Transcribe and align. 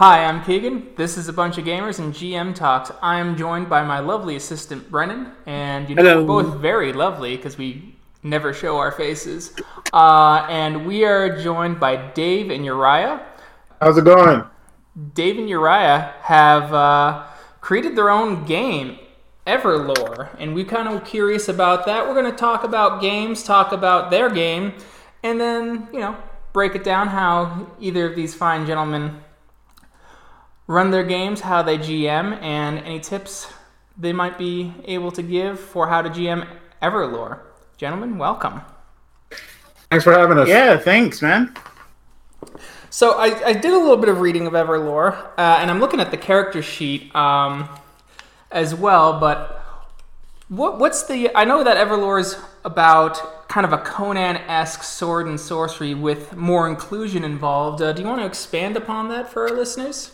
Hi, 0.00 0.24
I'm 0.24 0.42
Keegan. 0.42 0.94
This 0.96 1.18
is 1.18 1.28
a 1.28 1.32
bunch 1.34 1.58
of 1.58 1.66
gamers 1.66 1.98
and 1.98 2.14
GM 2.14 2.54
talks. 2.54 2.90
I 3.02 3.18
am 3.18 3.36
joined 3.36 3.68
by 3.68 3.84
my 3.84 3.98
lovely 3.98 4.34
assistant 4.34 4.90
Brennan, 4.90 5.30
and 5.44 5.90
you 5.90 5.94
know 5.94 6.02
Hello. 6.02 6.20
we're 6.22 6.42
both 6.42 6.58
very 6.58 6.94
lovely 6.94 7.36
because 7.36 7.58
we 7.58 7.94
never 8.22 8.54
show 8.54 8.78
our 8.78 8.92
faces. 8.92 9.52
Uh, 9.92 10.46
and 10.48 10.86
we 10.86 11.04
are 11.04 11.38
joined 11.42 11.78
by 11.78 11.96
Dave 12.12 12.50
and 12.50 12.64
Uriah. 12.64 13.20
How's 13.78 13.98
it 13.98 14.06
going? 14.06 14.42
Dave 15.12 15.36
and 15.36 15.50
Uriah 15.50 16.14
have 16.22 16.72
uh, 16.72 17.26
created 17.60 17.94
their 17.94 18.08
own 18.08 18.46
game, 18.46 18.98
Everlore, 19.46 20.34
and 20.38 20.54
we're 20.54 20.64
kind 20.64 20.88
of 20.88 21.04
curious 21.04 21.46
about 21.46 21.84
that. 21.84 22.08
We're 22.08 22.14
going 22.14 22.32
to 22.32 22.38
talk 22.38 22.64
about 22.64 23.02
games, 23.02 23.42
talk 23.42 23.70
about 23.70 24.10
their 24.10 24.30
game, 24.30 24.72
and 25.22 25.38
then 25.38 25.88
you 25.92 26.00
know 26.00 26.16
break 26.54 26.74
it 26.74 26.84
down 26.84 27.08
how 27.08 27.66
either 27.78 28.06
of 28.06 28.16
these 28.16 28.34
fine 28.34 28.64
gentlemen 28.64 29.20
run 30.70 30.92
their 30.92 31.02
games, 31.02 31.40
how 31.40 31.62
they 31.62 31.76
GM, 31.76 32.40
and 32.40 32.78
any 32.78 33.00
tips 33.00 33.52
they 33.98 34.12
might 34.12 34.38
be 34.38 34.72
able 34.84 35.10
to 35.10 35.20
give 35.20 35.58
for 35.58 35.88
how 35.88 36.00
to 36.00 36.08
GM 36.08 36.46
Everlore. 36.80 37.40
Gentlemen, 37.76 38.18
welcome. 38.18 38.60
Thanks 39.90 40.04
for 40.04 40.12
having 40.12 40.38
us. 40.38 40.48
Yeah, 40.48 40.78
thanks, 40.78 41.20
man. 41.22 41.52
So 42.88 43.18
I, 43.18 43.46
I 43.46 43.52
did 43.52 43.72
a 43.72 43.78
little 43.78 43.96
bit 43.96 44.08
of 44.08 44.20
reading 44.20 44.46
of 44.46 44.52
Everlore, 44.52 45.14
uh, 45.36 45.58
and 45.58 45.72
I'm 45.72 45.80
looking 45.80 45.98
at 45.98 46.12
the 46.12 46.16
character 46.16 46.62
sheet 46.62 47.12
um, 47.16 47.68
as 48.52 48.72
well. 48.72 49.18
But 49.18 49.60
what 50.46 50.78
what's 50.78 51.02
the? 51.02 51.36
I 51.36 51.44
know 51.44 51.64
that 51.64 51.78
Everlore 51.78 52.20
is 52.20 52.36
about 52.64 53.48
kind 53.48 53.66
of 53.66 53.72
a 53.72 53.78
Conan-esque 53.78 54.84
sword 54.84 55.26
and 55.26 55.40
sorcery 55.40 55.94
with 55.94 56.36
more 56.36 56.68
inclusion 56.68 57.24
involved. 57.24 57.82
Uh, 57.82 57.92
do 57.92 58.02
you 58.02 58.08
want 58.08 58.20
to 58.20 58.26
expand 58.26 58.76
upon 58.76 59.08
that 59.08 59.28
for 59.28 59.48
our 59.48 59.56
listeners? 59.56 60.12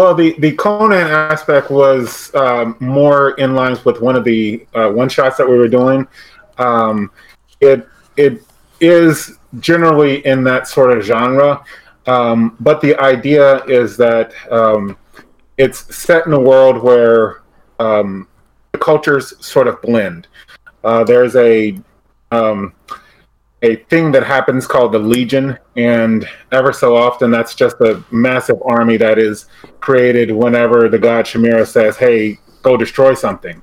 Well, 0.00 0.14
the, 0.14 0.34
the 0.38 0.52
Conan 0.52 1.08
aspect 1.08 1.70
was 1.70 2.34
um, 2.34 2.74
more 2.80 3.32
in 3.32 3.54
lines 3.54 3.84
with 3.84 4.00
one 4.00 4.16
of 4.16 4.24
the 4.24 4.66
uh, 4.74 4.88
one 4.88 5.10
shots 5.10 5.36
that 5.36 5.46
we 5.46 5.58
were 5.58 5.68
doing. 5.68 6.08
Um, 6.56 7.10
it 7.60 7.86
it 8.16 8.42
is 8.80 9.36
generally 9.58 10.24
in 10.24 10.42
that 10.44 10.68
sort 10.68 10.96
of 10.96 11.04
genre, 11.04 11.62
um, 12.06 12.56
but 12.60 12.80
the 12.80 12.98
idea 12.98 13.62
is 13.66 13.98
that 13.98 14.32
um, 14.50 14.96
it's 15.58 15.94
set 15.94 16.24
in 16.24 16.32
a 16.32 16.40
world 16.40 16.82
where 16.82 17.42
um, 17.78 18.26
the 18.72 18.78
cultures 18.78 19.34
sort 19.44 19.68
of 19.68 19.82
blend. 19.82 20.28
Uh, 20.82 21.04
there's 21.04 21.36
a 21.36 21.78
um, 22.30 22.72
a 23.62 23.76
thing 23.76 24.10
that 24.12 24.24
happens 24.24 24.66
called 24.66 24.92
the 24.92 24.98
Legion, 24.98 25.58
and 25.76 26.26
ever 26.52 26.72
so 26.72 26.96
often 26.96 27.30
that's 27.30 27.54
just 27.54 27.80
a 27.80 28.02
massive 28.10 28.56
army 28.64 28.96
that 28.96 29.18
is 29.18 29.46
created 29.80 30.30
whenever 30.30 30.88
the 30.88 30.98
god 30.98 31.26
Shamira 31.26 31.66
says, 31.66 31.96
"Hey, 31.96 32.38
go 32.62 32.76
destroy 32.76 33.14
something." 33.14 33.60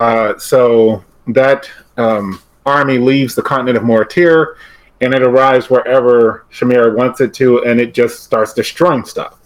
Uh, 0.00 0.38
so 0.38 1.04
that 1.28 1.68
um, 1.96 2.40
army 2.66 2.98
leaves 2.98 3.34
the 3.34 3.42
continent 3.42 3.76
of 3.76 3.82
Mortir, 3.84 4.54
and 5.00 5.14
it 5.14 5.22
arrives 5.22 5.70
wherever 5.70 6.46
Shamira 6.52 6.94
wants 6.94 7.20
it 7.20 7.34
to, 7.34 7.64
and 7.64 7.80
it 7.80 7.94
just 7.94 8.22
starts 8.22 8.52
destroying 8.52 9.04
stuff. 9.04 9.38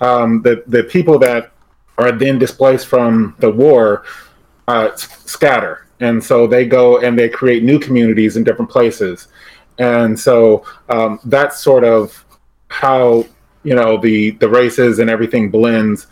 Um, 0.00 0.42
the 0.42 0.64
the 0.66 0.84
people 0.84 1.18
that 1.20 1.52
are 1.96 2.12
then 2.12 2.38
displaced 2.38 2.86
from 2.86 3.34
the 3.38 3.50
war 3.50 4.04
uh, 4.68 4.94
scatter, 4.96 5.87
and 6.00 6.22
so 6.22 6.46
they 6.46 6.64
go 6.66 6.98
and 6.98 7.18
they 7.18 7.28
create 7.28 7.62
new 7.62 7.78
communities 7.78 8.36
in 8.36 8.44
different 8.44 8.70
places, 8.70 9.28
and 9.78 10.18
so 10.18 10.64
um, 10.88 11.18
that's 11.24 11.60
sort 11.60 11.84
of 11.84 12.24
how 12.68 13.24
you 13.64 13.74
know 13.74 13.98
the 14.00 14.30
the 14.32 14.48
races 14.48 14.98
and 14.98 15.10
everything 15.10 15.50
blends, 15.50 16.06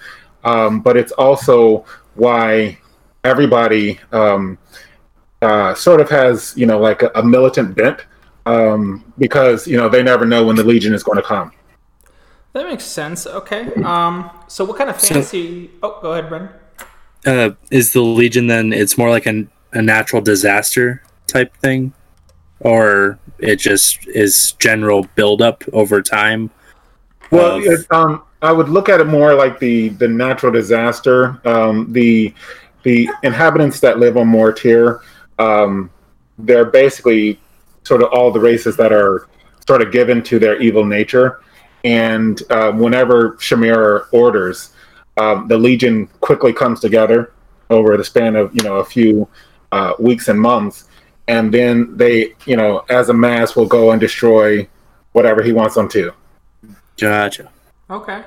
um, 0.44 0.80
but 0.80 0.96
it's 0.96 1.12
also 1.12 1.84
why 2.14 2.78
everybody 3.24 3.98
um, 4.12 4.58
uh, 5.42 5.74
sort 5.74 6.00
of 6.00 6.08
has 6.10 6.54
you 6.56 6.66
know 6.66 6.78
like 6.78 7.02
a, 7.02 7.10
a 7.14 7.22
militant 7.22 7.74
bent 7.74 8.00
um, 8.46 9.04
because 9.18 9.66
you 9.66 9.76
know 9.76 9.88
they 9.88 10.02
never 10.02 10.24
know 10.24 10.44
when 10.44 10.56
the 10.56 10.64
legion 10.64 10.94
is 10.94 11.02
going 11.02 11.16
to 11.16 11.22
come. 11.22 11.52
That 12.52 12.66
makes 12.66 12.84
sense. 12.84 13.26
Okay. 13.26 13.70
Um, 13.84 14.30
so 14.48 14.64
what 14.64 14.78
kind 14.78 14.88
of 14.88 14.98
So- 14.98 15.14
fantasy? 15.14 15.70
oh, 15.82 15.98
go 16.00 16.12
ahead, 16.12 16.30
bren 16.30 16.48
Uh, 17.26 17.50
is 17.70 17.92
the 17.92 18.00
Legion 18.00 18.46
then? 18.46 18.72
It's 18.72 18.96
more 18.96 19.10
like 19.10 19.26
an, 19.26 19.50
a 19.76 19.82
natural 19.82 20.22
disaster 20.22 21.02
type 21.26 21.54
thing, 21.58 21.92
or 22.60 23.18
it 23.38 23.56
just 23.56 24.06
is 24.08 24.52
general 24.52 25.06
buildup 25.14 25.62
over 25.72 26.02
time. 26.02 26.50
Well, 27.30 27.56
of- 27.56 27.64
it, 27.64 27.86
um, 27.92 28.22
I 28.42 28.52
would 28.52 28.68
look 28.68 28.88
at 28.88 29.00
it 29.00 29.06
more 29.06 29.34
like 29.34 29.58
the 29.58 29.90
the 29.90 30.08
natural 30.08 30.52
disaster. 30.52 31.40
Um, 31.44 31.92
the 31.92 32.34
the 32.82 33.08
inhabitants 33.22 33.80
that 33.80 33.98
live 33.98 34.16
on 34.16 34.28
Mortir, 34.28 35.00
um, 35.38 35.90
they're 36.38 36.64
basically 36.64 37.40
sort 37.82 38.02
of 38.02 38.08
all 38.12 38.30
the 38.30 38.40
races 38.40 38.76
that 38.76 38.92
are 38.92 39.28
sort 39.66 39.82
of 39.82 39.92
given 39.92 40.22
to 40.22 40.38
their 40.38 40.60
evil 40.60 40.84
nature. 40.84 41.40
And 41.84 42.40
uh, 42.50 42.72
whenever 42.72 43.32
Shamir 43.32 44.06
orders, 44.12 44.70
um, 45.16 45.48
the 45.48 45.56
Legion 45.56 46.06
quickly 46.20 46.52
comes 46.52 46.80
together 46.80 47.32
over 47.70 47.96
the 47.96 48.04
span 48.04 48.36
of 48.36 48.54
you 48.54 48.62
know 48.62 48.76
a 48.76 48.84
few 48.84 49.28
uh, 49.72 49.92
weeks 49.98 50.28
and 50.28 50.40
months, 50.40 50.88
and 51.28 51.52
then 51.52 51.96
they 51.96 52.34
you 52.46 52.56
know 52.56 52.84
as 52.88 53.08
a 53.08 53.14
mass 53.14 53.56
will 53.56 53.66
go 53.66 53.90
and 53.90 54.00
destroy 54.00 54.66
whatever 55.12 55.42
he 55.42 55.52
wants 55.52 55.74
them 55.74 55.88
to. 55.88 56.12
Gotcha. 56.98 57.50
Okay. 57.90 58.22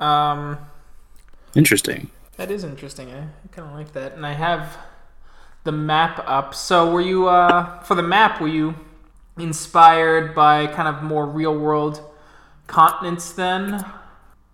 Um, 0.00 0.58
Interesting. 1.54 2.10
that 2.36 2.50
is 2.50 2.62
interesting. 2.62 3.10
I, 3.10 3.18
I 3.18 3.48
kind 3.50 3.68
of 3.68 3.74
like 3.74 3.92
that. 3.94 4.12
And 4.14 4.24
I 4.24 4.32
have 4.32 4.76
the 5.64 5.72
map 5.72 6.22
up. 6.26 6.54
So 6.54 6.90
were 6.90 7.00
you 7.00 7.28
uh, 7.28 7.80
for 7.82 7.94
the 7.94 8.02
map? 8.02 8.40
Were 8.40 8.48
you 8.48 8.74
inspired 9.38 10.34
by 10.34 10.66
kind 10.68 10.88
of 10.88 11.02
more 11.02 11.26
real 11.26 11.56
world 11.58 12.00
continents 12.66 13.32
then? 13.32 13.84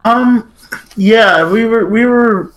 Um, 0.04 0.52
yeah, 0.96 1.50
we 1.50 1.64
were 1.66 1.86
we 1.86 2.06
were 2.06 2.52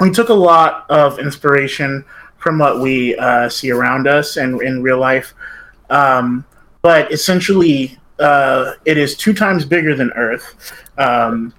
we 0.00 0.10
took 0.10 0.28
a 0.28 0.34
lot 0.34 0.86
of 0.90 1.18
inspiration 1.18 2.04
from 2.48 2.58
what 2.58 2.80
we 2.80 3.14
uh, 3.16 3.46
see 3.46 3.70
around 3.70 4.08
us 4.08 4.38
and 4.38 4.62
in 4.62 4.82
real 4.82 4.96
life, 4.98 5.34
um, 5.90 6.46
but 6.80 7.12
essentially, 7.12 7.98
uh, 8.20 8.72
it 8.86 8.96
is 8.96 9.18
two 9.18 9.34
times 9.34 9.66
bigger 9.66 9.94
than 9.94 10.10
Earth, 10.12 10.72
um, 10.96 11.52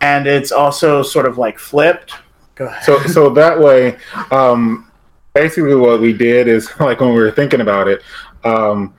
and 0.00 0.28
it's 0.28 0.52
also 0.52 1.02
sort 1.02 1.26
of 1.26 1.38
like 1.38 1.58
flipped. 1.58 2.14
Go 2.54 2.66
ahead. 2.66 2.84
so 2.84 3.00
so 3.06 3.30
that 3.30 3.58
way 3.58 3.96
um 4.30 4.90
basically 5.32 5.74
what 5.74 6.00
we 6.00 6.12
did 6.12 6.46
is 6.46 6.70
like 6.80 7.00
when 7.00 7.10
we 7.10 7.20
were 7.20 7.30
thinking 7.32 7.60
about 7.60 7.86
it 7.88 8.02
um 8.44 8.94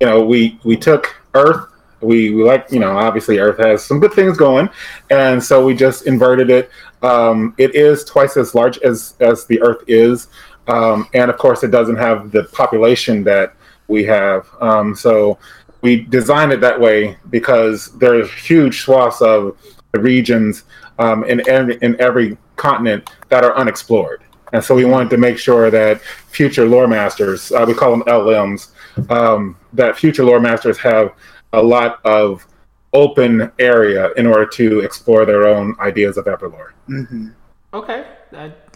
you 0.00 0.06
know 0.06 0.22
we 0.22 0.58
we 0.64 0.76
took 0.76 1.14
earth 1.34 1.66
we, 2.02 2.30
we 2.30 2.42
like 2.42 2.66
you 2.70 2.78
know 2.78 2.96
obviously 2.96 3.38
earth 3.38 3.58
has 3.58 3.82
some 3.82 4.00
good 4.00 4.12
things 4.12 4.36
going 4.36 4.68
and 5.08 5.42
so 5.42 5.64
we 5.64 5.74
just 5.74 6.06
inverted 6.06 6.50
it 6.50 6.70
um 7.02 7.54
it 7.56 7.74
is 7.74 8.04
twice 8.04 8.36
as 8.36 8.54
large 8.54 8.76
as 8.78 9.14
as 9.20 9.46
the 9.46 9.60
earth 9.62 9.82
is 9.86 10.28
um 10.68 11.08
and 11.14 11.30
of 11.30 11.38
course 11.38 11.62
it 11.62 11.70
doesn't 11.70 11.96
have 11.96 12.30
the 12.30 12.44
population 12.44 13.24
that 13.24 13.54
we 13.88 14.04
have 14.04 14.46
um 14.60 14.94
so 14.94 15.38
we 15.82 16.02
designed 16.02 16.52
it 16.52 16.60
that 16.60 16.78
way 16.78 17.16
because 17.30 17.96
there's 17.98 18.30
huge 18.32 18.82
swaths 18.82 19.20
of 19.22 19.56
the 19.92 20.00
regions 20.00 20.64
um, 20.98 21.24
in 21.24 21.46
every 21.48 21.78
in 21.82 22.00
every 22.00 22.36
continent 22.56 23.08
that 23.28 23.44
are 23.44 23.56
unexplored. 23.56 24.22
And 24.52 24.62
so 24.62 24.74
we 24.74 24.84
wanted 24.84 25.10
to 25.10 25.16
make 25.16 25.38
sure 25.38 25.70
that 25.70 26.00
future 26.00 26.66
lore 26.66 26.88
masters, 26.88 27.52
uh, 27.52 27.64
we 27.66 27.72
call 27.74 27.92
them 27.92 28.02
LMs, 28.02 28.70
um, 29.10 29.56
that 29.72 29.96
future 29.96 30.24
lore 30.24 30.40
masters 30.40 30.76
have 30.78 31.14
a 31.52 31.62
lot 31.62 32.04
of 32.04 32.46
open 32.92 33.50
area 33.60 34.10
in 34.16 34.26
order 34.26 34.44
to 34.44 34.80
explore 34.80 35.24
their 35.24 35.46
own 35.46 35.76
ideas 35.78 36.16
of 36.16 36.24
Everlore. 36.24 36.72
hmm 36.86 37.28
Okay. 37.72 38.04
That, 38.32 38.69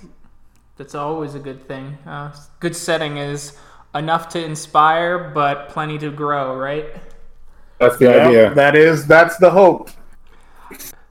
that's 0.77 0.95
always 0.95 1.35
a 1.35 1.39
good 1.39 1.67
thing. 1.67 1.99
Uh, 2.07 2.35
good 2.61 2.77
setting 2.77 3.17
is 3.17 3.57
enough 3.95 4.29
to 4.31 4.45
inspire, 4.45 5.31
but 5.31 5.69
plenty 5.69 5.99
to 5.99 6.11
grow, 6.11 6.57
right? 6.57 6.87
That's 7.79 7.99
the 7.99 8.09
Yeah, 8.09 8.15
idea. 8.15 8.55
that 8.55 8.75
is 8.77 9.07
that's 9.07 9.37
the 9.39 9.51
hope. 9.51 9.91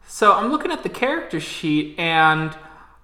So 0.08 0.34
I'm 0.34 0.52
looking 0.52 0.72
at 0.72 0.84
the 0.84 0.90
character 0.90 1.40
sheet, 1.40 1.98
and 1.98 2.52
uh, 2.52 2.56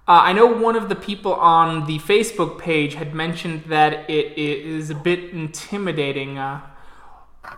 I 0.06 0.32
know 0.32 0.46
one 0.46 0.76
of 0.76 0.88
the 0.88 0.94
people 0.96 1.34
on 1.34 1.86
the 1.86 1.98
Facebook 1.98 2.58
page 2.58 2.94
had 2.94 3.14
mentioned 3.14 3.64
that 3.64 4.08
it, 4.08 4.32
it 4.38 4.66
is 4.66 4.90
a 4.90 4.94
bit 4.94 5.30
intimidating. 5.30 6.38
Uh, 6.38 6.60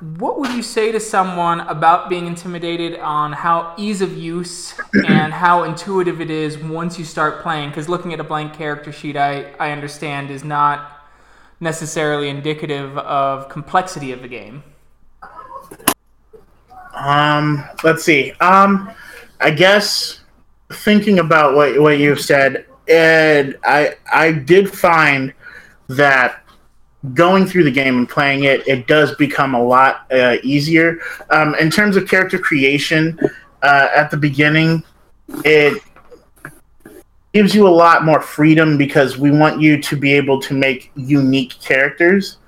what 0.01 0.39
would 0.39 0.53
you 0.53 0.63
say 0.63 0.93
to 0.93 1.01
someone 1.01 1.61
about 1.61 2.09
being 2.09 2.27
intimidated 2.27 2.99
on 3.01 3.33
how 3.33 3.75
ease 3.77 4.01
of 4.01 4.17
use 4.17 4.75
and 5.07 5.33
how 5.33 5.65
intuitive 5.65 6.21
it 6.21 6.31
is 6.31 6.57
once 6.59 6.99
you 6.99 7.05
start 7.05 7.43
playing? 7.43 7.71
Because 7.71 7.89
looking 7.89 8.13
at 8.13 8.21
a 8.21 8.25
blank 8.25 8.55
character 8.55 8.93
sheet, 8.93 9.17
I, 9.17 9.53
I 9.59 9.73
understand, 9.73 10.31
is 10.31 10.45
not 10.45 11.09
necessarily 11.61 12.29
indicative 12.29 12.97
of 12.99 13.49
complexity 13.49 14.13
of 14.13 14.23
the 14.23 14.29
game. 14.29 14.63
Um, 16.95 17.65
let's 17.83 18.05
see. 18.05 18.33
Um, 18.41 18.91
I 19.41 19.51
guess 19.51 20.21
thinking 20.73 21.19
about 21.19 21.55
what 21.55 21.81
what 21.81 21.99
you've 21.99 22.21
said, 22.21 22.67
and 22.89 23.57
I 23.65 23.97
I 24.13 24.33
did 24.33 24.71
find 24.71 25.33
that 25.89 26.42
going 27.15 27.47
through 27.47 27.65
the 27.65 27.71
game 27.71 27.99
and 27.99 28.09
playing 28.09 28.45
it, 28.45 28.67
it 28.69 28.87
does 28.87 29.15
become 29.17 29.55
a 29.55 29.63
lot 29.63 30.07
uh, 30.13 30.37
easier. 30.43 31.01
Um, 31.31 31.55
in 31.57 31.71
terms 31.71 31.97
of 31.97 32.09
character 32.09 32.39
creation, 32.39 33.19
uh, 33.63 33.89
at 33.95 34.11
the 34.11 34.17
beginning, 34.17 34.83
it 35.45 35.83
gives 37.33 37.55
you 37.55 37.67
a 37.67 37.71
lot 37.71 38.05
more 38.05 38.21
freedom 38.21 38.77
because 38.77 39.19
we 39.19 39.31
want 39.31 39.61
you 39.61 39.81
to 39.81 39.97
be 39.97 40.13
able 40.13 40.41
to 40.43 40.55
make 40.55 40.91
unique 40.95 41.59
characters. 41.61 42.39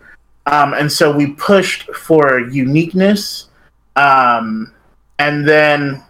Um, 0.47 0.75
and 0.75 0.93
so 0.93 1.11
we 1.11 1.33
pushed 1.33 1.85
for 1.95 2.41
uniqueness. 2.41 3.49
Um, 3.97 4.75
and 5.19 5.49
then 5.49 6.03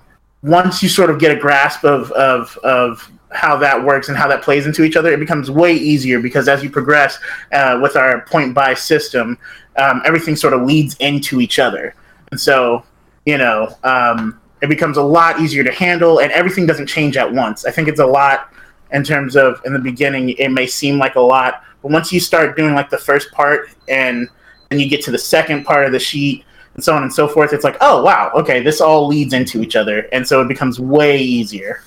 once 0.42 0.82
you 0.82 0.88
sort 0.88 1.10
of 1.10 1.20
get 1.20 1.36
a 1.36 1.40
grasp 1.40 1.84
of, 1.84 2.10
of, 2.12 2.58
of 2.58 3.10
how 3.34 3.56
that 3.56 3.82
works 3.82 4.08
and 4.08 4.16
how 4.16 4.28
that 4.28 4.42
plays 4.42 4.66
into 4.66 4.82
each 4.84 4.96
other, 4.96 5.12
it 5.12 5.20
becomes 5.20 5.50
way 5.50 5.74
easier 5.74 6.20
because 6.20 6.48
as 6.48 6.62
you 6.62 6.70
progress 6.70 7.18
uh, 7.52 7.78
with 7.82 7.96
our 7.96 8.22
point 8.22 8.54
buy 8.54 8.74
system, 8.74 9.36
um, 9.76 10.02
everything 10.04 10.36
sort 10.36 10.52
of 10.52 10.62
leads 10.62 10.94
into 10.96 11.40
each 11.40 11.58
other. 11.58 11.94
And 12.30 12.40
so, 12.40 12.84
you 13.26 13.38
know, 13.38 13.76
um, 13.82 14.40
it 14.62 14.68
becomes 14.68 14.96
a 14.96 15.02
lot 15.02 15.40
easier 15.40 15.64
to 15.64 15.72
handle 15.72 16.20
and 16.20 16.32
everything 16.32 16.64
doesn't 16.64 16.86
change 16.86 17.16
at 17.16 17.30
once. 17.30 17.64
I 17.64 17.70
think 17.70 17.88
it's 17.88 18.00
a 18.00 18.06
lot 18.06 18.52
in 18.92 19.02
terms 19.02 19.36
of 19.36 19.60
in 19.64 19.72
the 19.72 19.78
beginning, 19.78 20.30
it 20.30 20.50
may 20.50 20.66
seem 20.66 20.98
like 20.98 21.16
a 21.16 21.20
lot, 21.20 21.62
but 21.82 21.90
once 21.90 22.12
you 22.12 22.20
start 22.20 22.56
doing 22.56 22.74
like 22.74 22.88
the 22.88 22.98
first 22.98 23.32
part 23.32 23.68
and 23.88 24.28
then 24.70 24.78
you 24.78 24.88
get 24.88 25.02
to 25.04 25.10
the 25.10 25.18
second 25.18 25.64
part 25.64 25.84
of 25.86 25.92
the 25.92 25.98
sheet 25.98 26.44
and 26.74 26.82
so 26.82 26.94
on 26.94 27.02
and 27.02 27.12
so 27.12 27.26
forth, 27.26 27.52
it's 27.52 27.64
like, 27.64 27.76
oh 27.80 28.02
wow, 28.02 28.30
okay, 28.34 28.60
this 28.60 28.80
all 28.80 29.06
leads 29.06 29.32
into 29.34 29.62
each 29.62 29.76
other, 29.76 30.08
and 30.12 30.26
so 30.26 30.40
it 30.40 30.48
becomes 30.48 30.80
way 30.80 31.20
easier. 31.20 31.82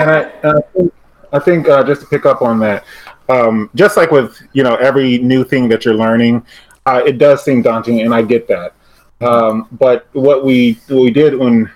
And 0.00 0.10
I, 0.10 0.20
and 0.42 0.92
I 1.32 1.38
think, 1.38 1.68
uh, 1.68 1.84
just 1.84 2.00
to 2.02 2.06
pick 2.06 2.26
up 2.26 2.42
on 2.42 2.58
that, 2.60 2.84
um, 3.28 3.70
just 3.74 3.96
like 3.96 4.10
with 4.10 4.40
you 4.52 4.62
know 4.62 4.76
every 4.76 5.18
new 5.18 5.44
thing 5.44 5.68
that 5.68 5.84
you're 5.84 5.94
learning, 5.94 6.44
uh, 6.86 7.02
it 7.04 7.18
does 7.18 7.44
seem 7.44 7.62
daunting, 7.62 8.00
and 8.00 8.14
I 8.14 8.22
get 8.22 8.48
that. 8.48 8.74
Um, 9.20 9.68
but 9.72 10.08
what 10.12 10.44
we 10.44 10.78
what 10.88 11.02
we 11.02 11.10
did 11.10 11.34
when 11.34 11.70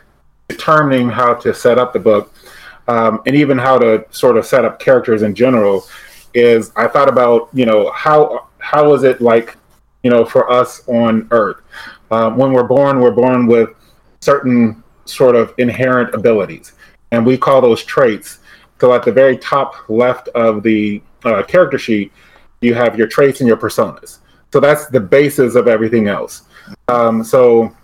determining 0.49 1.09
how 1.09 1.35
to 1.35 1.53
set 1.53 1.79
up 1.79 1.93
the 1.93 1.99
book, 1.99 2.33
um, 2.89 3.21
and 3.27 3.37
even 3.37 3.59
how 3.59 3.79
to 3.79 4.05
sort 4.11 4.37
of 4.37 4.47
set 4.47 4.65
up 4.65 4.79
characters 4.79 5.23
in 5.23 5.35
general, 5.35 5.85
is 6.35 6.73
I 6.77 6.89
thought 6.89 7.09
about 7.09 7.49
you 7.53 7.67
know 7.67 7.91
how 7.93 8.49
how 8.59 8.95
is 8.95 9.03
it 9.03 9.21
like 9.21 9.57
you 10.03 10.11
know 10.11 10.25
for 10.25 10.51
us 10.51 10.87
on 10.89 11.29
Earth? 11.31 11.61
Um, 12.11 12.37
when 12.37 12.53
we're 12.53 12.65
born, 12.65 13.01
we're 13.01 13.11
born 13.11 13.47
with 13.47 13.71
certain 14.21 14.83
sort 15.05 15.35
of 15.35 15.53
inherent 15.59 16.15
abilities, 16.15 16.73
and 17.13 17.25
we 17.25 17.39
call 17.39 17.61
those 17.61 17.85
traits. 17.85 18.41
So 18.81 18.93
at 18.93 19.05
the 19.05 19.13
very 19.13 19.37
top 19.37 19.89
left 19.89 20.27
of 20.29 20.65
the 20.65 21.01
uh, 21.25 21.45
character 21.45 21.79
sheet, 21.79 22.13
you 22.61 22.75
have 22.75 22.99
your 22.99 23.07
traits 23.07 23.41
and 23.41 23.47
your 23.47 23.57
personas. 23.57 24.19
So 24.53 24.59
that's 24.59 24.87
the 24.87 24.99
basis 24.99 25.55
of 25.55 25.69
everything 25.69 26.09
else. 26.09 26.43
Um, 26.89 27.23
so 27.23 27.75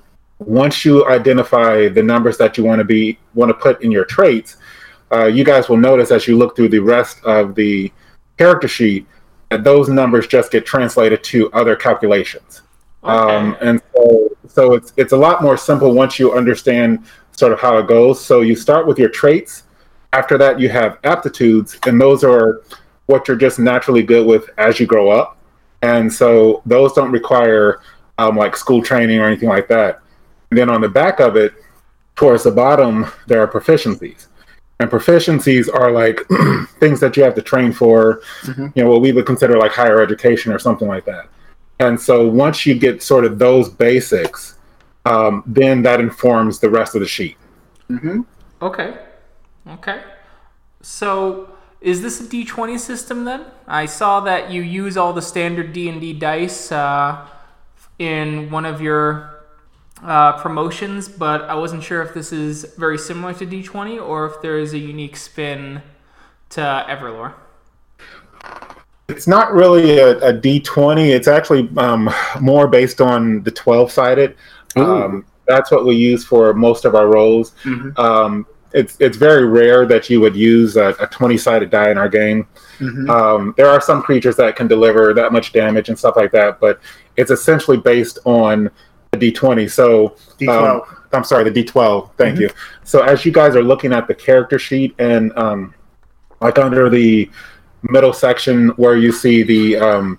once 0.40 0.84
you 0.84 1.06
identify 1.08 1.88
the 1.88 2.02
numbers 2.02 2.36
that 2.38 2.58
you 2.58 2.64
want 2.64 2.80
to 2.80 2.84
be 2.84 3.18
want 3.34 3.50
to 3.50 3.54
put 3.54 3.82
in 3.82 3.92
your 3.92 4.04
traits, 4.04 4.56
uh, 5.12 5.26
you 5.26 5.44
guys 5.44 5.68
will 5.68 5.76
notice 5.76 6.10
as 6.10 6.26
you 6.26 6.36
look 6.36 6.56
through 6.56 6.68
the 6.68 6.78
rest 6.78 7.22
of 7.24 7.54
the 7.54 7.92
character 8.36 8.68
sheet 8.68 9.06
that 9.50 9.64
those 9.64 9.88
numbers 9.88 10.26
just 10.26 10.50
get 10.50 10.66
translated 10.66 11.22
to 11.24 11.50
other 11.52 11.74
calculations. 11.74 12.62
Okay. 13.02 13.12
Um, 13.12 13.56
and 13.60 13.80
so, 13.94 14.28
so 14.46 14.72
it's 14.74 14.92
it's 14.96 15.12
a 15.12 15.16
lot 15.16 15.42
more 15.42 15.56
simple 15.56 15.94
once 15.94 16.18
you 16.18 16.32
understand 16.32 17.04
sort 17.38 17.52
of 17.52 17.60
how 17.60 17.78
it 17.78 17.86
goes. 17.86 18.22
So 18.22 18.40
you 18.40 18.56
start 18.56 18.88
with 18.88 18.98
your 18.98 19.08
traits. 19.08 19.62
After 20.12 20.36
that, 20.38 20.58
you 20.58 20.68
have 20.70 20.98
aptitudes, 21.04 21.78
and 21.86 22.00
those 22.00 22.24
are 22.24 22.62
what 23.06 23.28
you're 23.28 23.36
just 23.36 23.60
naturally 23.60 24.02
good 24.02 24.26
with 24.26 24.50
as 24.58 24.80
you 24.80 24.86
grow 24.86 25.10
up. 25.10 25.36
And 25.82 26.12
so 26.12 26.62
those 26.66 26.92
don't 26.94 27.12
require 27.12 27.80
um, 28.18 28.36
like 28.36 28.56
school 28.56 28.82
training 28.82 29.20
or 29.20 29.26
anything 29.26 29.48
like 29.48 29.68
that. 29.68 30.00
And 30.50 30.58
then 30.58 30.68
on 30.68 30.80
the 30.80 30.88
back 30.88 31.20
of 31.20 31.36
it, 31.36 31.54
towards 32.16 32.42
the 32.42 32.50
bottom, 32.50 33.06
there 33.28 33.40
are 33.40 33.46
proficiencies. 33.46 34.26
And 34.80 34.90
proficiencies 34.90 35.72
are 35.72 35.92
like 35.92 36.26
things 36.80 36.98
that 36.98 37.16
you 37.16 37.22
have 37.22 37.36
to 37.36 37.42
train 37.42 37.72
for, 37.72 38.22
mm-hmm. 38.42 38.66
you 38.74 38.82
know, 38.82 38.90
what 38.90 39.00
we 39.00 39.12
would 39.12 39.26
consider 39.26 39.56
like 39.58 39.72
higher 39.72 40.02
education 40.02 40.52
or 40.52 40.58
something 40.58 40.88
like 40.88 41.04
that. 41.04 41.28
And 41.78 42.00
so 42.00 42.26
once 42.26 42.66
you 42.66 42.76
get 42.76 43.00
sort 43.00 43.24
of 43.24 43.38
those 43.38 43.68
basics, 43.68 44.57
um, 45.08 45.42
then 45.46 45.82
that 45.82 46.00
informs 46.00 46.58
the 46.58 46.68
rest 46.68 46.94
of 46.94 47.00
the 47.00 47.08
sheet. 47.08 47.36
Mm-hmm. 47.90 48.20
Okay. 48.60 48.98
Okay. 49.66 50.02
So 50.82 51.50
is 51.80 52.02
this 52.02 52.20
a 52.20 52.24
D20 52.24 52.78
system 52.78 53.24
then? 53.24 53.46
I 53.66 53.86
saw 53.86 54.20
that 54.20 54.50
you 54.50 54.62
use 54.62 54.96
all 54.96 55.12
the 55.12 55.22
standard 55.22 55.72
D&D 55.72 56.14
dice 56.14 56.70
uh, 56.72 57.26
in 57.98 58.50
one 58.50 58.66
of 58.66 58.80
your 58.80 59.44
uh, 60.02 60.40
promotions, 60.40 61.08
but 61.08 61.42
I 61.42 61.54
wasn't 61.54 61.82
sure 61.82 62.02
if 62.02 62.14
this 62.14 62.32
is 62.32 62.74
very 62.76 62.98
similar 62.98 63.32
to 63.34 63.46
D20 63.46 64.00
or 64.00 64.26
if 64.26 64.42
there 64.42 64.58
is 64.58 64.72
a 64.72 64.78
unique 64.78 65.16
spin 65.16 65.82
to 66.50 66.60
Everlore. 66.88 67.34
It's 69.08 69.26
not 69.26 69.54
really 69.54 69.98
a 69.98 70.18
a 70.18 70.32
D20. 70.34 71.08
It's 71.08 71.28
actually 71.28 71.70
um, 71.78 72.10
more 72.40 72.68
based 72.68 73.00
on 73.00 73.42
the 73.42 73.50
12 73.50 73.90
sided. 73.90 74.36
Um, 74.76 75.26
that's 75.46 75.70
what 75.70 75.86
we 75.86 75.96
use 75.96 76.24
for 76.24 76.52
most 76.54 76.84
of 76.84 76.94
our 76.94 77.08
rolls. 77.08 77.52
Mm-hmm. 77.64 77.98
Um, 77.98 78.46
it's 78.74 78.96
it's 79.00 79.16
very 79.16 79.46
rare 79.46 79.86
that 79.86 80.10
you 80.10 80.20
would 80.20 80.36
use 80.36 80.76
a, 80.76 80.94
a 81.00 81.06
20 81.06 81.38
sided 81.38 81.70
die 81.70 81.90
in 81.90 81.98
our 81.98 82.08
game. 82.08 82.46
Mm-hmm. 82.78 83.08
Um, 83.10 83.54
there 83.56 83.68
are 83.68 83.80
some 83.80 84.02
creatures 84.02 84.36
that 84.36 84.56
can 84.56 84.68
deliver 84.68 85.14
that 85.14 85.32
much 85.32 85.52
damage 85.52 85.88
and 85.88 85.98
stuff 85.98 86.16
like 86.16 86.32
that, 86.32 86.60
but 86.60 86.80
it's 87.16 87.30
essentially 87.30 87.78
based 87.78 88.18
on 88.24 88.70
a 89.14 89.16
D20. 89.16 89.70
So 89.70 90.16
D12. 90.38 90.72
Um, 90.72 90.96
I'm 91.12 91.24
sorry, 91.24 91.48
the 91.48 91.64
D12. 91.64 92.10
Thank 92.16 92.34
mm-hmm. 92.34 92.42
you. 92.42 92.50
So 92.84 93.02
as 93.02 93.24
you 93.24 93.32
guys 93.32 93.56
are 93.56 93.62
looking 93.62 93.94
at 93.94 94.06
the 94.06 94.14
character 94.14 94.58
sheet 94.58 94.94
and 94.98 95.32
um, 95.38 95.74
like 96.40 96.58
under 96.58 96.90
the 96.90 97.30
middle 97.82 98.12
section 98.12 98.68
where 98.70 98.96
you 98.96 99.12
see 99.12 99.42
the 99.42 99.76
um, 99.76 100.18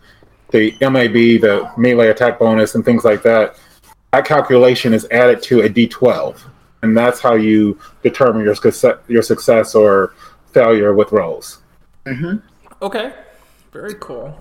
the 0.51 0.75
MAB, 0.81 1.41
the 1.41 1.71
melee 1.77 2.07
attack 2.07 2.39
bonus, 2.39 2.75
and 2.75 2.83
things 2.83 3.05
like 3.05 3.21
that. 3.23 3.57
That 4.11 4.25
calculation 4.25 4.93
is 4.93 5.07
added 5.11 5.41
to 5.43 5.61
a 5.61 5.69
D12, 5.69 6.41
and 6.81 6.97
that's 6.97 7.19
how 7.19 7.35
you 7.35 7.77
determine 8.01 8.43
your 8.43 8.55
success, 8.55 8.97
your 9.07 9.21
success 9.21 9.75
or 9.75 10.13
failure 10.51 10.93
with 10.93 11.11
rolls. 11.11 11.59
Mm-hmm. 12.05 12.37
Okay, 12.81 13.13
very 13.71 13.93
cool. 13.95 14.37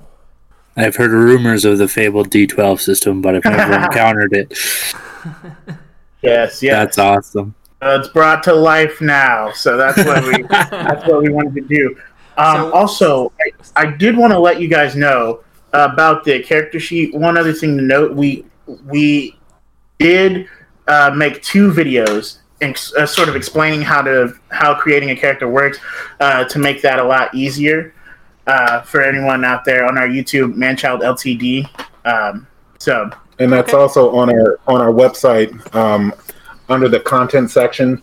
I've 0.76 0.96
heard 0.96 1.10
rumors 1.10 1.64
of 1.64 1.78
the 1.78 1.88
fabled 1.88 2.30
D12 2.30 2.80
system, 2.80 3.20
but 3.20 3.34
I've 3.34 3.44
never 3.44 3.75
encountered 3.84 4.32
it. 4.32 4.56
Yes, 6.22 6.62
yes, 6.62 6.72
that's 6.72 6.98
awesome. 6.98 7.54
Uh, 7.80 7.98
it's 8.00 8.08
brought 8.08 8.42
to 8.44 8.54
life 8.54 9.00
now, 9.00 9.52
so 9.52 9.76
that's 9.76 9.98
what 9.98 10.25
we 10.25 10.42
that's 10.48 11.06
what 11.06 11.22
we 11.22 11.30
wanted 11.30 11.54
to 11.54 11.60
do. 11.60 11.96
Um, 12.37 12.56
so, 12.56 12.72
also, 12.72 13.32
I, 13.40 13.82
I 13.82 13.96
did 13.96 14.16
want 14.16 14.32
to 14.32 14.38
let 14.38 14.60
you 14.60 14.68
guys 14.68 14.96
know 14.96 15.40
about 15.72 16.25
the 16.25 16.42
character 16.42 16.80
sheet. 16.80 17.14
One 17.14 17.37
other 17.37 17.52
thing 17.52 17.76
to 17.76 17.82
note: 17.82 18.14
we 18.14 18.44
we 18.84 19.38
did 19.98 20.48
uh, 20.86 21.12
make 21.14 21.42
two 21.42 21.70
videos, 21.70 22.38
uh, 22.62 23.06
sort 23.06 23.28
of 23.28 23.36
explaining 23.36 23.82
how 23.82 24.02
to 24.02 24.34
how 24.50 24.74
creating 24.74 25.10
a 25.10 25.16
character 25.16 25.48
works 25.48 25.78
uh, 26.20 26.44
to 26.44 26.58
make 26.58 26.82
that 26.82 26.98
a 26.98 27.04
lot 27.04 27.34
easier 27.34 27.94
uh, 28.46 28.80
for 28.82 29.02
anyone 29.02 29.44
out 29.44 29.64
there 29.64 29.86
on 29.86 29.98
our 29.98 30.08
YouTube, 30.08 30.54
Manchild 30.54 31.00
Ltd. 31.00 31.68
Um, 32.04 32.46
so, 32.78 33.10
and 33.38 33.52
that's 33.52 33.72
okay. 33.72 33.80
also 33.80 34.14
on 34.16 34.30
our 34.30 34.58
on 34.66 34.80
our 34.80 34.92
website 34.92 35.74
um, 35.74 36.14
under 36.68 36.88
the 36.88 37.00
content 37.00 37.50
section 37.50 38.02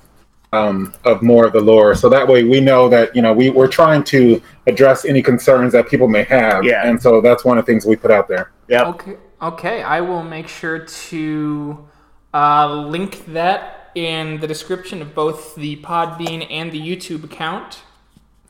um, 0.54 0.94
of 1.04 1.22
more 1.22 1.46
of 1.46 1.54
the 1.54 1.60
lore. 1.60 1.96
So 1.96 2.10
that 2.10 2.28
way 2.28 2.44
we 2.44 2.62
know 2.62 2.88
that, 2.90 3.16
you 3.16 3.22
know, 3.22 3.34
we, 3.34 3.50
we're 3.50 3.68
trying 3.68 4.04
to 4.06 4.42
address 4.68 5.06
any 5.06 5.22
concerns 5.22 5.74
that 5.74 5.88
people 5.88 6.08
may 6.08 6.24
have. 6.24 6.64
Yeah. 6.64 6.88
And 6.88 7.02
so 7.02 7.22
that's 7.22 7.44
one 7.44 7.58
of 7.58 7.66
the 7.66 7.72
things 7.72 7.86
we 7.86 7.96
put 7.96 8.12
out 8.12 8.28
there. 8.28 8.52
Yeah. 8.68 8.86
Okay. 8.86 9.18
Okay. 9.46 9.84
I 9.84 10.02
will 10.02 10.24
make 10.24 10.48
sure 10.48 10.80
to 10.80 11.88
uh, 12.34 12.74
link 12.74 13.26
that 13.28 13.92
in 13.94 14.40
the 14.40 14.48
description 14.48 15.04
of 15.04 15.14
both 15.14 15.54
the 15.56 15.78
Podbean 15.78 16.48
and 16.50 16.72
the 16.72 16.80
YouTube 16.80 17.24
account. 17.24 17.84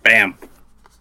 Bam. 0.04 0.38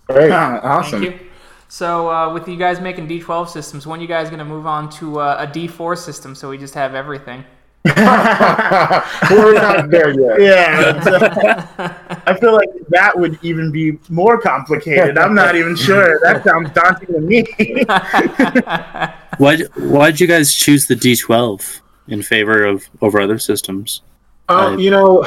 Great. 0.08 0.32
Ah, 0.32 0.58
awesome. 0.62 1.00
Thank 1.00 1.20
you. 1.20 1.26
So, 1.68 2.10
uh, 2.10 2.32
with 2.34 2.48
you 2.48 2.56
guys 2.56 2.80
making 2.80 3.06
D12 3.08 3.48
systems, 3.48 3.86
when 3.86 4.00
are 4.00 4.02
you 4.02 4.08
guys 4.08 4.28
going 4.28 4.40
to 4.40 4.44
move 4.44 4.66
on 4.66 4.90
to 4.90 5.20
uh, 5.20 5.46
a 5.46 5.46
D4 5.46 5.96
system 5.96 6.34
so 6.34 6.50
we 6.50 6.58
just 6.58 6.74
have 6.74 6.94
everything? 6.96 7.44
We're 7.84 9.52
not 9.52 9.90
there 9.90 10.18
yet. 10.18 10.40
Yeah. 10.40 11.98
I 12.26 12.34
feel 12.34 12.54
like 12.54 12.70
that 12.88 13.12
would 13.14 13.38
even 13.42 13.70
be 13.70 13.98
more 14.08 14.40
complicated. 14.40 15.18
I'm 15.18 15.34
not 15.34 15.54
even 15.54 15.76
sure. 15.76 16.18
That 16.22 16.42
sounds 16.44 16.70
daunting 16.70 17.08
to 17.08 17.20
me. 17.20 17.44
why 19.38 19.58
why 19.76 20.10
did 20.10 20.20
you 20.20 20.26
guys 20.26 20.54
choose 20.54 20.86
the 20.86 20.94
D12 20.94 21.80
in 22.08 22.22
favor 22.22 22.64
of 22.64 22.84
over 23.00 23.20
other 23.20 23.38
systems? 23.38 24.02
Um, 24.48 24.74
I- 24.74 24.76
you 24.76 24.90
know, 24.90 25.26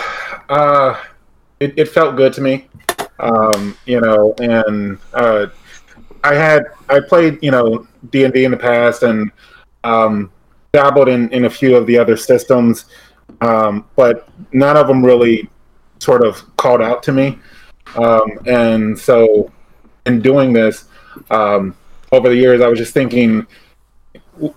uh, 0.50 1.00
it, 1.60 1.74
it 1.78 1.86
felt 1.90 2.16
good 2.16 2.34
to 2.34 2.42
me. 2.42 2.68
Um, 3.20 3.76
you 3.86 4.00
know, 4.00 4.36
and 4.40 5.00
uh, 5.14 5.48
I 6.24 6.36
had 6.36 6.66
I 6.90 7.00
played 7.00 7.40
you 7.42 7.52
know 7.52 7.88
D 8.12 8.24
and 8.26 8.34
D 8.34 8.46
in 8.46 8.52
the 8.52 8.58
past 8.58 9.04
and 9.04 9.32
um, 9.84 10.32
dabbled 10.72 11.10
in 11.10 11.30
in 11.30 11.46
a 11.46 11.50
few 11.50 11.76
of 11.76 11.88
the 11.88 11.98
other 11.98 12.16
systems, 12.16 12.86
um, 13.42 13.86
but 13.96 14.30
none 14.54 14.78
of 14.78 14.88
them 14.88 15.04
really 15.04 15.50
sort 16.00 16.24
of 16.26 16.44
called 16.58 16.82
out 16.82 17.02
to 17.04 17.12
me. 17.12 17.40
Um, 17.96 18.40
and 18.46 18.98
so, 19.00 19.52
in 20.06 20.22
doing 20.22 20.54
this 20.54 20.86
um, 21.32 21.76
over 22.12 22.30
the 22.30 22.36
years, 22.36 22.62
I 22.62 22.68
was 22.68 22.78
just 22.78 22.94
thinking, 22.94 23.48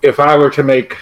if 0.03 0.21
I 0.21 0.37
were 0.37 0.51
to 0.51 0.63
make 0.63 0.97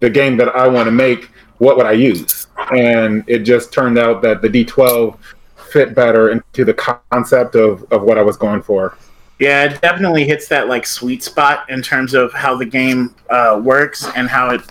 the 0.00 0.10
game 0.10 0.36
that 0.36 0.48
I 0.54 0.68
want 0.68 0.86
to 0.86 0.92
make, 0.92 1.30
what 1.58 1.76
would 1.76 1.86
I 1.86 1.92
use? 1.92 2.46
And 2.72 3.24
it 3.26 3.40
just 3.40 3.72
turned 3.72 3.98
out 3.98 4.22
that 4.22 4.42
the 4.42 4.48
D12 4.48 5.18
fit 5.70 5.94
better 5.94 6.30
into 6.30 6.64
the 6.64 6.74
concept 6.74 7.54
of, 7.54 7.84
of 7.92 8.02
what 8.02 8.18
I 8.18 8.22
was 8.22 8.36
going 8.36 8.62
for. 8.62 8.96
Yeah, 9.38 9.64
it 9.64 9.80
definitely 9.82 10.24
hits 10.24 10.48
that 10.48 10.68
like 10.68 10.86
sweet 10.86 11.22
spot 11.22 11.68
in 11.68 11.82
terms 11.82 12.14
of 12.14 12.32
how 12.32 12.56
the 12.56 12.64
game 12.64 13.14
uh, 13.28 13.60
works 13.62 14.08
and 14.16 14.28
how 14.28 14.50
it 14.50 14.62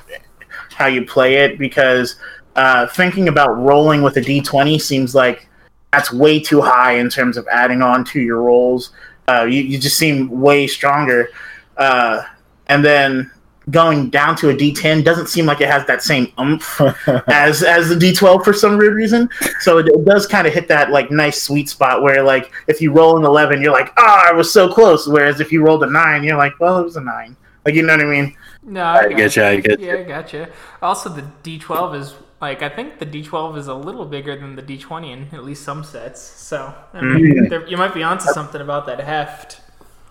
how 0.73 0.87
you 0.87 1.05
play 1.05 1.35
it. 1.35 1.59
Because 1.59 2.15
uh, 2.55 2.87
thinking 2.87 3.27
about 3.27 3.49
rolling 3.57 4.01
with 4.01 4.17
a 4.17 4.21
D 4.21 4.41
twenty 4.41 4.79
seems 4.79 5.13
like 5.13 5.47
that's 5.93 6.11
way 6.11 6.39
too 6.39 6.61
high 6.61 6.93
in 6.93 7.09
terms 7.09 7.37
of 7.37 7.47
adding 7.51 7.83
on 7.83 8.03
to 8.05 8.19
your 8.19 8.41
rolls. 8.41 8.91
Uh, 9.27 9.43
you, 9.43 9.61
you 9.61 9.77
just 9.77 9.97
seem 9.97 10.29
way 10.29 10.65
stronger, 10.65 11.29
uh, 11.77 12.23
and 12.67 12.83
then 12.83 13.29
going 13.71 14.09
down 14.09 14.35
to 14.37 14.49
a 14.49 14.53
D10 14.53 15.03
doesn't 15.03 15.27
seem 15.27 15.45
like 15.45 15.61
it 15.61 15.69
has 15.69 15.85
that 15.87 16.03
same 16.03 16.31
oomph 16.39 16.81
as 17.27 17.63
as 17.63 17.89
the 17.89 17.95
D12 17.95 18.43
for 18.43 18.53
some 18.53 18.77
weird 18.77 18.93
reason. 18.93 19.29
So 19.59 19.79
it, 19.79 19.87
it 19.87 20.05
does 20.05 20.27
kind 20.27 20.47
of 20.47 20.53
hit 20.53 20.67
that 20.67 20.91
like 20.91 21.11
nice 21.11 21.41
sweet 21.41 21.69
spot 21.69 22.01
where 22.01 22.23
like 22.23 22.51
if 22.67 22.81
you 22.81 22.91
roll 22.91 23.17
an 23.17 23.25
11, 23.25 23.61
you're 23.61 23.71
like, 23.71 23.91
ah, 23.97 24.29
I 24.29 24.33
was 24.33 24.51
so 24.51 24.71
close. 24.71 25.07
Whereas 25.07 25.39
if 25.39 25.51
you 25.51 25.63
rolled 25.63 25.83
a 25.83 25.89
nine, 25.89 26.23
you're 26.23 26.37
like, 26.37 26.59
well, 26.59 26.79
it 26.79 26.83
was 26.83 26.97
a 26.97 27.01
nine. 27.01 27.35
Like 27.65 27.75
you 27.75 27.81
know 27.81 27.93
what 27.93 28.05
I 28.05 28.09
mean? 28.09 28.35
No, 28.63 28.83
I 28.83 29.13
get 29.13 29.35
you. 29.35 29.43
I 29.43 29.59
get 29.59 29.79
Yeah, 29.79 29.95
I 29.95 30.03
gotcha. 30.03 30.49
Also, 30.81 31.09
the 31.09 31.23
D12 31.43 31.99
is 31.99 32.15
like 32.41 32.61
I 32.61 32.69
think 32.69 32.99
the 32.99 33.05
D12 33.05 33.57
is 33.57 33.67
a 33.67 33.73
little 33.73 34.05
bigger 34.05 34.35
than 34.35 34.55
the 34.55 34.61
D20 34.61 35.11
in 35.11 35.35
at 35.35 35.43
least 35.43 35.63
some 35.63 35.83
sets. 35.83 36.21
So 36.21 36.73
I 36.93 37.01
mean, 37.01 37.49
there, 37.49 37.67
you 37.67 37.77
might 37.77 37.93
be 37.93 38.03
onto 38.03 38.25
something 38.25 38.61
about 38.61 38.85
that 38.87 38.99
heft. 38.99 39.61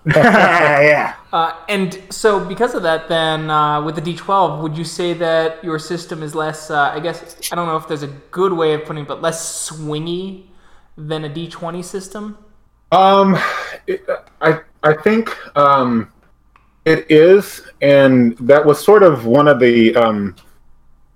yeah. 0.14 1.14
Uh, 1.32 1.52
and 1.68 2.00
so, 2.11 2.44
because 2.44 2.75
of 2.75 2.82
that, 2.82 3.08
then 3.08 3.49
uh, 3.50 3.82
with 3.82 3.94
the 3.94 4.02
D12, 4.02 4.61
would 4.62 4.76
you 4.76 4.84
say 4.84 5.14
that 5.14 5.64
your 5.64 5.78
system 5.78 6.23
is 6.23 6.34
less? 6.34 6.70
Uh, 6.70 6.90
I 6.92 7.00
guess 7.00 7.50
I 7.50 7.54
don't 7.56 7.66
know 7.66 7.76
if 7.76 7.88
there's 7.88 8.02
a 8.02 8.12
good 8.30 8.52
way 8.52 8.75
of 8.75 8.84
putting, 8.84 9.04
it, 9.04 9.08
but 9.08 9.23
less 9.23 9.70
swingy 9.70 10.44
than 10.96 11.25
a 11.25 11.30
D20 11.30 11.82
system. 11.82 12.37
Um, 12.92 13.38
it, 13.87 14.06
I 14.40 14.61
I 14.82 14.94
think 14.94 15.34
um, 15.56 16.12
it 16.84 17.11
is, 17.11 17.62
and 17.80 18.37
that 18.38 18.64
was 18.64 18.84
sort 18.84 19.02
of 19.02 19.25
one 19.25 19.49
of 19.49 19.58
the 19.58 19.96
um, 19.96 20.37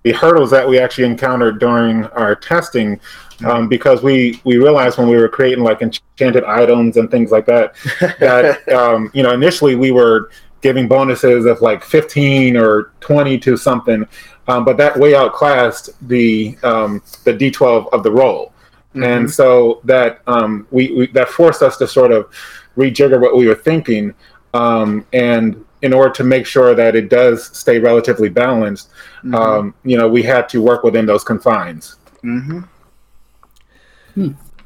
the 0.08 0.16
hurdles 0.16 0.50
that 0.50 0.66
we 0.66 0.78
actually 0.78 1.04
encountered 1.04 1.60
during 1.60 2.04
our 2.06 2.34
testing, 2.34 2.98
um, 3.44 3.68
because 3.68 4.02
we 4.02 4.40
we 4.44 4.56
realized 4.56 4.96
when 4.96 5.06
we 5.06 5.16
were 5.16 5.28
creating 5.28 5.62
like 5.62 5.82
enchanted 5.82 6.44
items 6.44 6.96
and 6.96 7.10
things 7.10 7.30
like 7.30 7.44
that, 7.44 7.74
that 8.20 8.66
um, 8.70 9.10
you 9.12 9.22
know 9.22 9.32
initially 9.32 9.74
we 9.74 9.90
were 9.90 10.30
giving 10.62 10.88
bonuses 10.88 11.44
of 11.44 11.60
like 11.60 11.84
15 11.84 12.56
or 12.56 12.92
20 13.00 13.38
to 13.38 13.56
something, 13.56 14.08
um, 14.48 14.64
but 14.64 14.78
that 14.78 14.98
way 14.98 15.14
outclassed 15.14 15.90
the 16.08 16.56
um, 16.62 17.02
the 17.24 17.34
D12 17.34 17.92
of 17.92 18.02
the 18.02 18.10
roll. 18.10 18.52
And 18.94 19.30
so 19.30 19.80
that 19.84 20.22
um, 20.26 20.66
we, 20.70 20.90
we 20.92 21.06
that 21.08 21.28
forced 21.28 21.62
us 21.62 21.76
to 21.76 21.86
sort 21.86 22.12
of 22.12 22.32
rejigger 22.76 23.20
what 23.20 23.36
we 23.36 23.46
were 23.46 23.54
thinking, 23.54 24.14
um, 24.54 25.06
and 25.12 25.64
in 25.82 25.92
order 25.92 26.10
to 26.14 26.24
make 26.24 26.46
sure 26.46 26.74
that 26.74 26.96
it 26.96 27.08
does 27.08 27.56
stay 27.56 27.78
relatively 27.78 28.28
balanced, 28.28 28.90
um, 29.32 29.74
you 29.84 29.96
know, 29.96 30.08
we 30.08 30.22
had 30.22 30.48
to 30.48 30.62
work 30.62 30.82
within 30.82 31.06
those 31.06 31.24
confines. 31.24 31.96
hmm 32.22 32.60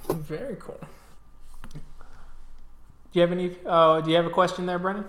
Very 0.09 0.57
cool. 0.59 0.81
Do 1.73 1.81
you 3.13 3.21
have 3.21 3.33
any? 3.33 3.55
Oh, 3.67 4.01
do 4.01 4.11
you 4.11 4.17
have 4.17 4.25
a 4.25 4.31
question 4.31 4.65
there, 4.65 4.79
Brennan? 4.79 5.05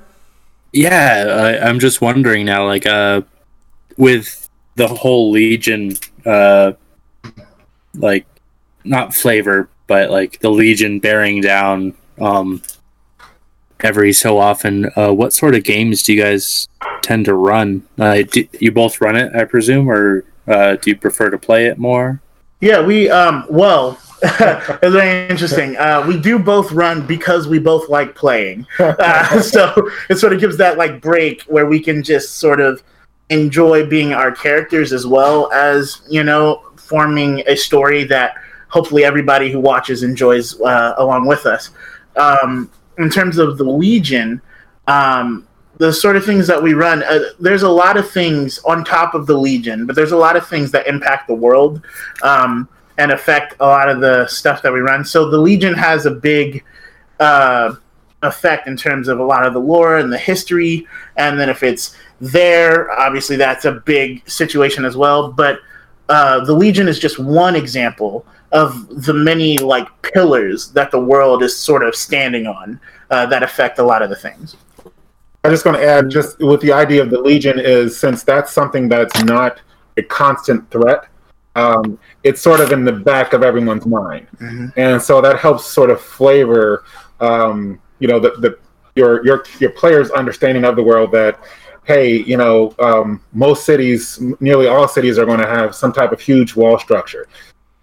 Yeah, 0.74 1.60
I, 1.62 1.68
I'm 1.68 1.80
just 1.80 2.02
wondering 2.02 2.46
now, 2.46 2.66
like, 2.66 2.86
uh, 2.86 3.22
with 3.96 4.50
the 4.76 4.88
whole 4.88 5.32
Legion, 5.32 5.96
uh, 6.26 6.74
like, 7.96 8.26
not 8.84 9.14
flavor, 9.14 9.70
but 9.88 10.10
like 10.10 10.40
the 10.40 10.50
Legion 10.50 11.00
bearing 11.00 11.40
down, 11.42 11.94
um, 12.20 12.62
every 13.84 14.14
so 14.14 14.40
often. 14.40 14.90
Uh, 14.96 15.14
what 15.14 15.34
sort 15.34 15.56
of 15.56 15.64
games 15.64 16.04
do 16.04 16.14
you 16.14 16.22
guys 16.24 16.68
tend 17.02 17.26
to 17.26 17.34
run? 17.34 17.84
Uh, 18.00 18.24
do 18.24 18.48
you 18.60 18.72
both 18.72 19.02
run 19.02 19.16
it, 19.16 19.36
I 19.36 19.44
presume, 19.44 19.90
or 19.90 20.26
uh, 20.48 20.78
do 20.78 20.92
you 20.92 20.96
prefer 20.96 21.30
to 21.30 21.38
play 21.38 21.68
it 21.68 21.78
more? 21.78 22.22
Yeah, 22.62 22.82
we 22.82 23.10
um 23.10 23.46
well, 23.50 24.00
it's 24.24 24.94
very 24.94 25.30
interesting. 25.30 25.76
Uh, 25.76 26.06
we 26.08 26.18
do 26.18 26.40
both 26.40 26.72
run 26.72 27.06
because 27.06 27.46
we 27.46 27.60
both 27.60 27.90
like 27.90 28.16
playing. 28.16 28.66
Uh, 28.80 29.42
so 29.42 29.90
it 30.10 30.18
sort 30.18 30.32
of 30.32 30.40
gives 30.40 30.56
that 30.58 30.78
like 30.78 31.02
break 31.02 31.42
where 31.44 31.66
we 31.66 31.80
can 31.80 32.02
just 32.02 32.36
sort 32.36 32.62
of 32.62 32.82
enjoy 33.30 33.86
being 33.86 34.14
our 34.14 34.32
characters 34.32 34.94
as 34.94 35.06
well 35.06 35.52
as 35.52 36.02
you 36.10 36.24
know 36.24 36.62
forming 36.78 37.42
a 37.48 37.56
story 37.56 38.04
that 38.04 38.36
hopefully 38.70 39.04
everybody 39.04 39.52
who 39.52 39.60
watches 39.60 40.04
enjoys 40.04 40.60
uh, 40.62 40.94
along 40.98 41.26
with 41.28 41.46
us. 41.46 41.72
Um, 42.16 42.70
in 42.98 43.10
terms 43.10 43.38
of 43.38 43.58
the 43.58 43.64
Legion, 43.64 44.42
um, 44.88 45.48
the 45.78 45.92
sort 45.92 46.16
of 46.16 46.26
things 46.26 46.48
that 46.48 46.62
we 46.62 46.74
run, 46.74 47.04
uh, 47.04 47.20
there's 47.40 47.64
a 47.64 47.70
lot 47.70 47.98
of 47.98 48.10
things 48.10 48.60
on 48.60 48.84
top 48.84 49.14
of 49.16 49.26
the 49.26 49.38
Legion, 49.38 49.86
but 49.86 49.96
there's 49.96 50.12
a 50.12 50.18
lot 50.18 50.36
of 50.36 50.48
things 50.48 50.72
that 50.72 50.88
impact 50.88 51.28
the 51.28 51.34
world 51.34 51.82
um, 52.22 52.68
and 52.98 53.12
affect 53.12 53.56
a 53.60 53.66
lot 53.66 53.90
of 53.90 54.00
the 54.00 54.28
stuff 54.28 54.62
that 54.62 54.72
we 54.72 54.80
run. 54.80 55.04
So 55.04 55.30
the 55.30 55.38
Legion 55.38 55.74
has 55.74 56.06
a 56.06 56.12
big 56.12 56.64
uh, 57.20 57.76
effect 58.22 58.68
in 58.68 58.78
terms 58.78 59.08
of 59.08 59.20
a 59.20 59.24
lot 59.24 59.46
of 59.46 59.54
the 59.54 59.60
lore 59.60 59.98
and 59.98 60.12
the 60.12 60.18
history, 60.18 60.88
and 61.18 61.40
then 61.40 61.50
if 61.50 61.64
it's 61.64 61.96
there, 62.22 62.92
obviously 62.92 63.36
that's 63.36 63.66
a 63.66 63.72
big 63.72 64.28
situation 64.30 64.86
as 64.86 64.96
well. 64.96 65.32
But 65.32 65.60
uh, 66.14 66.46
the 66.46 66.54
Legion 66.54 66.88
is 66.88 67.00
just 67.00 67.18
one 67.18 67.56
example 67.56 68.24
of 68.52 68.68
the 69.08 69.14
many 69.30 69.58
like 69.58 69.88
pillars 70.04 70.70
that 70.78 70.92
the 70.92 71.00
world 71.00 71.42
is 71.42 71.58
sort 71.58 71.84
of 71.84 71.96
standing 71.96 72.46
on 72.46 72.80
uh, 73.10 73.26
that 73.26 73.42
affect 73.42 73.80
a 73.80 73.84
lot 73.84 74.04
of 74.04 74.10
the 74.12 74.16
things. 74.16 74.56
I'm 75.44 75.52
just 75.52 75.64
going 75.64 75.76
to 75.76 75.84
add, 75.84 76.10
just 76.10 76.38
with 76.40 76.62
the 76.62 76.72
idea 76.72 77.02
of 77.02 77.10
the 77.10 77.20
Legion, 77.20 77.58
is 77.60 78.00
since 78.00 78.24
that's 78.24 78.52
something 78.54 78.88
that's 78.88 79.24
not 79.24 79.60
a 79.98 80.04
constant 80.04 80.70
threat, 80.70 81.08
um, 81.56 81.98
it's 82.24 82.42
sort 82.42 82.60
of 82.60 82.72
in 82.72 82.86
the 82.86 82.92
back 82.92 83.34
of 83.34 83.42
everyone's 83.42 83.88
mind, 83.88 84.28
Mhm. 84.40 84.72
and 84.78 85.02
so 85.02 85.20
that 85.20 85.40
helps 85.40 85.66
sort 85.66 85.90
of 85.90 86.00
flavor, 86.00 86.84
um, 87.20 87.80
you 88.00 88.08
know, 88.08 88.20
the, 88.20 88.32
the 88.44 88.58
your 88.96 89.26
your 89.26 89.44
your 89.60 89.72
players' 89.72 90.12
understanding 90.12 90.64
of 90.64 90.76
the 90.76 90.84
world 90.84 91.12
that. 91.12 91.40
Hey, 91.86 92.24
you 92.24 92.38
know, 92.38 92.74
um, 92.80 93.22
most 93.34 93.66
cities, 93.66 94.20
nearly 94.40 94.68
all 94.68 94.88
cities, 94.88 95.18
are 95.18 95.26
going 95.26 95.40
to 95.40 95.48
have 95.48 95.76
some 95.76 95.92
type 95.92 96.12
of 96.12 96.22
huge 96.22 96.56
wall 96.56 96.80
structure. 96.80 97.28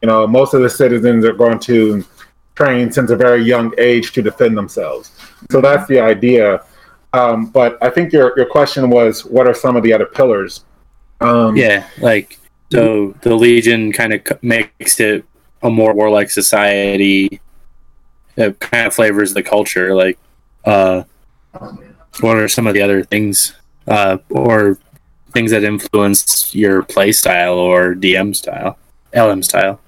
You 0.02 0.08
know, 0.08 0.26
most 0.26 0.54
of 0.54 0.62
the 0.62 0.70
citizens 0.70 1.24
are 1.24 1.34
going 1.34 1.58
to 1.60 2.04
train 2.54 2.90
since 2.90 3.10
a 3.10 3.16
very 3.16 3.42
young 3.42 3.72
age 3.78 4.12
to 4.12 4.22
defend 4.22 4.56
themselves. 4.56 5.12
So 5.50 5.60
that's 5.60 5.86
the 5.88 6.00
idea. 6.00 6.64
Um, 7.12 7.46
but 7.46 7.76
I 7.82 7.90
think 7.90 8.12
your 8.12 8.32
your 8.36 8.46
question 8.46 8.88
was, 8.88 9.24
what 9.24 9.46
are 9.46 9.54
some 9.54 9.76
of 9.76 9.82
the 9.82 9.92
other 9.92 10.06
pillars? 10.06 10.64
Um, 11.20 11.56
Yeah, 11.56 11.86
like 11.98 12.38
so 12.72 13.14
the 13.22 13.34
Legion 13.34 13.92
kind 13.92 14.12
of 14.14 14.42
makes 14.42 15.00
it 15.00 15.24
a 15.62 15.68
more 15.68 15.92
warlike 15.92 16.30
society. 16.30 17.40
It 18.36 18.58
kind 18.60 18.86
of 18.86 18.94
flavors 18.94 19.34
the 19.34 19.42
culture. 19.42 19.94
Like, 19.94 20.18
uh, 20.64 21.02
what 22.20 22.36
are 22.36 22.48
some 22.48 22.66
of 22.66 22.74
the 22.74 22.82
other 22.82 23.02
things, 23.02 23.54
uh, 23.86 24.18
or 24.30 24.78
things 25.32 25.50
that 25.52 25.64
influence 25.64 26.54
your 26.54 26.82
play 26.82 27.12
style 27.12 27.54
or 27.54 27.94
DM 27.94 28.34
style, 28.34 28.78
LM 29.14 29.42
style? 29.42 29.80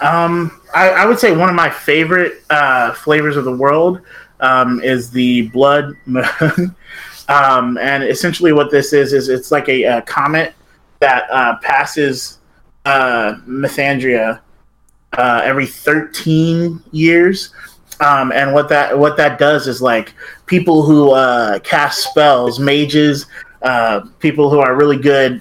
Um, 0.00 0.60
I, 0.74 0.90
I 0.90 1.06
would 1.06 1.18
say 1.18 1.36
one 1.36 1.48
of 1.48 1.54
my 1.54 1.70
favorite 1.70 2.42
uh, 2.50 2.92
flavors 2.92 3.36
of 3.36 3.44
the 3.44 3.56
world 3.56 4.00
um, 4.40 4.80
is 4.82 5.10
the 5.10 5.48
blood 5.48 5.94
moon. 6.06 6.24
um, 7.28 7.78
and 7.78 8.04
essentially, 8.04 8.52
what 8.52 8.70
this 8.70 8.92
is 8.92 9.12
is 9.12 9.28
it's 9.28 9.50
like 9.50 9.68
a, 9.68 9.82
a 9.84 10.02
comet 10.02 10.54
that 11.00 11.28
uh, 11.30 11.56
passes 11.58 12.38
uh, 12.84 13.34
Mythandria 13.46 14.40
uh, 15.16 15.40
every 15.44 15.66
13 15.66 16.82
years. 16.92 17.52
Um, 18.00 18.32
and 18.32 18.52
what 18.52 18.68
that 18.68 18.96
what 18.96 19.16
that 19.16 19.38
does 19.38 19.66
is 19.66 19.82
like 19.82 20.14
people 20.46 20.82
who 20.82 21.10
uh, 21.12 21.58
cast 21.60 22.02
spells, 22.04 22.60
mages, 22.60 23.26
uh, 23.62 24.00
people 24.20 24.50
who 24.50 24.60
are 24.60 24.76
really 24.76 24.98
good 24.98 25.40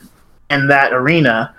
in 0.50 0.68
that 0.68 0.94
arena 0.94 1.54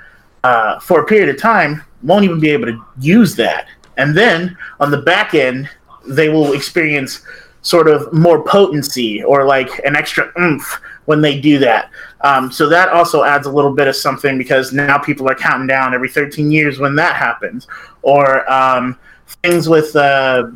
uh, 0.45 0.81
for 0.81 1.01
a 1.03 1.07
period 1.07 1.29
of 1.29 1.41
time, 1.41 1.83
won't 2.03 2.25
even 2.25 2.41
be 2.41 2.51
able 2.51 2.67
to 2.67 2.85
use 2.99 3.37
that. 3.37 3.69
And 3.97 4.17
then 4.17 4.57
on 4.81 4.91
the 4.91 5.03
back 5.03 5.35
end, 5.35 5.69
they 6.07 6.29
will 6.29 6.53
experience 6.53 7.23
sort 7.63 7.89
of 7.89 8.13
more 8.13 8.43
potency 8.43 9.23
or 9.23 9.45
like 9.45 9.69
an 9.85 9.97
extra 9.97 10.33
oomph 10.41 10.81
when 11.05 11.21
they 11.21 11.41
do 11.41 11.59
that. 11.59 11.91
Um, 12.23 12.51
so 12.51 12.69
that 12.69 12.89
also 12.91 13.25
adds 13.25 13.47
a 13.47 13.51
little 13.51 13.73
bit 13.73 13.89
of 13.89 13.97
something 13.97 14.39
because 14.39 14.73
now 14.73 14.99
people 14.99 15.29
are 15.29 15.35
counting 15.35 15.67
down 15.67 15.95
every 15.95 16.09
13 16.09 16.51
years 16.51 16.79
when 16.79 16.95
that 16.97 17.17
happens. 17.17 17.67
Or 18.03 18.51
um, 18.51 18.99
things 19.43 19.69
with 19.69 19.95
uh, 19.97 20.51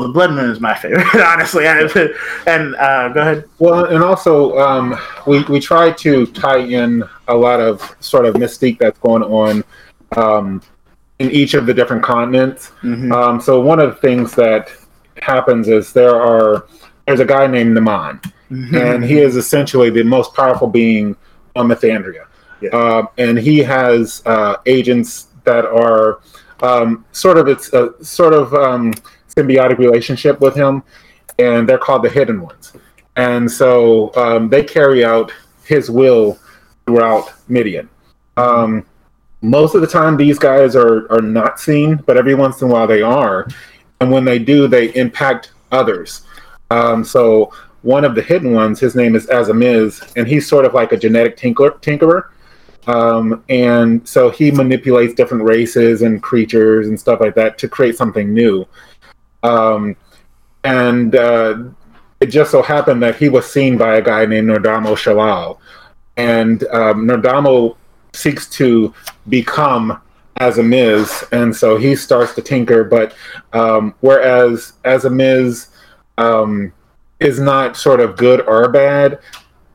the 0.00 0.08
Blood 0.08 0.32
Moon 0.32 0.50
is 0.50 0.60
my 0.60 0.74
favorite, 0.74 1.06
honestly. 1.14 1.66
and 2.46 2.74
uh, 2.76 3.08
go 3.08 3.20
ahead. 3.20 3.44
Well, 3.58 3.84
and 3.86 4.02
also 4.02 4.58
um, 4.58 4.98
we 5.26 5.42
we 5.44 5.60
try 5.60 5.92
to 5.92 6.26
tie 6.26 6.58
in 6.58 7.04
a 7.28 7.34
lot 7.34 7.60
of 7.60 7.96
sort 8.00 8.26
of 8.26 8.34
mystique 8.34 8.78
that's 8.78 8.98
going 8.98 9.22
on 9.22 9.64
um, 10.16 10.62
in 11.18 11.30
each 11.30 11.54
of 11.54 11.66
the 11.66 11.74
different 11.74 12.02
continents. 12.02 12.72
Mhm. 12.82 13.12
Um, 13.12 13.40
so 13.40 13.60
one 13.60 13.80
of 13.80 13.94
the 13.94 14.00
things 14.00 14.32
that 14.34 14.70
happens 15.22 15.68
is 15.68 15.92
there 15.92 16.14
are 16.14 16.66
there's 17.06 17.20
a 17.20 17.24
guy 17.24 17.46
named 17.46 17.76
Naman, 17.76 18.32
and 18.50 19.04
he 19.04 19.18
is 19.18 19.36
essentially 19.36 19.90
the 19.90 20.02
most 20.02 20.34
powerful 20.34 20.66
being 20.66 21.16
on 21.54 21.68
Mythandria. 21.68 22.26
Yeah. 22.60 22.70
Um, 22.70 23.08
and 23.18 23.38
he 23.38 23.58
has 23.58 24.22
uh, 24.26 24.56
agents 24.66 25.28
that 25.44 25.64
are 25.64 26.20
um, 26.62 27.04
sort 27.12 27.38
of 27.38 27.48
it's 27.48 27.72
a 27.72 27.92
sort 28.04 28.32
of 28.32 28.52
um, 28.54 28.94
symbiotic 29.36 29.78
relationship 29.78 30.40
with 30.40 30.54
him, 30.54 30.82
and 31.38 31.68
they're 31.68 31.78
called 31.78 32.02
the 32.02 32.10
Hidden 32.10 32.40
Ones. 32.40 32.72
And 33.16 33.50
so 33.50 34.14
um, 34.16 34.48
they 34.48 34.62
carry 34.62 35.04
out 35.04 35.32
his 35.64 35.90
will 35.90 36.38
throughout 36.86 37.32
Midian. 37.48 37.88
Um, 38.36 38.84
most 39.42 39.74
of 39.74 39.80
the 39.80 39.86
time, 39.86 40.16
these 40.16 40.38
guys 40.38 40.74
are 40.74 41.10
are 41.12 41.20
not 41.20 41.60
seen, 41.60 41.96
but 42.06 42.16
every 42.16 42.34
once 42.34 42.62
in 42.62 42.68
a 42.68 42.72
while 42.72 42.86
they 42.86 43.02
are, 43.02 43.46
and 44.00 44.10
when 44.10 44.24
they 44.24 44.38
do, 44.38 44.68
they 44.68 44.94
impact 44.94 45.52
others. 45.72 46.22
Um, 46.70 47.04
so 47.04 47.52
one 47.82 48.04
of 48.04 48.14
the 48.14 48.22
hidden 48.22 48.52
ones, 48.52 48.80
his 48.80 48.94
name 48.94 49.14
is 49.14 49.26
Azamiz, 49.28 50.12
and 50.16 50.26
he's 50.26 50.48
sort 50.48 50.64
of 50.64 50.74
like 50.74 50.92
a 50.92 50.96
genetic 50.96 51.36
tinker, 51.36 51.70
tinkerer. 51.80 52.28
Um, 52.88 53.44
and 53.48 54.06
so 54.08 54.30
he 54.30 54.50
manipulates 54.50 55.14
different 55.14 55.44
races 55.44 56.02
and 56.02 56.22
creatures 56.22 56.88
and 56.88 56.98
stuff 56.98 57.20
like 57.20 57.34
that 57.34 57.58
to 57.58 57.68
create 57.68 57.96
something 57.96 58.32
new. 58.32 58.66
Um, 59.46 59.96
and 60.64 61.14
uh, 61.14 61.58
it 62.20 62.26
just 62.26 62.50
so 62.50 62.62
happened 62.62 63.02
that 63.02 63.16
he 63.16 63.28
was 63.28 63.50
seen 63.50 63.78
by 63.78 63.96
a 63.96 64.02
guy 64.02 64.26
named 64.26 64.48
Nordamo 64.48 64.96
Shalal. 64.96 65.58
And 66.16 66.64
um, 66.68 67.06
Nordamo 67.06 67.76
seeks 68.12 68.48
to 68.50 68.92
become 69.28 70.00
Azamiz, 70.40 71.26
and 71.32 71.54
so 71.54 71.76
he 71.76 71.94
starts 71.94 72.34
to 72.34 72.42
tinker. 72.42 72.84
But 72.84 73.14
um, 73.52 73.94
whereas 74.00 74.72
Azamiz 74.84 75.68
um, 76.18 76.72
is 77.20 77.38
not 77.38 77.76
sort 77.76 78.00
of 78.00 78.16
good 78.16 78.40
or 78.42 78.68
bad, 78.70 79.20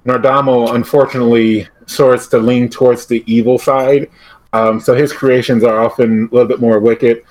Nordamo 0.06 0.76
unfortunately 0.76 1.68
starts 1.86 2.28
to 2.28 2.40
lean 2.40 2.70
towards 2.70 3.06
the 3.06 3.24
evil 3.28 3.58
side. 3.58 4.10
Um, 4.54 4.80
so 4.80 4.94
his 4.94 5.14
creations 5.14 5.64
are 5.64 5.80
often 5.84 6.26
a 6.26 6.36
little 6.36 6.48
bit 6.48 6.60
more 6.60 6.80
wicked. 6.80 7.24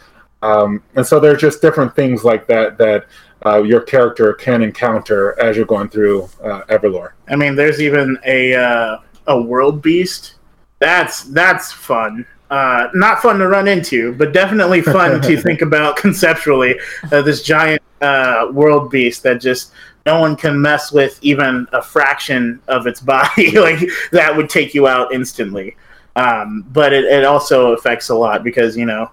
Um, 0.43 0.83
and 0.97 1.07
so 1.07 1.21
there's 1.21 1.41
just 1.41 1.61
different 1.61 1.95
things 1.95 2.25
like 2.25 2.47
that 2.47 2.79
that 2.79 3.07
uh, 3.45 3.63
your 3.63 3.81
character 3.81 4.33
can 4.35 4.63
encounter 4.63 5.39
as 5.41 5.57
you're 5.57 5.67
going 5.67 5.89
through 5.89 6.25
uh, 6.43 6.63
Everlore. 6.69 7.13
I 7.29 7.37
mean, 7.37 7.55
there's 7.55 7.81
even 7.81 8.19
a 8.25 8.55
uh, 8.55 8.99
a 9.27 9.41
world 9.41 9.83
beast. 9.83 10.35
That's 10.79 11.25
that's 11.25 11.73
fun. 11.73 12.27
Uh, 12.51 12.89
not 12.95 13.23
fun 13.23 13.39
to 13.39 13.47
run 13.47 13.69
into, 13.69 14.13
but 14.15 14.33
definitely 14.33 14.83
fun 14.83 15.23
to 15.23 15.37
think 15.43 15.63
about 15.63 15.97
conceptually. 15.97 16.79
Uh, 17.13 17.23
this 17.23 17.43
giant 17.43 17.83
uh, 18.01 18.49
world 18.53 18.91
beast 18.91 19.23
that 19.23 19.41
just 19.41 19.73
no 20.07 20.19
one 20.19 20.35
can 20.35 20.61
mess 20.61 20.91
with 20.91 21.19
even 21.23 21.67
a 21.73 21.83
fraction 21.83 22.61
of 22.69 22.87
its 22.87 23.01
body. 23.01 23.51
like 23.59 23.79
that 24.11 24.37
would 24.37 24.51
take 24.51 24.75
you 24.75 24.89
out 24.89 25.13
instantly. 25.13 25.77
Um, 26.17 26.67
but 26.73 26.93
it, 26.93 27.05
it 27.05 27.25
also 27.25 27.73
affects 27.73 28.09
a 28.09 28.15
lot 28.15 28.43
because 28.43 28.77
you 28.77 28.85
know 28.85 29.11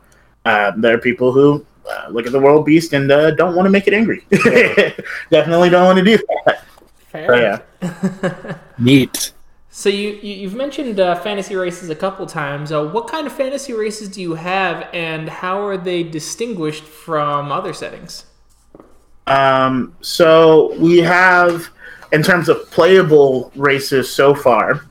uh, 0.47 0.71
there 0.77 0.95
are 0.95 0.97
people 0.97 1.31
who 1.31 1.65
uh, 1.89 2.07
look 2.09 2.25
at 2.25 2.31
the 2.31 2.39
world 2.39 2.65
beast 2.65 2.93
and 2.93 3.11
uh, 3.11 3.31
don't 3.31 3.55
want 3.55 3.65
to 3.65 3.69
make 3.69 3.87
it 3.87 3.93
angry. 3.93 4.25
definitely 5.29 5.69
don't 5.69 5.85
want 5.85 5.97
to 5.97 6.05
do 6.05 6.17
that. 6.45 6.63
Fair. 7.11 7.27
But 7.27 7.41
yeah. 7.81 8.57
Neat. 8.77 9.33
So 9.69 9.89
you, 9.89 10.11
you 10.21 10.33
you've 10.33 10.55
mentioned 10.55 10.99
uh, 10.99 11.15
fantasy 11.15 11.55
races 11.55 11.89
a 11.89 11.95
couple 11.95 12.25
times. 12.25 12.71
Uh, 12.71 12.87
what 12.87 13.07
kind 13.07 13.27
of 13.27 13.33
fantasy 13.33 13.73
races 13.73 14.09
do 14.09 14.21
you 14.21 14.35
have, 14.35 14.87
and 14.93 15.29
how 15.29 15.61
are 15.61 15.77
they 15.77 16.01
distinguished 16.01 16.83
from 16.83 17.51
other 17.51 17.73
settings? 17.73 18.25
Um, 19.27 19.95
so 20.01 20.75
we 20.79 20.97
have, 20.99 21.67
in 22.11 22.23
terms 22.23 22.49
of 22.49 22.71
playable 22.71 23.51
races 23.55 24.11
so 24.11 24.33
far, 24.33 24.85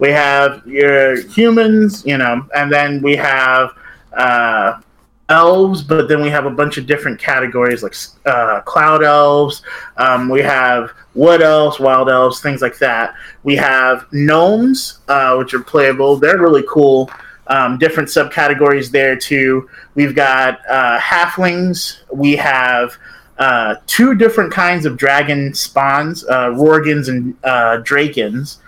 we 0.00 0.10
have 0.10 0.66
your 0.66 1.22
humans, 1.28 2.04
you 2.04 2.18
know, 2.18 2.46
and 2.54 2.70
then 2.70 3.00
we 3.00 3.16
have 3.16 3.70
uh, 4.12 4.80
elves, 5.28 5.82
but 5.82 6.08
then 6.08 6.22
we 6.22 6.28
have 6.28 6.46
a 6.46 6.50
bunch 6.50 6.78
of 6.78 6.86
different 6.86 7.18
categories 7.18 7.82
like 7.82 7.94
uh, 8.26 8.60
cloud 8.62 9.02
elves. 9.02 9.62
Um, 9.96 10.28
we 10.28 10.40
have 10.40 10.92
wood 11.14 11.42
elves, 11.42 11.80
wild 11.80 12.08
elves, 12.08 12.40
things 12.40 12.62
like 12.62 12.78
that. 12.78 13.14
We 13.42 13.56
have 13.56 14.06
gnomes, 14.12 15.00
uh, 15.08 15.36
which 15.36 15.54
are 15.54 15.62
playable. 15.62 16.16
They're 16.16 16.38
really 16.38 16.64
cool. 16.68 17.10
Um, 17.48 17.78
different 17.78 18.08
subcategories 18.08 18.90
there 18.90 19.16
too. 19.16 19.68
We've 19.94 20.14
got 20.14 20.60
uh, 20.68 20.98
halflings. 20.98 21.98
We 22.12 22.36
have 22.36 22.96
uh, 23.38 23.76
two 23.86 24.14
different 24.14 24.52
kinds 24.52 24.86
of 24.86 24.96
dragon 24.96 25.54
spawns, 25.54 26.24
uh, 26.24 26.50
Rorgans 26.50 27.08
and 27.08 27.36
uh, 27.44 27.78
Drakens. 27.82 28.58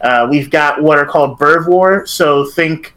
Uh, 0.00 0.26
we've 0.30 0.50
got 0.50 0.82
what 0.82 0.98
are 0.98 1.06
called 1.06 1.38
Burvor. 1.38 2.06
So 2.06 2.44
think, 2.50 2.94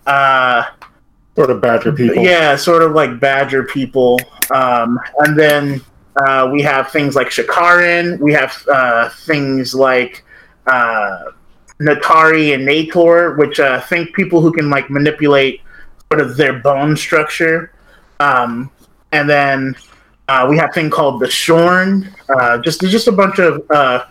Sort 1.35 1.51
of 1.51 1.61
badger 1.61 1.91
people. 1.91 2.23
yeah, 2.23 2.55
sort 2.55 2.81
of 2.81 2.91
like 2.91 3.19
badger 3.19 3.63
people. 3.63 4.19
Um, 4.53 4.99
and 5.19 5.39
then 5.39 5.81
uh, 6.15 6.49
we 6.51 6.61
have 6.61 6.91
things 6.91 7.15
like 7.15 7.27
Shakarin. 7.27 8.19
We 8.19 8.33
have 8.33 8.65
uh, 8.69 9.09
things 9.09 9.73
like 9.73 10.25
uh, 10.67 11.31
Natari 11.79 12.53
and 12.53 12.67
Nator, 12.67 13.37
which 13.37 13.59
uh, 13.59 13.79
think 13.81 14.13
people 14.13 14.41
who 14.41 14.51
can 14.51 14.69
like 14.69 14.89
manipulate 14.89 15.61
sort 16.11 16.21
of 16.21 16.35
their 16.35 16.59
bone 16.59 16.97
structure. 16.97 17.71
Um, 18.19 18.69
and 19.11 19.29
then 19.29 19.75
uh, 20.27 20.45
we 20.49 20.57
have 20.57 20.73
thing 20.73 20.89
called 20.89 21.21
the 21.21 21.29
Shorn. 21.29 22.13
Uh, 22.27 22.57
just 22.57 22.81
just 22.81 23.07
a 23.07 23.11
bunch 23.11 23.39
of 23.39 23.63
uh, 23.71 24.05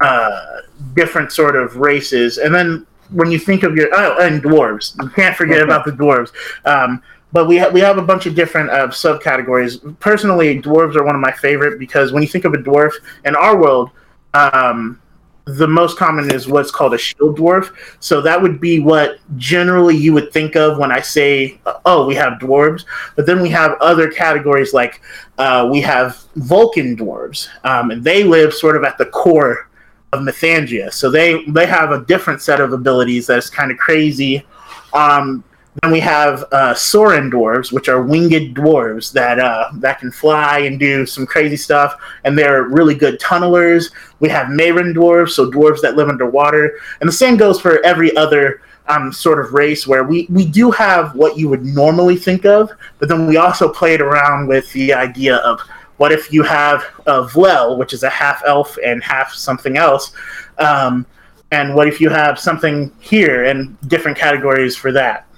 uh, 0.00 0.60
different 0.94 1.32
sort 1.32 1.56
of 1.56 1.76
races. 1.76 2.38
And 2.38 2.54
then 2.54 2.86
when 3.10 3.30
you 3.30 3.38
think 3.38 3.62
of 3.62 3.74
your 3.74 3.88
oh, 3.92 4.18
and 4.20 4.42
dwarves, 4.42 5.00
you 5.02 5.08
can't 5.10 5.36
forget 5.36 5.62
about 5.62 5.84
the 5.84 5.92
dwarves. 5.92 6.32
Um, 6.64 7.02
but 7.32 7.46
we 7.46 7.56
have 7.56 7.72
we 7.72 7.80
have 7.80 7.98
a 7.98 8.02
bunch 8.02 8.26
of 8.26 8.34
different 8.34 8.70
uh, 8.70 8.88
subcategories. 8.88 9.98
Personally, 10.00 10.60
dwarves 10.60 10.96
are 10.96 11.04
one 11.04 11.14
of 11.14 11.20
my 11.20 11.32
favorite 11.32 11.78
because 11.78 12.12
when 12.12 12.22
you 12.22 12.28
think 12.28 12.44
of 12.44 12.54
a 12.54 12.58
dwarf 12.58 12.92
in 13.24 13.36
our 13.36 13.60
world, 13.60 13.90
um, 14.34 15.00
the 15.44 15.66
most 15.66 15.96
common 15.96 16.30
is 16.30 16.46
what's 16.46 16.70
called 16.70 16.94
a 16.94 16.98
shield 16.98 17.38
dwarf. 17.38 17.74
So 18.00 18.20
that 18.20 18.40
would 18.40 18.60
be 18.60 18.80
what 18.80 19.18
generally 19.36 19.96
you 19.96 20.12
would 20.12 20.32
think 20.32 20.56
of 20.56 20.78
when 20.78 20.90
I 20.90 21.00
say, 21.00 21.60
"Oh, 21.84 22.06
we 22.06 22.14
have 22.14 22.34
dwarves." 22.34 22.84
But 23.16 23.26
then 23.26 23.42
we 23.42 23.50
have 23.50 23.76
other 23.80 24.10
categories 24.10 24.72
like 24.72 25.00
uh, 25.36 25.68
we 25.70 25.80
have 25.82 26.22
Vulcan 26.36 26.96
dwarves, 26.96 27.48
um, 27.64 27.90
and 27.90 28.02
they 28.02 28.24
live 28.24 28.54
sort 28.54 28.76
of 28.76 28.84
at 28.84 28.96
the 28.96 29.06
core 29.06 29.67
of 30.12 30.20
Mythandria. 30.20 30.92
So 30.92 31.10
they 31.10 31.44
they 31.46 31.66
have 31.66 31.90
a 31.92 32.04
different 32.04 32.42
set 32.42 32.60
of 32.60 32.72
abilities 32.72 33.26
that's 33.26 33.50
kind 33.50 33.70
of 33.70 33.78
crazy. 33.78 34.44
Um, 34.92 35.44
then 35.82 35.92
we 35.92 36.00
have 36.00 36.44
uh, 36.50 36.74
dwarves, 36.74 37.70
which 37.70 37.88
are 37.88 38.02
winged 38.02 38.56
dwarves 38.56 39.12
that 39.12 39.38
uh, 39.38 39.70
that 39.74 40.00
can 40.00 40.10
fly 40.10 40.60
and 40.60 40.78
do 40.80 41.06
some 41.06 41.26
crazy 41.26 41.56
stuff, 41.56 41.94
and 42.24 42.36
they're 42.36 42.64
really 42.64 42.94
good 42.94 43.20
tunnelers. 43.20 43.92
We 44.18 44.28
have 44.30 44.48
Mayrin 44.48 44.94
dwarves, 44.94 45.30
so 45.30 45.50
dwarves 45.50 45.80
that 45.82 45.96
live 45.96 46.08
underwater, 46.08 46.78
and 47.00 47.08
the 47.08 47.12
same 47.12 47.36
goes 47.36 47.60
for 47.60 47.84
every 47.84 48.16
other 48.16 48.62
um, 48.88 49.12
sort 49.12 49.38
of 49.38 49.52
race 49.52 49.86
where 49.86 50.02
we, 50.02 50.26
we 50.30 50.46
do 50.46 50.70
have 50.70 51.14
what 51.14 51.38
you 51.38 51.48
would 51.48 51.64
normally 51.64 52.16
think 52.16 52.44
of, 52.44 52.70
but 52.98 53.08
then 53.08 53.26
we 53.26 53.36
also 53.36 53.68
played 53.68 54.00
around 54.00 54.48
with 54.48 54.70
the 54.72 54.92
idea 54.92 55.36
of 55.36 55.60
what 55.98 56.10
if 56.10 56.32
you 56.32 56.42
have 56.42 56.82
a 57.06 57.22
Vlel, 57.24 57.78
which 57.78 57.92
is 57.92 58.02
a 58.02 58.10
half 58.10 58.42
elf 58.46 58.76
and 58.84 59.02
half 59.04 59.32
something 59.32 59.76
else, 59.76 60.12
um, 60.58 61.06
and 61.50 61.74
what 61.74 61.86
if 61.86 62.00
you 62.00 62.08
have 62.10 62.38
something 62.38 62.92
here 63.00 63.44
and 63.44 63.78
different 63.88 64.16
categories 64.16 64.76
for 64.76 64.92
that? 64.92 65.28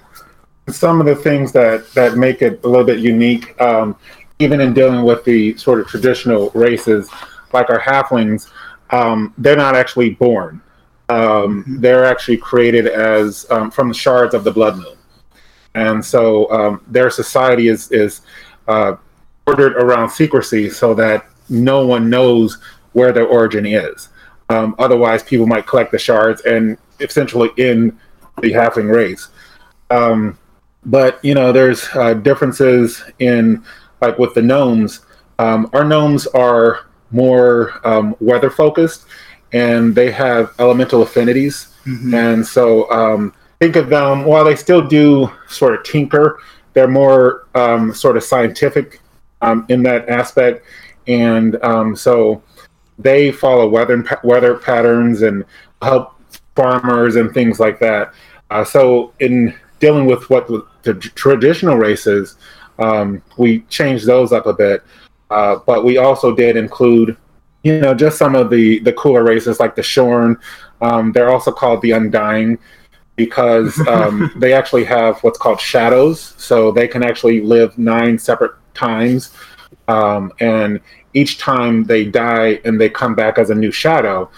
some 0.69 0.99
of 0.99 1.05
the 1.05 1.15
things 1.15 1.51
that 1.51 1.91
that 1.93 2.15
make 2.15 2.41
it 2.41 2.63
a 2.63 2.67
little 2.67 2.85
bit 2.85 2.99
unique, 2.99 3.59
um, 3.61 3.95
even 4.39 4.61
in 4.61 4.73
dealing 4.73 5.03
with 5.03 5.23
the 5.23 5.55
sort 5.57 5.79
of 5.79 5.87
traditional 5.87 6.49
races, 6.51 7.09
like 7.53 7.69
our 7.69 7.79
halflings, 7.79 8.49
um, 8.91 9.33
they're 9.37 9.55
not 9.55 9.75
actually 9.75 10.11
born. 10.11 10.61
Um, 11.09 11.65
they're 11.79 12.05
actually 12.05 12.37
created 12.37 12.87
as 12.87 13.45
um, 13.49 13.69
from 13.69 13.89
the 13.89 13.93
shards 13.93 14.33
of 14.33 14.43
the 14.43 14.51
blood 14.51 14.77
moon. 14.77 14.97
and 15.75 16.03
so 16.03 16.49
um, 16.51 16.83
their 16.87 17.09
society 17.09 17.67
is 17.67 17.91
is 17.91 18.21
uh, 18.67 18.95
ordered 19.47 19.75
around 19.75 20.09
secrecy 20.09 20.69
so 20.69 20.93
that 20.93 21.25
no 21.49 21.85
one 21.85 22.09
knows 22.09 22.57
where 22.93 23.11
their 23.11 23.25
origin 23.25 23.65
is. 23.65 24.09
Um, 24.49 24.75
otherwise, 24.79 25.23
people 25.23 25.47
might 25.47 25.67
collect 25.67 25.91
the 25.91 25.99
shards 25.99 26.41
and 26.41 26.77
essentially 26.99 27.49
end 27.57 27.97
the 28.41 28.51
halfling 28.51 28.93
race. 28.93 29.29
Um, 29.89 30.37
but 30.85 31.23
you 31.23 31.33
know, 31.33 31.51
there's 31.51 31.87
uh, 31.93 32.13
differences 32.15 33.03
in 33.19 33.63
like 34.01 34.17
with 34.17 34.33
the 34.33 34.41
gnomes. 34.41 35.01
Um, 35.39 35.69
our 35.73 35.83
gnomes 35.83 36.27
are 36.27 36.87
more 37.11 37.79
um, 37.87 38.15
weather 38.19 38.49
focused, 38.49 39.05
and 39.53 39.93
they 39.93 40.11
have 40.11 40.53
elemental 40.59 41.01
affinities. 41.01 41.67
Mhm. 41.85 42.13
And 42.13 42.45
so 42.45 42.89
um, 42.91 43.33
think 43.59 43.75
of 43.75 43.89
them 43.89 44.25
while 44.25 44.43
they 44.43 44.55
still 44.55 44.81
do 44.81 45.31
sort 45.47 45.75
of 45.75 45.83
tinker, 45.83 46.39
they're 46.73 46.87
more 46.87 47.47
um, 47.55 47.93
sort 47.93 48.17
of 48.17 48.23
scientific 48.23 49.00
um, 49.41 49.65
in 49.69 49.83
that 49.83 50.09
aspect, 50.09 50.65
and 51.07 51.61
um, 51.63 51.95
so 51.95 52.41
they 52.99 53.31
follow 53.31 53.67
weather 53.67 54.03
weather 54.23 54.57
patterns 54.57 55.21
and 55.21 55.43
help 55.81 56.13
farmers 56.55 57.15
and 57.15 57.33
things 57.33 57.59
like 57.59 57.79
that. 57.79 58.13
Uh, 58.49 58.63
so 58.63 59.13
in 59.19 59.53
dealing 59.79 60.05
with 60.05 60.29
what 60.29 60.47
the 60.47 60.65
the 60.83 60.93
traditional 60.95 61.77
races, 61.77 62.37
um, 62.79 63.21
we 63.37 63.61
changed 63.61 64.05
those 64.05 64.31
up 64.31 64.45
a 64.45 64.53
bit, 64.53 64.83
uh, 65.29 65.57
but 65.65 65.83
we 65.83 65.97
also 65.97 66.35
did 66.35 66.57
include, 66.57 67.17
you 67.63 67.79
know, 67.79 67.93
just 67.93 68.17
some 68.17 68.35
of 68.35 68.49
the 68.49 68.79
the 68.79 68.93
cooler 68.93 69.23
races 69.23 69.59
like 69.59 69.75
the 69.75 69.83
Shorn. 69.83 70.37
Um, 70.81 71.11
they're 71.11 71.29
also 71.29 71.51
called 71.51 71.81
the 71.81 71.91
Undying 71.91 72.57
because 73.15 73.79
um, 73.87 74.31
they 74.35 74.53
actually 74.53 74.83
have 74.85 75.19
what's 75.23 75.37
called 75.37 75.59
shadows, 75.59 76.33
so 76.37 76.71
they 76.71 76.87
can 76.87 77.03
actually 77.03 77.41
live 77.41 77.77
nine 77.77 78.17
separate 78.17 78.53
times, 78.73 79.31
um, 79.87 80.31
and 80.39 80.79
each 81.13 81.37
time 81.37 81.83
they 81.83 82.05
die 82.05 82.59
and 82.65 82.79
they 82.79 82.89
come 82.89 83.15
back 83.15 83.37
as 83.37 83.49
a 83.49 83.55
new 83.55 83.71
shadow, 83.71 84.29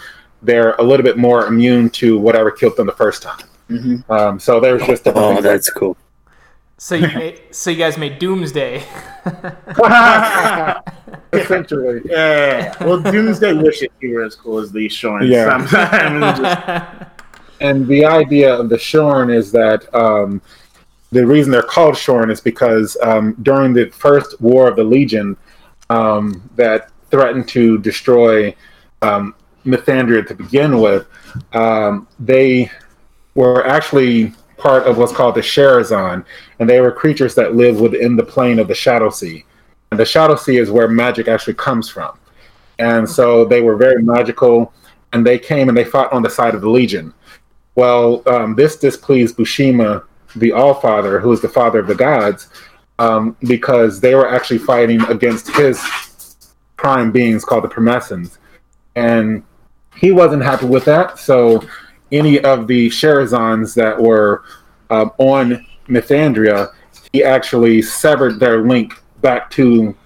they're 0.42 0.74
a 0.74 0.82
little 0.82 1.04
bit 1.04 1.16
more 1.16 1.46
immune 1.46 1.88
to 1.90 2.18
whatever 2.18 2.50
killed 2.50 2.76
them 2.76 2.86
the 2.86 2.92
first 2.92 3.22
time. 3.22 3.38
Mhm. 3.70 4.10
Um, 4.10 4.38
so 4.38 4.60
there's 4.60 4.82
just 4.84 5.04
different 5.04 5.24
Oh, 5.26 5.32
things 5.34 5.44
like 5.44 5.52
that's 5.54 5.70
cool. 5.70 5.96
So 6.76 6.96
you 6.96 7.06
made, 7.08 7.40
so 7.50 7.70
you 7.70 7.76
guys 7.76 7.96
made 7.96 8.18
Doomsday. 8.18 8.82
essentially. 11.32 12.00
yeah. 12.04 12.74
Well, 12.84 13.00
Doomsday 13.00 13.52
wishes 13.54 13.88
he 14.00 14.08
were 14.08 14.24
as 14.24 14.34
cool 14.34 14.58
as 14.58 14.72
the 14.72 14.88
Shorn. 14.88 15.26
Yeah. 15.26 15.64
Sometimes 15.66 17.06
And 17.60 17.86
the 17.86 18.04
idea 18.04 18.52
of 18.54 18.68
the 18.68 18.78
Shorn 18.78 19.30
is 19.30 19.50
that 19.52 19.92
um, 19.94 20.42
the 21.14 21.24
reason 21.24 21.52
they're 21.52 21.62
called 21.62 21.96
Shorn 21.96 22.28
is 22.28 22.40
because 22.40 22.96
um, 23.00 23.36
during 23.42 23.72
the 23.72 23.88
first 23.90 24.40
War 24.40 24.66
of 24.66 24.74
the 24.74 24.82
Legion, 24.82 25.36
um, 25.88 26.50
that 26.56 26.90
threatened 27.10 27.46
to 27.50 27.78
destroy 27.78 28.54
um, 29.00 29.34
Mythandria 29.64 30.26
to 30.26 30.34
begin 30.34 30.80
with, 30.80 31.06
um, 31.52 32.08
they 32.18 32.68
were 33.36 33.64
actually 33.64 34.32
part 34.56 34.88
of 34.88 34.98
what's 34.98 35.12
called 35.12 35.36
the 35.36 35.40
Sherazon, 35.40 36.24
and 36.58 36.68
they 36.68 36.80
were 36.80 36.90
creatures 36.90 37.36
that 37.36 37.54
live 37.54 37.80
within 37.80 38.16
the 38.16 38.24
plane 38.24 38.58
of 38.58 38.66
the 38.66 38.74
Shadow 38.74 39.10
Sea. 39.10 39.44
And 39.92 40.00
the 40.00 40.04
Shadow 40.04 40.34
Sea 40.34 40.56
is 40.56 40.70
where 40.70 40.88
magic 40.88 41.28
actually 41.28 41.54
comes 41.54 41.88
from. 41.88 42.18
And 42.80 43.08
so 43.08 43.44
they 43.44 43.60
were 43.60 43.76
very 43.76 44.02
magical, 44.02 44.72
and 45.12 45.24
they 45.24 45.38
came 45.38 45.68
and 45.68 45.78
they 45.78 45.84
fought 45.84 46.12
on 46.12 46.22
the 46.22 46.30
side 46.30 46.56
of 46.56 46.60
the 46.60 46.70
Legion. 46.70 47.14
Well, 47.76 48.22
um, 48.26 48.56
this 48.56 48.76
displeased 48.76 49.36
Bushima, 49.36 50.04
the 50.36 50.52
All 50.52 50.74
Father, 50.74 51.20
who 51.20 51.32
is 51.32 51.40
the 51.40 51.48
father 51.48 51.78
of 51.78 51.86
the 51.86 51.94
gods, 51.94 52.48
um, 52.98 53.36
because 53.42 54.00
they 54.00 54.14
were 54.14 54.28
actually 54.28 54.58
fighting 54.58 55.00
against 55.02 55.50
his 55.54 55.78
prime 56.76 57.10
beings 57.12 57.44
called 57.44 57.64
the 57.64 57.68
Promessans. 57.68 58.38
And 58.94 59.42
he 59.96 60.12
wasn't 60.12 60.42
happy 60.42 60.66
with 60.66 60.84
that. 60.84 61.18
So 61.18 61.62
any 62.12 62.40
of 62.40 62.66
the 62.66 62.88
Sherazons 62.88 63.74
that 63.74 64.00
were 64.00 64.44
um, 64.90 65.12
on 65.18 65.66
Mythandria, 65.88 66.72
he 67.12 67.24
actually 67.24 67.82
severed 67.82 68.38
their 68.38 68.62
link 68.66 68.94
back 69.20 69.50
to 69.52 69.96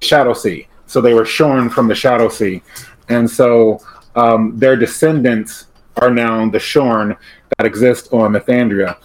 Shadow 0.00 0.34
Sea. 0.34 0.68
So 0.86 1.00
they 1.00 1.14
were 1.14 1.24
shorn 1.24 1.68
from 1.70 1.88
the 1.88 1.94
Shadow 1.94 2.28
Sea. 2.28 2.62
And 3.08 3.28
so 3.28 3.80
um, 4.14 4.58
their 4.58 4.76
descendants 4.76 5.66
are 5.96 6.10
now 6.10 6.48
the 6.48 6.58
Shorn 6.58 7.16
that 7.56 7.66
exist 7.66 8.12
on 8.12 8.32
Mythandria. 8.32 8.96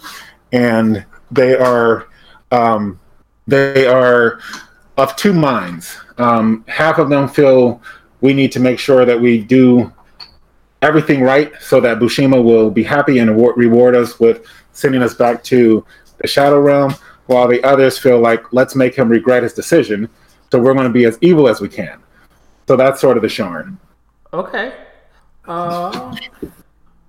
And 0.54 1.04
they 1.32 1.56
are 1.56 2.06
um, 2.52 3.00
they 3.46 3.86
are 3.86 4.38
of 4.96 5.16
two 5.16 5.32
minds. 5.34 5.98
Um, 6.18 6.64
half 6.68 6.98
of 6.98 7.10
them 7.10 7.28
feel 7.28 7.82
we 8.20 8.32
need 8.32 8.52
to 8.52 8.60
make 8.60 8.78
sure 8.78 9.04
that 9.04 9.20
we 9.20 9.42
do 9.42 9.92
everything 10.80 11.22
right 11.22 11.52
so 11.60 11.80
that 11.80 11.98
Bushima 11.98 12.42
will 12.42 12.70
be 12.70 12.82
happy 12.82 13.18
and 13.18 13.36
reward 13.56 13.96
us 13.96 14.20
with 14.20 14.46
sending 14.72 15.02
us 15.02 15.14
back 15.14 15.42
to 15.44 15.84
the 16.18 16.28
Shadow 16.28 16.60
Realm, 16.60 16.94
while 17.26 17.48
the 17.48 17.62
others 17.64 17.98
feel 17.98 18.20
like 18.20 18.52
let's 18.52 18.74
make 18.74 18.94
him 18.94 19.08
regret 19.08 19.42
his 19.42 19.52
decision. 19.52 20.08
So 20.52 20.60
we're 20.60 20.74
going 20.74 20.86
to 20.86 20.92
be 20.92 21.04
as 21.04 21.18
evil 21.20 21.48
as 21.48 21.60
we 21.60 21.68
can. 21.68 22.00
So 22.68 22.76
that's 22.76 23.00
sort 23.00 23.16
of 23.16 23.22
the 23.22 23.28
Shorn. 23.28 23.78
Okay. 24.32 24.74
Uh, 25.46 26.14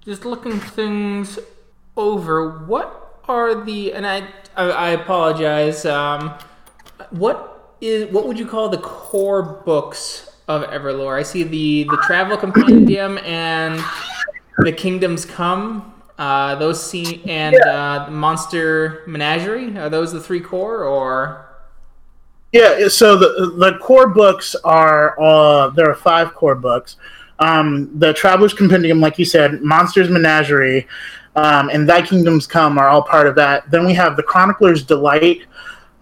just 0.01 0.25
looking 0.25 0.59
things 0.59 1.37
over. 1.95 2.59
What 2.65 3.04
are 3.27 3.63
the 3.63 3.93
and 3.93 4.05
I 4.05 4.27
I, 4.55 4.63
I 4.69 4.89
apologize. 4.89 5.85
Um, 5.85 6.33
what 7.11 7.75
is 7.81 8.11
what 8.11 8.27
would 8.27 8.39
you 8.39 8.47
call 8.47 8.69
the 8.69 8.77
core 8.77 9.41
books 9.65 10.37
of 10.47 10.63
Everlore? 10.63 11.19
I 11.19 11.23
see 11.23 11.43
the 11.43 11.83
the 11.83 11.97
Travel 12.05 12.37
Compendium 12.37 13.17
and 13.19 13.83
the 14.59 14.71
Kingdoms 14.71 15.25
Come. 15.25 15.93
Uh, 16.17 16.55
those 16.55 16.81
see 16.81 17.21
and 17.25 17.55
uh, 17.61 18.05
the 18.05 18.11
Monster 18.11 19.03
Menagerie. 19.05 19.77
Are 19.77 19.89
those 19.89 20.13
the 20.13 20.21
three 20.21 20.39
core 20.39 20.85
or? 20.85 21.45
Yeah, 22.53 22.87
so 22.87 23.17
the 23.17 23.53
the 23.57 23.77
core 23.79 24.07
books 24.07 24.55
are 24.63 25.19
uh 25.19 25.69
there 25.71 25.89
are 25.89 25.95
five 25.95 26.33
core 26.33 26.55
books. 26.55 26.95
Um, 27.39 27.91
the 27.99 28.13
Traveler's 28.13 28.53
Compendium, 28.53 29.01
like 29.01 29.19
you 29.19 29.25
said, 29.25 29.61
Monsters 29.61 30.09
Menagerie, 30.09 30.87
um, 31.35 31.69
and 31.69 31.87
Thy 31.87 32.01
Kingdoms 32.01 32.47
Come 32.47 32.77
are 32.77 32.87
all 32.87 33.03
part 33.03 33.27
of 33.27 33.35
that. 33.35 33.69
Then 33.69 33.85
we 33.85 33.93
have 33.93 34.15
the 34.15 34.23
Chronicler's 34.23 34.83
Delight, 34.83 35.41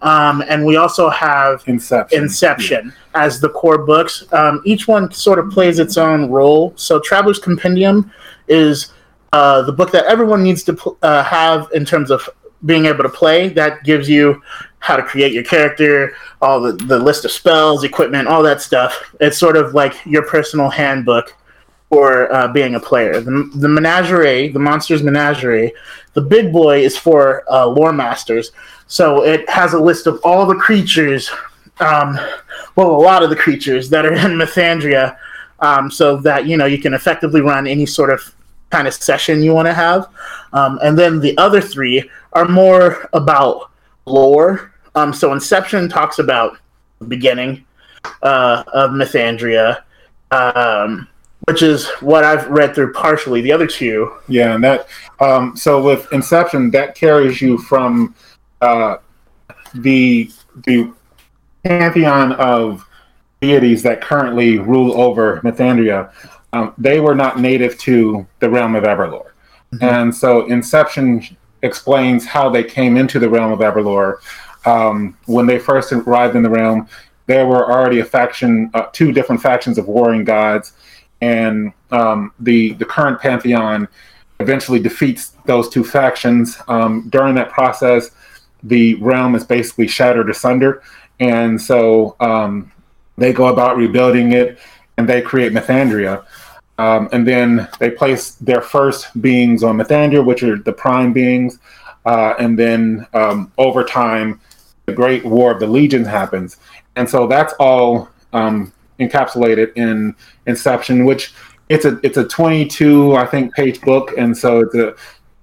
um, 0.02 0.42
and 0.48 0.64
we 0.64 0.76
also 0.76 1.08
have 1.10 1.62
Inception. 1.66 2.22
Inception 2.22 2.92
as 3.14 3.40
the 3.40 3.48
core 3.48 3.78
books. 3.78 4.24
Um, 4.32 4.62
each 4.64 4.86
one 4.86 5.10
sort 5.12 5.38
of 5.38 5.50
plays 5.50 5.78
its 5.78 5.96
own 5.96 6.30
role. 6.30 6.72
So, 6.76 7.00
Traveler's 7.00 7.38
Compendium 7.38 8.12
is 8.48 8.92
uh, 9.32 9.62
the 9.62 9.72
book 9.72 9.90
that 9.92 10.04
everyone 10.04 10.42
needs 10.42 10.62
to 10.64 10.74
pl- 10.74 10.98
uh, 11.02 11.24
have 11.24 11.68
in 11.74 11.84
terms 11.84 12.10
of 12.10 12.28
being 12.66 12.86
able 12.86 13.02
to 13.02 13.08
play. 13.08 13.48
That 13.48 13.82
gives 13.84 14.08
you 14.08 14.40
how 14.78 14.96
to 14.96 15.02
create 15.02 15.32
your 15.32 15.44
character, 15.44 16.14
all 16.42 16.60
the, 16.60 16.72
the 16.72 16.98
list 16.98 17.24
of 17.24 17.30
spells, 17.30 17.84
equipment, 17.84 18.28
all 18.28 18.42
that 18.42 18.60
stuff. 18.60 19.14
It's 19.20 19.38
sort 19.38 19.56
of 19.56 19.74
like 19.74 19.94
your 20.04 20.26
personal 20.26 20.68
handbook 20.68 21.34
for 21.88 22.32
uh, 22.32 22.48
being 22.48 22.74
a 22.74 22.80
player. 22.80 23.20
The, 23.20 23.50
the 23.54 23.68
Menagerie, 23.68 24.48
the 24.48 24.58
Monsters 24.58 25.02
Menagerie, 25.02 25.72
the 26.14 26.20
big 26.20 26.52
boy 26.52 26.82
is 26.82 26.96
for 26.96 27.44
uh, 27.50 27.66
lore 27.66 27.92
masters. 27.92 28.52
So 28.86 29.24
it 29.24 29.48
has 29.48 29.74
a 29.74 29.78
list 29.78 30.06
of 30.06 30.20
all 30.24 30.46
the 30.46 30.54
creatures, 30.54 31.30
um, 31.80 32.18
well, 32.76 32.90
a 32.90 32.98
lot 33.00 33.22
of 33.22 33.30
the 33.30 33.36
creatures 33.36 33.90
that 33.90 34.06
are 34.06 34.14
in 34.26 34.32
Mythandria, 34.32 35.16
um, 35.60 35.90
so 35.90 36.16
that 36.18 36.46
you 36.46 36.56
know 36.56 36.66
you 36.66 36.78
can 36.78 36.94
effectively 36.94 37.40
run 37.40 37.66
any 37.66 37.86
sort 37.86 38.10
of 38.10 38.34
kind 38.70 38.88
of 38.88 38.94
session 38.94 39.42
you 39.42 39.54
want 39.54 39.66
to 39.66 39.74
have. 39.74 40.08
Um, 40.52 40.78
and 40.82 40.98
then 40.98 41.20
the 41.20 41.36
other 41.38 41.60
three 41.60 42.10
are 42.32 42.46
more 42.48 43.08
about 43.12 43.70
lore. 44.06 44.72
Um, 44.94 45.12
so 45.12 45.32
Inception 45.32 45.88
talks 45.88 46.18
about 46.18 46.58
the 46.98 47.06
beginning 47.06 47.64
uh, 48.22 48.64
of 48.72 48.90
Mythandria, 48.90 49.82
um, 50.30 51.08
which 51.46 51.62
is 51.62 51.88
what 52.00 52.24
I've 52.24 52.48
read 52.48 52.74
through 52.74 52.92
partially. 52.92 53.40
The 53.40 53.52
other 53.52 53.66
two, 53.66 54.12
Yeah, 54.28 54.54
and 54.54 54.64
that 54.64 54.88
um, 55.20 55.56
so 55.56 55.82
with 55.82 56.10
Inception, 56.12 56.70
that 56.72 56.94
carries 56.94 57.40
you 57.40 57.58
from 57.58 58.14
uh, 58.60 58.96
the 59.74 60.30
the 60.66 60.92
pantheon 61.64 62.32
of 62.32 62.86
deities 63.40 63.82
that 63.82 64.00
currently 64.00 64.58
rule 64.58 65.00
over 65.00 65.40
Mythandria. 65.42 66.12
Um, 66.52 66.72
they 66.78 67.00
were 67.00 67.14
not 67.14 67.40
native 67.40 67.76
to 67.80 68.26
the 68.38 68.48
realm 68.48 68.74
of 68.74 68.84
Everlore, 68.84 69.32
and 69.80 70.14
so 70.14 70.46
Inception 70.46 71.36
explains 71.62 72.26
how 72.26 72.48
they 72.50 72.62
came 72.62 72.96
into 72.96 73.18
the 73.18 73.28
realm 73.28 73.52
of 73.52 73.58
Everlore. 73.58 74.18
Um, 74.66 75.18
when 75.26 75.46
they 75.46 75.58
first 75.58 75.92
arrived 75.92 76.36
in 76.36 76.42
the 76.42 76.48
realm, 76.48 76.88
there 77.26 77.46
were 77.46 77.70
already 77.70 78.00
a 78.00 78.04
faction, 78.04 78.70
uh, 78.74 78.86
two 78.92 79.12
different 79.12 79.42
factions 79.42 79.78
of 79.78 79.88
warring 79.88 80.24
gods, 80.24 80.72
and 81.24 81.72
um, 81.90 82.32
the 82.38 82.74
the 82.74 82.84
current 82.84 83.18
pantheon 83.20 83.88
eventually 84.40 84.80
defeats 84.88 85.22
those 85.46 85.68
two 85.68 85.84
factions. 85.84 86.46
Um, 86.68 86.92
during 87.08 87.34
that 87.36 87.50
process, 87.50 88.10
the 88.62 88.94
realm 88.96 89.34
is 89.34 89.44
basically 89.44 89.88
shattered 89.88 90.28
asunder, 90.28 90.82
and 91.20 91.60
so 91.60 92.16
um, 92.20 92.72
they 93.16 93.32
go 93.32 93.46
about 93.46 93.76
rebuilding 93.76 94.32
it, 94.32 94.58
and 94.96 95.08
they 95.08 95.22
create 95.22 95.52
Mythandria. 95.52 96.24
Um, 96.76 97.08
and 97.12 97.26
then 97.26 97.68
they 97.78 97.90
place 97.90 98.32
their 98.48 98.60
first 98.60 99.00
beings 99.22 99.62
on 99.62 99.76
Mythandria, 99.76 100.24
which 100.24 100.42
are 100.42 100.58
the 100.58 100.72
prime 100.72 101.12
beings. 101.12 101.60
Uh, 102.04 102.34
and 102.40 102.58
then 102.58 103.06
um, 103.14 103.52
over 103.56 103.84
time, 103.84 104.40
the 104.86 104.92
Great 104.92 105.24
War 105.24 105.52
of 105.52 105.60
the 105.60 105.68
Legions 105.68 106.08
happens. 106.08 106.56
And 106.96 107.08
so 107.08 107.28
that's 107.28 107.54
all 107.60 108.08
um, 108.32 108.72
encapsulated 109.00 109.72
in 109.76 110.14
Inception, 110.46 111.04
which 111.04 111.32
it's 111.68 111.84
a 111.84 111.98
it's 112.02 112.16
a 112.16 112.24
22 112.24 113.16
I 113.16 113.26
think 113.26 113.54
page 113.54 113.80
book, 113.80 114.12
and 114.16 114.36
so 114.36 114.60
it's 114.60 114.74
a 114.74 114.94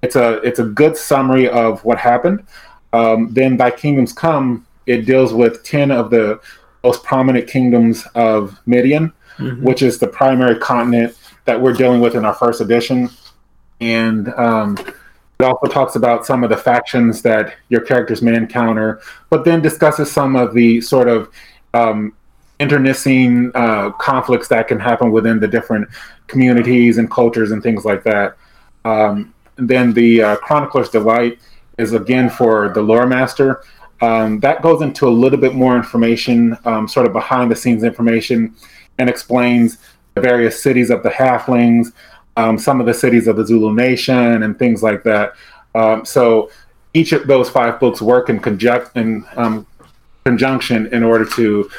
it's 0.01 0.15
a 0.15 0.33
it's 0.41 0.59
a 0.59 0.65
good 0.65 0.97
summary 0.97 1.49
of 1.49 1.83
what 1.83 1.97
happened. 1.97 2.45
Um, 2.93 3.33
then 3.33 3.57
Thy 3.57 3.71
Kingdoms 3.71 4.13
Come, 4.13 4.65
it 4.85 5.05
deals 5.05 5.33
with 5.33 5.63
10 5.63 5.91
of 5.91 6.09
the 6.09 6.39
most 6.83 7.03
prominent 7.03 7.47
kingdoms 7.47 8.05
of 8.15 8.59
Midian, 8.65 9.13
mm-hmm. 9.37 9.63
which 9.63 9.81
is 9.81 9.99
the 9.99 10.07
primary 10.07 10.59
continent 10.59 11.17
that 11.45 11.61
we're 11.61 11.73
dealing 11.73 12.01
with 12.01 12.15
in 12.15 12.25
our 12.25 12.33
first 12.33 12.59
edition. 12.61 13.09
And 13.79 14.29
um, 14.33 14.77
it 15.39 15.43
also 15.43 15.67
talks 15.67 15.95
about 15.95 16.25
some 16.25 16.43
of 16.43 16.49
the 16.49 16.57
factions 16.57 17.21
that 17.21 17.55
your 17.69 17.81
characters 17.81 18.21
may 18.21 18.35
encounter, 18.35 19.01
but 19.29 19.45
then 19.45 19.61
discusses 19.61 20.11
some 20.11 20.35
of 20.35 20.53
the 20.53 20.81
sort 20.81 21.07
of 21.07 21.29
um, 21.73 22.13
internecine 22.61 23.51
uh, 23.55 23.89
conflicts 23.91 24.47
that 24.49 24.67
can 24.67 24.79
happen 24.79 25.11
within 25.11 25.39
the 25.39 25.47
different 25.47 25.89
communities 26.27 26.97
and 26.99 27.09
cultures 27.09 27.51
and 27.51 27.63
things 27.63 27.83
like 27.83 28.03
that. 28.03 28.37
Um, 28.85 29.33
and 29.57 29.67
then 29.67 29.93
the 29.93 30.21
uh, 30.21 30.35
Chronicler's 30.37 30.89
Delight 30.89 31.39
is 31.77 31.93
again 31.93 32.29
for 32.29 32.69
the 32.69 32.81
lore 32.81 33.07
master. 33.07 33.63
Um, 34.01 34.39
that 34.39 34.61
goes 34.61 34.81
into 34.81 35.07
a 35.07 35.09
little 35.23 35.39
bit 35.39 35.53
more 35.53 35.75
information, 35.75 36.57
um, 36.65 36.87
sort 36.87 37.05
of 37.05 37.13
behind 37.13 37.51
the 37.51 37.55
scenes 37.55 37.83
information, 37.83 38.55
and 38.97 39.09
explains 39.09 39.77
the 40.15 40.21
various 40.21 40.61
cities 40.61 40.89
of 40.89 41.03
the 41.03 41.09
halflings, 41.09 41.93
um, 42.37 42.57
some 42.57 42.79
of 42.79 42.85
the 42.85 42.93
cities 42.93 43.27
of 43.27 43.35
the 43.37 43.45
Zulu 43.45 43.73
Nation, 43.73 44.43
and 44.43 44.57
things 44.57 44.81
like 44.81 45.03
that. 45.03 45.33
Um, 45.75 46.05
so 46.05 46.49
each 46.93 47.11
of 47.11 47.27
those 47.27 47.49
five 47.49 47.79
books 47.79 48.01
work 48.01 48.29
in, 48.29 48.39
conjunct, 48.39 48.97
in 48.97 49.25
um, 49.35 49.65
conjunction 50.25 50.87
in 50.87 51.03
order 51.03 51.25
to 51.25 51.69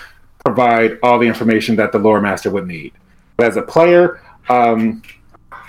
provide 0.44 0.98
all 1.02 1.18
the 1.18 1.26
information 1.26 1.76
that 1.76 1.92
the 1.92 1.98
lore 1.98 2.20
master 2.20 2.50
would 2.50 2.66
need. 2.66 2.92
But 3.36 3.46
as 3.46 3.56
a 3.56 3.62
player, 3.62 4.20
um, 4.48 5.02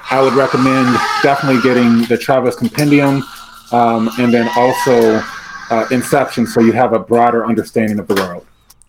I 0.10 0.22
would 0.22 0.34
recommend 0.34 0.98
definitely 1.22 1.62
getting 1.62 2.04
the 2.04 2.18
Traveler's 2.18 2.56
Compendium 2.56 3.24
um, 3.72 4.10
and 4.20 4.34
then 4.34 4.50
also 4.56 5.24
uh, 5.70 5.88
Inception 5.92 6.46
so 6.46 6.62
you 6.62 6.72
have 6.74 6.94
a 6.94 7.00
broader 7.00 7.46
understanding 7.46 8.00
of 8.00 8.08
the 8.08 8.16
world. 8.16 8.46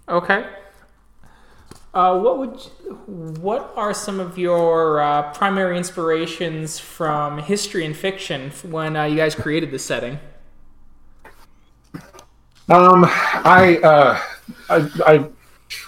Okay. 0.09 0.47
Uh, 1.95 2.19
what 2.19 2.39
would 2.39 2.61
what 3.41 3.73
are 3.77 3.95
some 3.95 4.19
of 4.19 4.37
your 4.37 5.01
uh, 5.01 5.33
primary 5.33 5.77
inspirations 5.79 6.79
from 6.79 7.39
history 7.39 7.87
and 7.87 7.97
fiction 7.97 8.51
when 8.69 8.97
uh, 8.97 9.05
you 9.05 9.17
guys 9.17 9.35
created 9.37 9.71
the 9.71 9.79
setting? 9.79 10.19
Um, 12.69 13.05
I, 13.05 13.79
uh, 13.85 14.21
I, 14.71 14.91
I, 15.07 15.25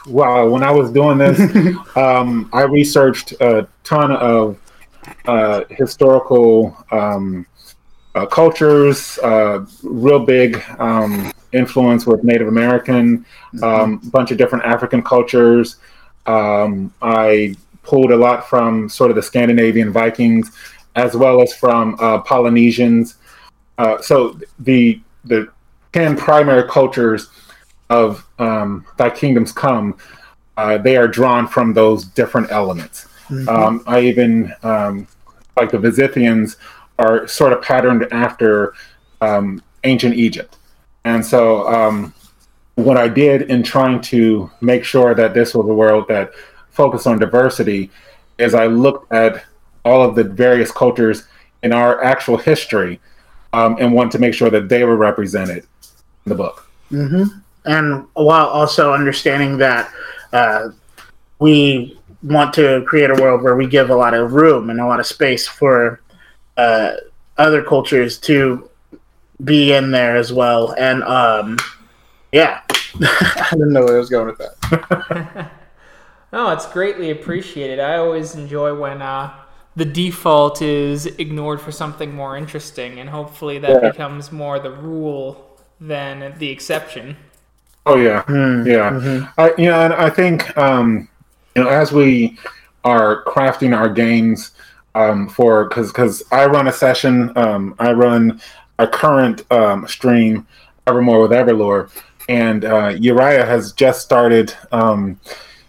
wow, 0.06 0.48
when 0.48 0.62
I 0.62 0.70
was 0.70 0.90
doing 0.90 1.18
this, 1.18 1.38
um, 1.96 2.48
I 2.52 2.62
researched 2.62 3.32
a 3.40 3.68
ton 3.84 4.12
of 4.12 4.58
uh, 5.26 5.64
historical 5.70 6.76
um, 6.90 7.46
uh, 8.14 8.26
cultures, 8.26 9.18
uh, 9.18 9.64
real 9.82 10.24
big 10.24 10.62
um, 10.78 11.32
influence 11.52 12.06
with 12.06 12.24
Native 12.24 12.48
American, 12.48 13.24
a 13.62 13.66
um, 13.66 13.98
mm-hmm. 13.98 14.08
bunch 14.08 14.30
of 14.30 14.38
different 14.38 14.64
African 14.64 15.02
cultures. 15.02 15.76
Um, 16.26 16.92
I 17.02 17.54
pulled 17.82 18.10
a 18.10 18.16
lot 18.16 18.48
from 18.48 18.88
sort 18.88 19.10
of 19.10 19.16
the 19.16 19.22
Scandinavian 19.22 19.92
Vikings, 19.92 20.50
as 20.96 21.14
well 21.14 21.42
as 21.42 21.54
from 21.54 21.96
uh, 22.00 22.20
Polynesians. 22.20 23.16
Uh, 23.78 24.00
so 24.00 24.38
the 24.58 25.00
the 25.24 25.48
ten 25.92 26.16
primary 26.16 26.68
cultures 26.68 27.28
of 27.90 28.26
um, 28.38 28.84
Thy 28.96 29.10
Kingdoms 29.10 29.52
Come, 29.52 29.96
uh, 30.56 30.78
they 30.78 30.96
are 30.96 31.08
drawn 31.08 31.46
from 31.46 31.72
those 31.74 32.04
different 32.04 32.50
elements. 32.50 33.06
Mm-hmm. 33.28 33.48
Um, 33.48 33.84
I 33.86 34.00
even 34.00 34.54
um, 34.62 35.06
like 35.56 35.70
the 35.70 35.78
Visithians 35.78 36.56
are 36.98 37.26
sort 37.26 37.52
of 37.52 37.62
patterned 37.62 38.06
after 38.12 38.74
um, 39.20 39.62
ancient 39.84 40.14
Egypt, 40.14 40.58
and 41.04 41.24
so 41.24 41.66
um, 41.68 42.14
what 42.76 42.96
I 42.96 43.08
did 43.08 43.42
in 43.42 43.62
trying 43.62 44.00
to 44.02 44.50
make 44.60 44.84
sure 44.84 45.14
that 45.14 45.34
this 45.34 45.54
was 45.54 45.68
a 45.68 45.74
world 45.74 46.06
that 46.08 46.32
focused 46.70 47.06
on 47.06 47.18
diversity 47.18 47.90
is 48.38 48.54
I 48.54 48.66
looked 48.66 49.12
at 49.12 49.44
all 49.84 50.02
of 50.02 50.14
the 50.14 50.24
various 50.24 50.70
cultures 50.70 51.26
in 51.62 51.72
our 51.72 52.02
actual 52.02 52.36
history 52.36 53.00
um, 53.52 53.76
and 53.80 53.92
wanted 53.92 54.12
to 54.12 54.18
make 54.18 54.34
sure 54.34 54.50
that 54.50 54.68
they 54.68 54.84
were 54.84 54.96
represented 54.96 55.64
in 56.24 56.30
the 56.30 56.34
book. 56.34 56.68
Mm-hmm. 56.92 57.38
And 57.66 58.06
while 58.14 58.46
also 58.46 58.92
understanding 58.92 59.58
that 59.58 59.92
uh, 60.32 60.68
we 61.38 61.98
want 62.22 62.54
to 62.54 62.82
create 62.86 63.10
a 63.10 63.14
world 63.14 63.42
where 63.42 63.56
we 63.56 63.66
give 63.66 63.90
a 63.90 63.94
lot 63.94 64.14
of 64.14 64.32
room 64.32 64.70
and 64.70 64.80
a 64.80 64.86
lot 64.86 65.00
of 65.00 65.06
space 65.06 65.46
for 65.46 66.00
uh, 66.56 66.92
other 67.36 67.62
cultures 67.62 68.18
to 68.18 68.68
be 69.44 69.72
in 69.72 69.90
there 69.90 70.16
as 70.16 70.32
well. 70.32 70.74
And 70.78 71.02
um, 71.04 71.58
yeah, 72.32 72.62
I 73.02 73.48
didn't 73.52 73.72
know 73.72 73.84
where 73.84 73.96
I 73.96 73.98
was 73.98 74.10
going 74.10 74.26
with 74.26 74.38
that. 74.38 75.50
no, 76.32 76.50
it's 76.50 76.66
greatly 76.66 77.10
appreciated. 77.10 77.80
I 77.80 77.96
always 77.96 78.34
enjoy 78.34 78.78
when 78.78 79.02
uh, 79.02 79.34
the 79.76 79.84
default 79.84 80.62
is 80.62 81.06
ignored 81.06 81.60
for 81.60 81.70
something 81.70 82.14
more 82.14 82.36
interesting, 82.36 82.98
and 82.98 83.10
hopefully 83.10 83.58
that 83.58 83.82
yeah. 83.82 83.90
becomes 83.90 84.32
more 84.32 84.58
the 84.58 84.70
rule 84.70 85.58
than 85.80 86.34
the 86.38 86.48
exception. 86.48 87.16
Oh 87.86 87.96
yeah, 87.96 88.22
mm, 88.24 88.66
yeah. 88.66 88.90
Mm-hmm. 88.90 89.40
I, 89.40 89.54
you 89.56 89.70
know, 89.70 89.80
and 89.80 89.92
I 89.94 90.10
think 90.10 90.56
um, 90.58 91.08
you 91.54 91.62
know 91.62 91.68
as 91.68 91.92
we 91.92 92.36
are 92.84 93.24
crafting 93.24 93.76
our 93.76 93.88
games 93.88 94.50
um, 94.96 95.28
for 95.28 95.68
because 95.68 95.92
because 95.92 96.22
I 96.32 96.46
run 96.46 96.66
a 96.66 96.72
session, 96.72 97.36
um, 97.38 97.76
I 97.78 97.92
run 97.92 98.40
a 98.80 98.88
current 98.88 99.50
um, 99.52 99.86
stream, 99.86 100.46
Evermore 100.86 101.22
with 101.22 101.30
Everlore, 101.30 101.90
and 102.28 102.64
uh, 102.64 102.88
Uriah 102.88 103.46
has 103.46 103.72
just 103.72 104.02
started 104.02 104.52
um, 104.72 105.20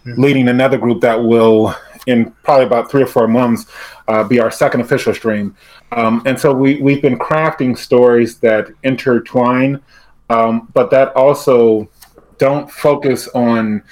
mm-hmm. 0.04 0.20
leading 0.20 0.48
another 0.48 0.76
group 0.76 1.00
that 1.02 1.22
will, 1.22 1.74
in 2.06 2.32
probably 2.42 2.66
about 2.66 2.90
three 2.90 3.02
or 3.02 3.06
four 3.06 3.28
months, 3.28 3.66
uh, 4.08 4.24
be 4.24 4.40
our 4.40 4.50
second 4.50 4.80
official 4.80 5.14
stream. 5.14 5.54
Um, 5.92 6.22
and 6.26 6.38
so 6.38 6.52
we 6.52 6.82
we've 6.82 7.00
been 7.00 7.18
crafting 7.18 7.78
stories 7.78 8.38
that 8.40 8.68
intertwine, 8.82 9.80
um, 10.30 10.68
but 10.74 10.90
that 10.90 11.14
also 11.14 11.88
don't 12.38 12.70
focus 12.70 13.28
on 13.28 13.82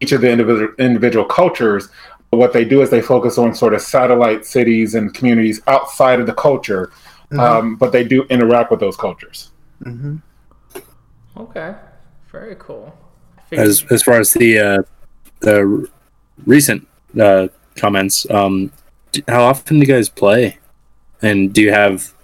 each 0.00 0.12
of 0.12 0.20
the 0.20 0.30
individual 0.30 0.68
individual 0.78 1.24
cultures. 1.24 1.88
What 2.30 2.52
they 2.52 2.64
do 2.64 2.80
is 2.82 2.90
they 2.90 3.02
focus 3.02 3.36
on 3.38 3.54
sort 3.54 3.74
of 3.74 3.82
satellite 3.82 4.46
cities 4.46 4.94
and 4.94 5.12
communities 5.12 5.60
outside 5.66 6.18
of 6.18 6.26
the 6.26 6.34
culture, 6.34 6.90
mm-hmm. 7.30 7.40
Um, 7.40 7.76
but 7.76 7.92
they 7.92 8.04
do 8.04 8.24
interact 8.24 8.70
with 8.70 8.80
those 8.80 8.96
cultures. 8.96 9.50
Mm-hmm. 9.84 10.16
Okay. 11.36 11.74
Very 12.30 12.56
cool. 12.58 12.96
As 13.52 13.84
as 13.90 14.02
far 14.02 14.18
as 14.18 14.32
the 14.32 14.58
uh, 14.58 14.82
the 15.40 15.88
recent 16.46 16.88
uh, 17.20 17.48
comments, 17.76 18.28
um, 18.30 18.72
how 19.28 19.44
often 19.44 19.78
do 19.78 19.86
you 19.86 19.92
guys 19.92 20.08
play, 20.08 20.58
and 21.20 21.52
do 21.52 21.60
you 21.60 21.70
have 21.70 22.14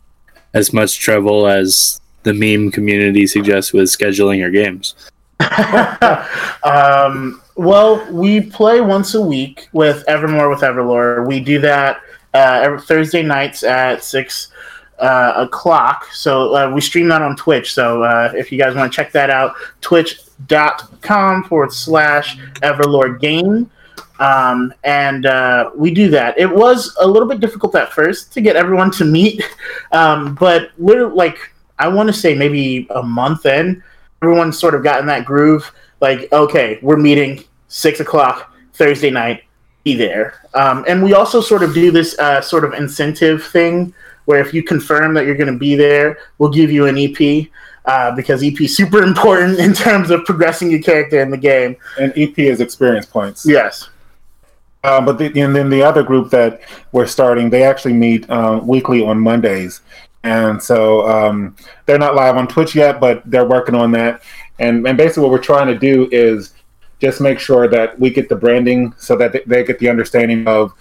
as 0.55 0.73
much 0.73 0.99
trouble 0.99 1.47
as 1.47 2.01
the 2.23 2.33
meme 2.33 2.71
community 2.71 3.27
suggests 3.27 3.75
with 3.75 3.85
scheduling 3.85 4.38
your 4.38 4.51
games? 4.51 4.95
um, 6.64 7.40
well, 7.57 8.07
we 8.12 8.40
play 8.40 8.81
once 8.81 9.14
a 9.14 9.20
week 9.20 9.68
with 9.72 10.05
Evermore 10.09 10.48
with 10.51 10.61
Everlore. 10.61 11.27
We 11.27 11.40
do 11.40 11.61
that 11.61 12.01
uh, 12.35 12.61
every 12.62 12.81
Thursday 12.81 13.22
nights 13.22 13.62
at 13.62 14.03
six 14.05 14.48
uh, 14.98 15.33
o'clock. 15.37 16.07
So 16.12 16.55
uh, 16.55 16.70
we 16.70 16.81
stream 16.81 17.09
that 17.09 17.22
on 17.22 17.37
Twitch. 17.37 17.72
So 17.72 18.03
uh, 18.03 18.33
if 18.35 18.51
you 18.51 18.59
guys 18.59 18.74
want 18.74 18.92
to 18.92 18.96
check 18.96 19.12
that 19.12 19.31
out, 19.31 19.55
twitch.com 19.81 21.44
forward 21.44 21.72
slash 21.72 22.38
Everlore 22.62 23.20
Game. 23.20 23.70
Um, 24.18 24.74
and 24.83 25.27
uh, 25.27 25.70
we 25.77 25.92
do 25.94 26.11
that. 26.11 26.38
It 26.38 26.51
was 26.51 26.96
a 27.01 27.07
little 27.07 27.29
bit 27.29 27.40
difficult 27.40 27.74
at 27.77 27.92
first 27.92 28.33
to 28.33 28.40
get 28.40 28.57
everyone 28.57 28.90
to 28.92 29.05
meet, 29.05 29.42
um, 29.92 30.35
but 30.35 30.72
literally, 30.77 31.14
like 31.14 31.38
I 31.79 31.87
want 31.87 32.09
to 32.09 32.12
say 32.12 32.35
maybe 32.35 32.88
a 32.90 33.03
month 33.03 33.46
in, 33.46 33.81
everyone 34.22 34.52
sort 34.52 34.74
of 34.74 34.83
gotten 34.83 35.07
that 35.07 35.24
groove. 35.24 35.70
Like, 36.00 36.33
okay, 36.33 36.78
we're 36.83 36.96
meeting 36.96 37.44
six 37.68 38.00
o'clock 38.00 38.54
Thursday 38.74 39.11
night. 39.11 39.42
Be 39.85 39.94
there. 39.94 40.35
Um, 40.54 40.85
and 40.88 41.02
we 41.02 41.14
also 41.14 41.40
sort 41.40 41.62
of 41.62 41.72
do 41.72 41.90
this 41.90 42.18
uh, 42.18 42.40
sort 42.40 42.64
of 42.64 42.74
incentive 42.74 43.44
thing 43.44 43.94
where 44.26 44.40
if 44.40 44.52
you 44.52 44.62
confirm 44.62 45.14
that 45.14 45.24
you're 45.24 45.37
going 45.37 45.52
to 45.52 45.59
be 45.59 45.74
there, 45.74 46.18
we'll 46.38 46.50
give 46.50 46.70
you 46.70 46.87
an 46.87 46.98
EP. 46.98 47.48
uh, 47.88 48.14
because 48.14 48.44
EP 48.44 48.61
is 48.61 48.76
super 48.83 49.02
important 49.02 49.59
in 49.59 49.72
terms 49.72 50.11
of 50.11 50.24
progressing 50.24 50.70
your 50.70 50.83
character 50.83 51.20
in 51.20 51.31
the 51.31 51.37
game. 51.37 51.76
And 51.98 52.12
EP 52.16 52.38
is 52.38 52.61
experience 52.61 53.07
points. 53.07 53.46
Yes. 53.46 53.88
Uh, 54.85 55.00
but 55.00 55.18
the, 55.18 55.26
and 55.40 55.57
then 55.57 55.70
the 55.70 55.83
other 55.83 56.02
group 56.02 56.31
that 56.31 56.61
we're 56.92 57.07
starting, 57.07 57.50
they 57.50 57.64
actually 57.64 57.94
meet 57.94 58.28
uh, 58.31 58.61
weekly 58.62 59.02
on 59.02 59.18
Mondays, 59.18 59.81
and 60.24 60.62
so 60.62 61.09
um, 61.09 61.57
they're 61.87 61.98
not 61.98 62.14
live 62.14 62.37
on 62.37 62.48
Twitch 62.48 62.74
yet, 62.74 63.00
but 63.00 63.22
they're 63.24 63.46
working 63.46 63.74
on 63.74 63.92
that. 63.92 64.22
And 64.59 64.87
and 64.87 64.98
basically, 64.98 65.22
what 65.24 65.33
we're 65.33 65.38
trying 65.38 65.68
to 65.68 65.78
do 65.78 66.09
is 66.11 66.54
just 67.00 67.20
make 67.20 67.38
sure 67.38 67.68
that 67.68 67.98
we 67.98 68.11
get 68.11 68.28
the 68.28 68.37
branding 68.37 68.92
so 68.98 69.16
that 69.16 69.33
they, 69.33 69.42
they 69.46 69.64
get 69.64 69.78
the 69.78 69.88
understanding 69.88 70.46
of 70.48 70.72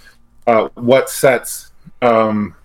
uh, 0.47 0.69
what 0.76 1.10
sets 1.10 1.71
um, 2.02 2.56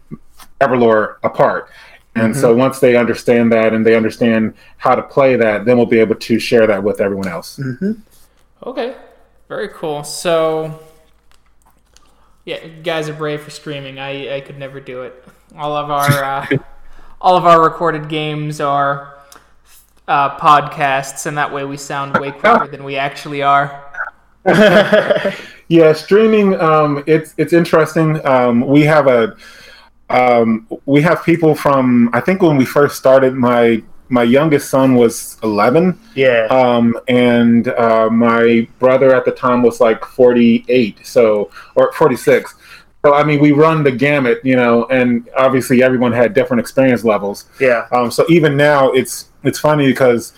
Everlore 0.61 1.17
apart. 1.23 1.69
And 2.15 2.37
so 2.37 2.55
once 2.55 2.79
they 2.79 2.95
understand 2.97 3.51
that 3.53 3.73
and 3.73 3.87
they 3.87 3.97
understand 3.97 4.55
how 4.77 4.95
to 4.95 5.03
play 5.03 5.37
that, 5.37 5.65
then 5.65 5.79
we'll 5.79 5.87
be 5.87 5.99
able 5.99 6.15
to 6.15 6.39
share 6.39 6.67
that 6.67 6.83
with 6.83 7.01
everyone 7.01 7.27
else. 7.27 7.59
Okay, 8.65 8.95
very 9.49 9.69
cool. 9.69 10.05
So, 10.05 10.79
yeah, 12.45 12.63
you 12.65 12.83
guys 12.83 13.09
are 13.09 13.15
brave 13.15 13.41
for 13.41 13.51
streaming. 13.51 13.99
I, 13.99 14.37
I 14.37 14.41
could 14.43 14.59
never 14.59 14.79
do 14.79 15.03
it. 15.03 15.25
All 15.57 15.77
of 15.77 15.91
our 15.91 16.25
uh, 16.25 16.47
all 17.21 17.37
of 17.37 17.45
our 17.47 17.63
recorded 17.63 18.09
games 18.09 18.61
are 18.61 19.19
uh, 20.09 20.39
podcasts, 20.39 21.27
and 21.27 21.37
that 21.39 21.53
way 21.53 21.65
we 21.65 21.77
sound 21.77 22.19
way 22.19 22.33
quicker 22.33 22.67
than 22.67 22.85
we 22.85 22.97
actually 22.97 23.43
are. 23.43 23.85
Yeah, 25.69 25.95
streaming. 25.95 26.61
Um, 26.61 27.03
it's 27.07 27.33
it's 27.39 27.55
interesting. 27.55 28.21
Um, 28.27 28.61
we 28.61 28.83
have 28.83 29.07
a 29.07 29.35
um, 30.11 30.67
we 30.85 31.01
have 31.01 31.25
people 31.25 31.55
from. 31.55 32.11
I 32.13 32.21
think 32.21 32.43
when 32.43 32.59
we 32.59 32.67
first 32.67 32.97
started, 32.97 33.33
my 33.33 33.83
my 34.11 34.23
youngest 34.23 34.69
son 34.69 34.97
was 34.97 35.39
eleven, 35.43 35.99
Yeah. 36.15 36.47
um, 36.51 36.95
and 37.09 37.69
uh, 37.69 38.11
my 38.11 38.69
brother 38.81 39.15
at 39.15 39.25
the 39.25 39.31
time 39.31 39.63
was 39.63 39.81
like 39.81 40.05
forty 40.05 40.67
eight. 40.69 41.07
So 41.07 41.51
or 41.75 41.91
forty 41.93 42.17
six. 42.17 42.55
So 43.05 43.15
I 43.15 43.25
mean, 43.25 43.41
we 43.41 43.51
run 43.53 43.83
the 43.83 43.91
gamut, 43.91 44.41
you 44.45 44.55
know, 44.55 44.87
and 44.87 45.29
obviously 45.37 45.83
everyone 45.83 46.13
had 46.13 46.35
different 46.35 46.61
experience 46.61 47.05
levels. 47.05 47.47
yeah. 47.61 47.89
Um, 47.91 48.11
so 48.11 48.25
even 48.29 48.57
now, 48.57 48.91
it's 48.93 49.29
it's 49.43 49.59
funny 49.59 49.87
because 49.87 50.33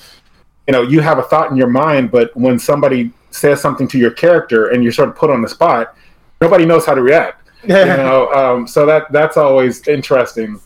you 0.67 0.73
know 0.73 0.83
you 0.83 1.01
have 1.01 1.19
a 1.19 1.23
thought 1.23 1.51
in 1.51 1.57
your 1.57 1.69
mind, 1.69 2.11
but 2.11 2.35
when 2.37 2.59
somebody 2.59 3.13
says 3.31 3.61
something 3.61 3.89
to 3.89 3.99
your 3.99 4.13
character 4.13 4.69
and 4.69 4.83
you're 4.83 4.93
sort 4.93 5.09
of 5.09 5.17
put 5.17 5.29
on 5.29 5.43
the 5.43 5.49
spot, 5.49 5.97
nobody 6.41 6.65
knows 6.65 6.87
how 6.87 6.95
to 6.95 7.03
react. 7.03 7.49
Yeah. 7.67 7.81
You 7.81 8.03
know, 8.03 8.33
um, 8.33 8.67
so 8.67 8.87
that 8.87 9.11
that's 9.13 9.37
always 9.37 9.87
interesting. 9.89 10.61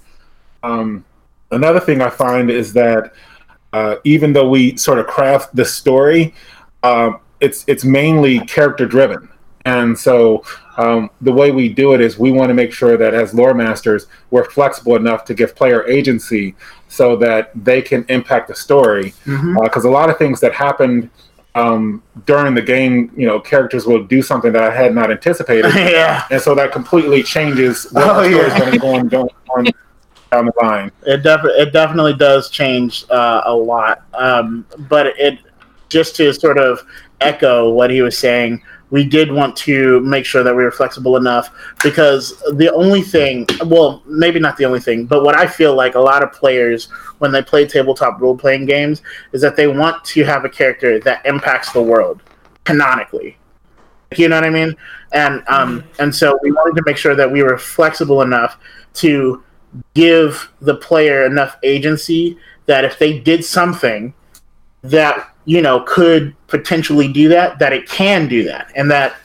Um, 0.63 1.05
another 1.51 1.81
thing 1.81 2.01
I 2.01 2.11
find 2.11 2.51
is 2.51 2.73
that 2.75 3.13
uh, 3.73 3.97
even 4.05 4.33
though 4.33 4.49
we 4.49 4.77
sort 4.77 4.99
of 4.99 5.07
craft 5.07 5.55
the 5.55 5.65
story, 5.65 6.35
um, 6.83 7.21
it's 7.41 7.65
it's 7.67 7.85
mainly 7.85 8.41
character 8.41 8.87
driven, 8.87 9.29
and 9.65 9.99
so 9.99 10.45
um, 10.79 11.11
the 11.21 11.33
way 11.33 11.51
we 11.51 11.69
do 11.69 11.93
it 11.95 12.01
is 12.01 12.19
we 12.19 12.31
want 12.31 12.49
to 12.49 12.55
make 12.55 12.73
sure 12.73 12.97
that 12.97 13.13
as 13.13 13.35
lore 13.35 13.53
masters 13.55 14.07
we're 14.31 14.49
flexible 14.49 14.97
enough 14.97 15.25
to 15.27 15.35
give 15.35 15.55
player 15.55 15.87
agency 15.87 16.55
so 16.89 17.17
that 17.17 17.51
they 17.65 17.83
can 17.83 18.05
impact 18.09 18.49
the 18.49 18.55
story 18.55 19.13
because 19.65 19.85
a 19.85 19.91
lot 19.91 20.09
of 20.09 20.17
things 20.17 20.41
that 20.41 20.53
happened 20.55 21.11
um, 21.55 22.03
during 22.27 22.55
the 22.55 22.63
game 22.63 23.11
you 23.17 23.27
know 23.27 23.41
characters 23.41 23.87
will 23.87 24.05
do 24.05 24.23
something 24.23 24.53
that 24.53 24.63
i 24.63 24.73
had 24.73 24.95
not 24.95 25.11
anticipated 25.11 25.75
yeah. 25.75 26.25
and 26.31 26.41
so 26.41 26.55
that 26.55 26.71
completely 26.73 27.23
changes 27.23 27.87
what 27.93 28.05
Oh, 28.09 28.23
the 28.23 28.31
story's 28.31 28.53
yeah. 28.53 28.59
going 28.61 28.73
to 28.73 28.79
go 28.79 28.95
on, 28.95 29.09
go 29.09 29.29
on 29.57 29.65
down 30.31 30.45
the 30.45 30.53
line 30.63 30.93
It 31.07 31.23
def- 31.23 31.41
it 31.45 31.73
definitely 31.73 32.15
does 32.15 32.51
change 32.51 33.05
uh, 33.11 33.41
a 33.47 33.55
lot. 33.55 34.03
Um, 34.13 34.67
but 34.91 35.07
it 35.19 35.39
just 35.89 36.17
to 36.17 36.33
sort 36.35 36.59
of 36.59 36.85
echo 37.23 37.71
what 37.73 37.91
he 37.91 38.03
was 38.03 38.17
saying, 38.19 38.63
we 38.91 39.05
did 39.05 39.31
want 39.31 39.55
to 39.57 40.01
make 40.01 40.25
sure 40.25 40.43
that 40.43 40.55
we 40.55 40.63
were 40.63 40.71
flexible 40.71 41.17
enough 41.17 41.51
because 41.83 42.39
the 42.55 42.73
only 42.73 43.03
thing, 43.03 43.47
well, 43.67 44.03
maybe 44.07 44.41
not 44.41 44.57
the 44.57 44.65
only 44.65 44.81
thing, 44.81 45.05
but 45.05 45.23
what 45.23 45.37
I 45.39 45.47
feel 45.47 45.75
like 45.75 45.95
a 45.95 46.01
lot 46.01 46.23
of 46.23 46.33
players 46.33 46.87
when 47.19 47.31
they 47.31 47.43
play 47.43 47.67
tabletop 47.67 48.21
role 48.21 48.37
playing 48.37 48.67
games 48.67 49.03
is 49.33 49.43
that 49.43 49.57
they 49.57 49.67
want 49.67 50.05
to 50.05 50.25
have 50.25 50.45
a 50.45 50.49
character 50.49 50.99
that 51.01 51.25
impacts 51.27 51.73
the 51.73 51.83
world 51.83 52.23
canonically. 52.65 53.37
You 54.17 54.29
know 54.29 54.37
what 54.37 54.45
I 54.45 54.51
mean? 54.51 54.75
And 55.13 55.47
um, 55.49 55.85
and 55.99 56.15
so 56.15 56.39
we 56.43 56.51
wanted 56.51 56.77
to 56.77 56.83
make 56.87 56.97
sure 56.97 57.15
that 57.15 57.31
we 57.31 57.43
were 57.43 57.59
flexible 57.59 58.23
enough 58.23 58.59
to 58.95 59.43
give 59.95 60.51
the 60.61 60.77
player 60.77 61.27
enough 61.27 61.59
agency 61.63 62.39
that 62.65 62.85
if 62.85 62.99
they 62.99 63.19
did 63.19 63.45
something 63.45 64.15
that 64.83 65.35
you 65.49 65.63
know 65.63 65.81
could 65.81 66.37
potentially 66.47 67.11
do 67.11 67.27
that 67.31 67.59
that 67.59 67.73
it 67.73 67.89
can 67.89 68.29
do 68.29 68.45
that 68.45 68.71
and 68.77 68.91
that 68.91 69.17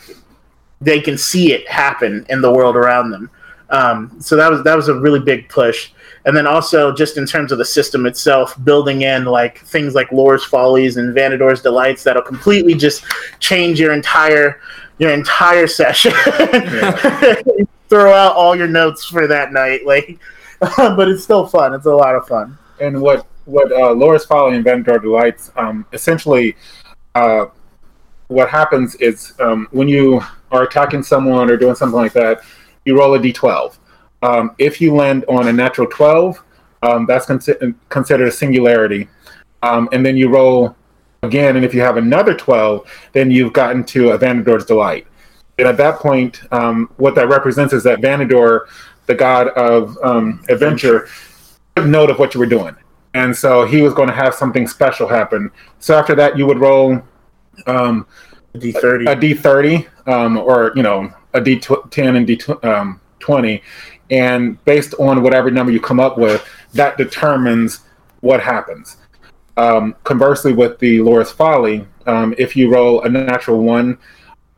they 0.79 1.01
can 1.01 1.17
see 1.17 1.51
it 1.51 1.67
happen 1.67 2.25
in 2.29 2.41
the 2.41 2.51
world 2.51 2.77
around 2.77 3.11
them. 3.11 3.29
Um, 3.69 4.15
so 4.21 4.37
that 4.37 4.49
was 4.49 4.63
that 4.63 4.75
was 4.75 4.87
a 4.87 4.95
really 4.95 5.19
big 5.19 5.49
push. 5.49 5.91
And 6.25 6.35
then 6.37 6.47
also 6.47 6.93
just 6.93 7.17
in 7.17 7.25
terms 7.25 7.51
of 7.51 7.57
the 7.57 7.65
system 7.65 8.05
itself 8.05 8.55
building 8.63 9.01
in 9.01 9.25
like 9.25 9.59
things 9.65 9.95
like 9.95 10.09
lore's 10.13 10.45
follies 10.45 10.95
and 10.95 11.13
vanador's 11.13 11.61
delights 11.61 12.03
that'll 12.03 12.21
completely 12.21 12.73
just 12.73 13.03
change 13.39 13.77
your 13.77 13.91
entire 13.91 14.61
your 14.99 15.11
entire 15.11 15.67
session. 15.67 16.13
Throw 17.89 18.13
out 18.13 18.33
all 18.35 18.55
your 18.55 18.69
notes 18.69 19.03
for 19.03 19.27
that 19.27 19.51
night 19.51 19.85
like 19.85 20.19
but 20.77 21.09
it's 21.09 21.23
still 21.23 21.45
fun. 21.45 21.73
It's 21.73 21.85
a 21.85 21.93
lot 21.93 22.15
of 22.15 22.25
fun. 22.25 22.57
And 22.79 23.01
what 23.01 23.27
what 23.45 23.71
uh, 23.71 23.91
Lore's 23.91 24.25
Folly 24.25 24.55
and 24.55 24.85
Delights 24.85 25.51
um, 25.55 25.85
essentially 25.93 26.55
uh, 27.15 27.45
what 28.27 28.49
happens 28.49 28.95
is 28.95 29.33
um, 29.39 29.67
when 29.71 29.87
you 29.87 30.21
are 30.51 30.63
attacking 30.63 31.03
someone 31.03 31.49
or 31.49 31.57
doing 31.57 31.75
something 31.75 31.95
like 31.95 32.13
that, 32.13 32.41
you 32.85 32.97
roll 32.97 33.13
a 33.15 33.19
d12. 33.19 33.77
Um, 34.21 34.55
if 34.57 34.79
you 34.79 34.95
land 34.95 35.25
on 35.27 35.47
a 35.47 35.53
natural 35.53 35.87
12, 35.87 36.43
um, 36.81 37.05
that's 37.05 37.25
consi- 37.25 37.75
considered 37.89 38.27
a 38.27 38.31
singularity, 38.31 39.07
um, 39.61 39.87
and 39.91 40.05
then 40.05 40.17
you 40.17 40.29
roll 40.29 40.75
again, 41.23 41.55
and 41.55 41.65
if 41.65 41.73
you 41.73 41.81
have 41.81 41.97
another 41.97 42.33
12, 42.33 42.85
then 43.13 43.31
you've 43.31 43.53
gotten 43.53 43.83
to 43.85 44.11
a 44.11 44.17
Vanador's 44.17 44.65
Delight. 44.65 45.07
And 45.57 45.67
at 45.67 45.77
that 45.77 45.99
point, 45.99 46.41
um, 46.51 46.89
what 46.97 47.15
that 47.15 47.29
represents 47.29 47.73
is 47.73 47.83
that 47.83 48.01
Vanador, 48.01 48.61
the 49.05 49.15
god 49.15 49.49
of 49.49 49.97
adventure, 50.49 51.07
took 51.75 51.85
note 51.85 52.09
of 52.09 52.19
what 52.19 52.33
you 52.33 52.39
were 52.39 52.45
doing. 52.45 52.75
And 53.13 53.35
so 53.35 53.65
he 53.65 53.81
was 53.81 53.93
going 53.93 54.09
to 54.09 54.15
have 54.15 54.33
something 54.33 54.67
special 54.67 55.07
happen. 55.07 55.51
So 55.79 55.97
after 55.97 56.15
that, 56.15 56.37
you 56.37 56.45
would 56.47 56.59
roll 56.59 57.01
um, 57.67 58.07
d30 58.55 59.11
a 59.11 59.15
D30 59.15 60.07
um, 60.07 60.37
or, 60.37 60.73
you 60.75 60.83
know, 60.83 61.13
a 61.33 61.41
D10 61.41 62.17
and 62.17 62.27
D20. 62.27 63.61
And 64.09 64.63
based 64.65 64.93
on 64.99 65.23
whatever 65.23 65.49
number 65.51 65.71
you 65.71 65.79
come 65.79 65.99
up 65.99 66.17
with, 66.17 66.47
that 66.73 66.97
determines 66.97 67.81
what 68.21 68.41
happens. 68.41 68.97
Um, 69.57 69.95
conversely, 70.03 70.53
with 70.53 70.79
the 70.79 71.01
Lore's 71.01 71.31
Folly, 71.31 71.87
um, 72.07 72.33
if 72.37 72.55
you 72.55 72.71
roll 72.71 73.03
a 73.03 73.09
natural 73.09 73.61
one 73.61 73.97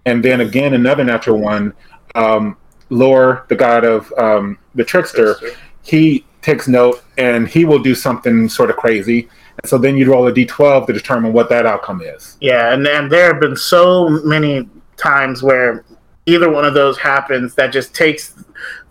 and 0.05 0.23
then 0.23 0.41
again 0.41 0.73
another 0.73 1.03
natural 1.03 1.39
one, 1.39 1.73
um, 2.15 2.57
Lore, 2.89 3.45
the 3.49 3.55
god 3.55 3.83
of 3.83 4.11
um, 4.17 4.57
the 4.75 4.83
trickster, 4.83 5.35
he 5.83 6.25
takes 6.45 6.67
note 6.67 7.03
and 7.17 7.47
he 7.47 7.65
will 7.65 7.79
do 7.79 7.95
something 7.95 8.47
sort 8.47 8.69
of 8.69 8.77
crazy. 8.77 9.27
And 9.61 9.69
so 9.69 9.77
then 9.77 9.97
you 9.97 10.11
roll 10.11 10.27
a 10.27 10.31
d12 10.31 10.87
to 10.87 10.93
determine 10.93 11.33
what 11.33 11.49
that 11.49 11.65
outcome 11.65 12.01
is. 12.01 12.37
Yeah, 12.39 12.73
and 12.73 12.85
then 12.85 13.09
there 13.09 13.33
have 13.33 13.41
been 13.41 13.55
so 13.55 14.09
many 14.23 14.69
times 14.95 15.41
where 15.41 15.83
either 16.27 16.49
one 16.49 16.65
of 16.65 16.73
those 16.73 16.97
happens 16.97 17.55
that 17.55 17.67
just 17.67 17.93
takes 17.93 18.35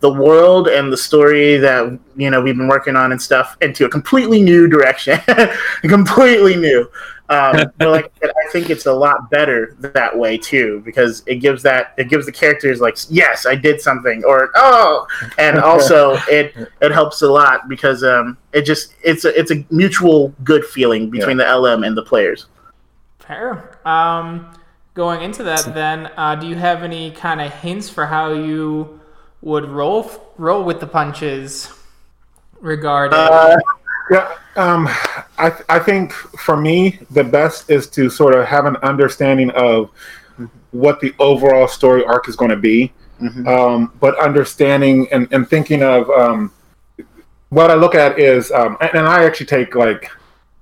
the 0.00 0.12
world 0.12 0.68
and 0.68 0.92
the 0.92 0.96
story 0.96 1.56
that 1.56 1.98
you 2.16 2.30
know 2.30 2.40
we've 2.40 2.56
been 2.56 2.68
working 2.68 2.96
on 2.96 3.12
and 3.12 3.20
stuff 3.20 3.56
into 3.60 3.84
a 3.84 3.88
completely 3.88 4.42
new 4.42 4.66
direction, 4.68 5.18
completely 5.82 6.56
new. 6.56 6.90
Um, 7.28 7.72
but 7.78 7.88
like 7.88 8.04
I 8.04 8.20
said, 8.20 8.30
I 8.30 8.50
think 8.50 8.70
it's 8.70 8.86
a 8.86 8.92
lot 8.92 9.30
better 9.30 9.76
that 9.80 10.16
way 10.16 10.36
too 10.36 10.82
because 10.84 11.22
it 11.26 11.36
gives 11.36 11.62
that 11.62 11.94
it 11.96 12.08
gives 12.08 12.26
the 12.26 12.32
characters 12.32 12.80
like 12.80 12.98
yes 13.08 13.46
I 13.46 13.54
did 13.54 13.80
something 13.80 14.22
or 14.24 14.50
oh, 14.54 15.06
and 15.38 15.58
also 15.72 16.16
it 16.28 16.54
it 16.80 16.92
helps 16.92 17.22
a 17.22 17.30
lot 17.30 17.68
because 17.68 18.04
um 18.04 18.36
it 18.52 18.62
just 18.62 18.94
it's 19.02 19.24
a 19.24 19.38
it's 19.38 19.50
a 19.50 19.64
mutual 19.70 20.34
good 20.44 20.64
feeling 20.64 21.10
between 21.10 21.36
the 21.36 21.44
LM 21.44 21.82
and 21.84 21.96
the 21.96 22.02
players. 22.02 22.46
Fair. 23.18 23.78
Um, 23.86 24.54
going 24.92 25.22
into 25.22 25.42
that, 25.44 25.72
then, 25.74 26.10
uh, 26.16 26.34
do 26.34 26.46
you 26.46 26.56
have 26.56 26.82
any 26.82 27.10
kind 27.10 27.40
of 27.40 27.52
hints 27.52 27.88
for 27.88 28.06
how 28.06 28.32
you 28.32 29.00
would 29.40 29.64
roll 29.64 30.10
roll 30.36 30.62
with 30.62 30.80
the 30.80 30.86
punches 30.86 31.70
regarding? 32.60 33.18
Uh, 33.18 33.56
Yeah, 34.10 34.36
um, 34.56 34.88
I 35.38 35.52
I 35.68 35.78
think 35.78 36.12
for 36.12 36.56
me 36.56 37.00
the 37.10 37.24
best 37.24 37.70
is 37.70 37.88
to 37.90 38.10
sort 38.10 38.34
of 38.34 38.44
have 38.46 38.66
an 38.66 38.76
understanding 38.76 39.50
of 39.50 39.90
what 40.72 41.00
the 41.00 41.14
overall 41.18 41.68
story 41.68 42.04
arc 42.04 42.28
is 42.28 42.36
going 42.36 42.50
to 42.50 42.56
be, 42.56 42.92
um, 43.46 43.92
but 44.00 44.18
understanding 44.18 45.06
and, 45.12 45.32
and 45.32 45.48
thinking 45.48 45.82
of 45.82 46.10
um, 46.10 46.52
what 47.50 47.70
I 47.70 47.74
look 47.74 47.94
at 47.94 48.18
is, 48.18 48.50
um, 48.50 48.76
and, 48.80 48.90
and 48.94 49.06
I 49.06 49.24
actually 49.24 49.46
take 49.46 49.74
like 49.74 50.10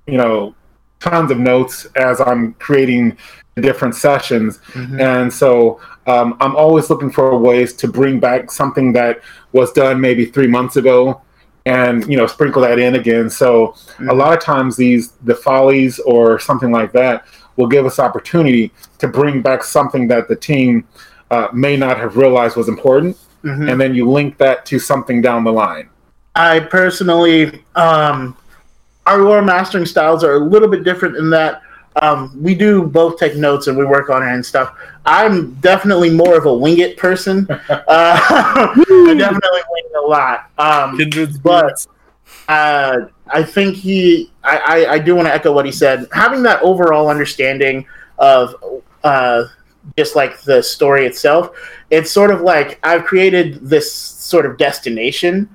you 0.07 0.17
know, 0.17 0.55
tons 0.99 1.31
of 1.31 1.39
notes 1.39 1.85
as 1.95 2.19
I'm 2.21 2.53
creating 2.53 3.17
different 3.55 3.95
sessions. 3.95 4.59
Mhm. 4.73 4.99
And 4.99 5.33
so 5.33 5.79
um, 6.07 6.35
I'm 6.39 6.55
always 6.55 6.89
looking 6.89 7.11
for 7.11 7.37
ways 7.37 7.73
to 7.73 7.87
bring 7.87 8.19
back 8.19 8.51
something 8.51 8.93
that 8.93 9.21
was 9.51 9.71
done 9.71 10.01
maybe 10.01 10.25
three 10.25 10.47
months 10.47 10.75
ago 10.75 11.21
and, 11.65 12.05
you 12.09 12.17
know, 12.17 12.27
sprinkle 12.27 12.61
that 12.61 12.79
in 12.79 12.95
again. 12.95 13.29
So 13.29 13.75
a 14.09 14.13
lot 14.13 14.33
of 14.37 14.43
times 14.43 14.75
these, 14.75 15.11
the 15.23 15.35
follies 15.35 15.99
or 15.99 16.39
something 16.39 16.71
like 16.71 16.91
that 16.93 17.25
will 17.55 17.67
give 17.67 17.85
us 17.85 17.99
opportunity 17.99 18.71
to 18.97 19.07
bring 19.07 19.41
back 19.41 19.63
something 19.63 20.07
that 20.09 20.27
the 20.27 20.35
team 20.35 20.87
uh, 21.31 21.47
may 21.53 21.77
not 21.77 21.97
have 21.97 22.17
realized 22.17 22.55
was 22.55 22.67
important. 22.67 23.17
Mhm. 23.43 23.71
And 23.71 23.79
then 23.79 23.93
you 23.93 24.09
link 24.09 24.37
that 24.37 24.65
to 24.67 24.79
something 24.79 25.21
down 25.21 25.43
the 25.43 25.51
line. 25.51 25.89
I 26.35 26.59
personally, 26.61 27.63
um, 27.75 28.35
our 29.05 29.21
lore 29.21 29.41
mastering 29.41 29.85
styles 29.85 30.23
are 30.23 30.33
a 30.33 30.39
little 30.39 30.67
bit 30.67 30.83
different 30.83 31.17
in 31.17 31.29
that 31.31 31.61
um, 32.01 32.31
we 32.41 32.55
do 32.55 32.83
both 32.83 33.17
take 33.19 33.35
notes 33.35 33.67
and 33.67 33.77
we 33.77 33.85
work 33.85 34.09
on 34.09 34.23
it 34.23 34.31
and 34.31 34.43
stuff. 34.43 34.75
I'm 35.05 35.53
definitely 35.55 36.09
more 36.09 36.37
of 36.37 36.45
a 36.45 36.53
wing 36.53 36.79
it 36.79 36.97
person. 36.97 37.47
Uh, 37.69 37.85
I 37.87 39.15
definitely 39.17 39.61
wing 39.69 39.82
it 39.82 39.82
a 39.95 40.01
lot. 40.01 40.49
Um, 40.57 40.99
but 41.41 41.85
uh, 42.47 42.97
I 43.27 43.43
think 43.43 43.75
he, 43.75 44.31
I, 44.43 44.57
I, 44.57 44.91
I 44.93 44.99
do 44.99 45.15
want 45.15 45.27
to 45.27 45.33
echo 45.33 45.51
what 45.51 45.65
he 45.65 45.71
said. 45.71 46.07
Having 46.13 46.43
that 46.43 46.61
overall 46.61 47.09
understanding 47.09 47.85
of 48.17 48.55
uh, 49.03 49.45
just 49.97 50.15
like 50.15 50.41
the 50.41 50.61
story 50.61 51.05
itself, 51.05 51.51
it's 51.89 52.11
sort 52.11 52.31
of 52.31 52.41
like 52.41 52.79
I've 52.83 53.05
created 53.05 53.55
this 53.61 53.91
sort 53.91 54.45
of 54.45 54.57
destination 54.57 55.49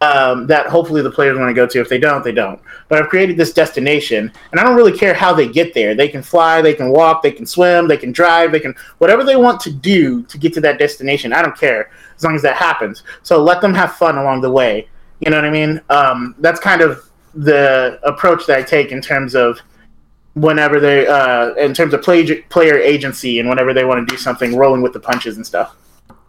um, 0.00 0.46
that 0.48 0.66
hopefully 0.66 1.02
the 1.02 1.10
players 1.10 1.38
want 1.38 1.48
to 1.48 1.54
go 1.54 1.66
to. 1.66 1.80
If 1.80 1.88
they 1.88 1.98
don't, 1.98 2.22
they 2.22 2.32
don't. 2.32 2.60
But 2.88 3.00
I've 3.00 3.08
created 3.08 3.36
this 3.36 3.52
destination, 3.52 4.30
and 4.50 4.60
I 4.60 4.64
don't 4.64 4.76
really 4.76 4.96
care 4.96 5.14
how 5.14 5.32
they 5.32 5.48
get 5.48 5.72
there. 5.72 5.94
They 5.94 6.08
can 6.08 6.22
fly, 6.22 6.60
they 6.60 6.74
can 6.74 6.90
walk, 6.90 7.22
they 7.22 7.32
can 7.32 7.46
swim, 7.46 7.88
they 7.88 7.96
can 7.96 8.12
drive, 8.12 8.52
they 8.52 8.60
can 8.60 8.74
whatever 8.98 9.24
they 9.24 9.36
want 9.36 9.60
to 9.60 9.70
do 9.70 10.22
to 10.24 10.36
get 10.36 10.52
to 10.54 10.60
that 10.62 10.78
destination. 10.78 11.32
I 11.32 11.42
don't 11.42 11.56
care 11.56 11.90
as 12.16 12.24
long 12.24 12.34
as 12.34 12.42
that 12.42 12.56
happens. 12.56 13.02
So 13.22 13.42
let 13.42 13.60
them 13.60 13.74
have 13.74 13.94
fun 13.96 14.18
along 14.18 14.40
the 14.40 14.50
way. 14.50 14.88
You 15.20 15.30
know 15.30 15.36
what 15.36 15.44
I 15.44 15.50
mean? 15.50 15.80
Um, 15.90 16.34
that's 16.38 16.60
kind 16.60 16.80
of 16.80 17.08
the 17.34 17.98
approach 18.02 18.46
that 18.46 18.58
I 18.58 18.62
take 18.62 18.92
in 18.92 19.00
terms 19.00 19.34
of 19.34 19.58
whenever 20.34 20.80
they, 20.80 21.06
uh, 21.06 21.54
in 21.54 21.74
terms 21.74 21.94
of 21.94 22.02
play, 22.02 22.42
player 22.42 22.78
agency 22.78 23.38
and 23.38 23.48
whenever 23.48 23.72
they 23.72 23.84
want 23.84 24.06
to 24.06 24.14
do 24.14 24.20
something, 24.20 24.56
rolling 24.56 24.82
with 24.82 24.92
the 24.92 25.00
punches 25.00 25.36
and 25.36 25.46
stuff. 25.46 25.76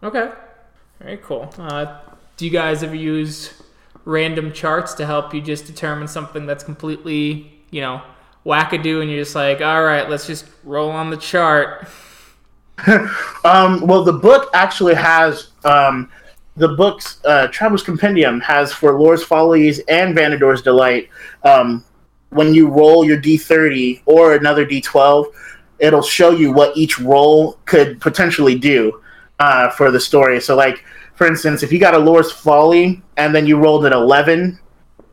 Okay. 0.04 0.32
Very 1.00 1.18
cool. 1.18 1.54
Uh, 1.58 2.00
do 2.38 2.46
you 2.46 2.52
guys 2.52 2.84
ever 2.84 2.96
use 2.96 3.62
random 4.06 4.52
charts 4.52 4.94
to 4.96 5.06
help 5.06 5.34
you 5.34 5.42
just 5.42 5.66
determine 5.66 6.08
something 6.08 6.46
that's 6.46 6.64
completely, 6.64 7.52
you 7.72 7.82
know, 7.82 8.02
wackadoo 8.46 9.02
and 9.02 9.10
you're 9.10 9.24
just 9.24 9.36
like, 9.36 9.62
all 9.62 9.84
right, 9.84 10.10
let's 10.10 10.28
just 10.28 10.46
roll 10.64 10.92
on 10.92 11.10
the 11.10 11.18
chart? 11.18 11.88
Um, 13.46 13.88
well, 13.88 14.04
the 14.04 14.12
book 14.12 14.50
actually 14.54 14.96
has 14.96 15.52
um, 15.66 16.10
the 16.58 16.70
book's 16.70 17.20
uh, 17.26 17.48
Traveler's 17.48 17.84
Compendium 17.84 18.40
has 18.42 18.72
for 18.72 18.98
Lore's 18.98 19.24
Follies 19.24 19.80
and 19.90 20.16
Vanador's 20.16 20.62
Delight. 20.62 21.10
Um, 21.44 21.84
when 22.30 22.54
you 22.54 22.68
roll 22.70 23.04
your 23.04 23.20
D30 23.20 24.04
or 24.06 24.36
another 24.36 24.66
D12, 24.66 25.26
it'll 25.80 26.02
show 26.02 26.32
you 26.32 26.52
what 26.52 26.76
each 26.78 27.00
roll 27.00 27.60
could 27.66 28.00
potentially 28.00 28.58
do 28.58 29.02
uh, 29.40 29.70
for 29.72 29.92
the 29.92 30.00
story. 30.00 30.40
So, 30.40 30.56
like 30.56 30.84
for 31.16 31.28
instance, 31.28 31.64
if 31.64 31.72
you 31.72 31.80
got 31.80 31.94
a 31.94 31.98
Lore's 31.98 32.32
Folly 32.32 33.02
and 33.18 33.34
then 33.34 33.46
you 33.46 33.58
rolled 33.58 33.86
an 33.86 33.94
11. 33.94 34.60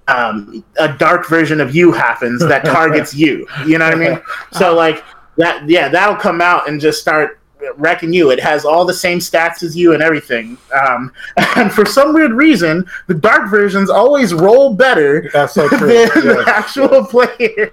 Um, 0.08 0.64
a 0.80 0.92
dark 0.92 1.28
version 1.28 1.60
of 1.60 1.76
you 1.76 1.92
happens 1.92 2.40
that 2.40 2.64
targets 2.64 3.14
you. 3.14 3.46
You 3.64 3.78
know 3.78 3.84
what 3.84 3.94
I 3.94 3.96
mean? 3.96 4.20
So 4.52 4.74
like 4.74 5.04
that, 5.36 5.68
yeah, 5.68 5.88
that'll 5.88 6.16
come 6.16 6.40
out 6.40 6.68
and 6.68 6.80
just 6.80 7.00
start 7.00 7.40
wrecking 7.76 8.12
you. 8.12 8.30
It 8.30 8.40
has 8.40 8.64
all 8.64 8.84
the 8.84 8.94
same 8.94 9.18
stats 9.18 9.62
as 9.62 9.76
you 9.76 9.94
and 9.94 10.02
everything. 10.02 10.56
Um, 10.86 11.12
and 11.56 11.72
for 11.72 11.84
some 11.86 12.12
weird 12.14 12.32
reason, 12.32 12.84
the 13.06 13.14
dark 13.14 13.50
versions 13.50 13.90
always 13.90 14.34
roll 14.34 14.74
better 14.74 15.30
That's 15.32 15.54
so 15.54 15.68
than 15.68 15.78
true. 15.78 15.88
the 15.88 16.44
Yes. 16.46 16.48
actual 16.48 17.04
players. 17.04 17.70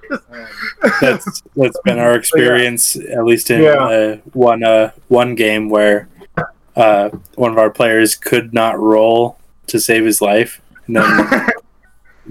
that's 1.02 1.42
that's 1.56 1.80
been 1.84 2.00
our 2.00 2.16
experience 2.22 2.96
at 2.96 3.24
least 3.26 3.50
in 3.52 3.64
Yeah. 3.64 3.70
uh, 3.74 4.16
one 4.34 4.64
uh 4.64 4.92
one 5.08 5.36
game 5.36 5.70
where 5.70 6.08
uh 6.76 7.10
one 7.36 7.52
of 7.52 7.58
our 7.58 7.70
players 7.70 8.16
could 8.16 8.54
not 8.54 8.80
roll 8.80 9.38
to 9.68 9.80
save 9.80 10.06
his 10.06 10.22
life 10.22 10.62
and 10.88 10.96
then 10.98 11.50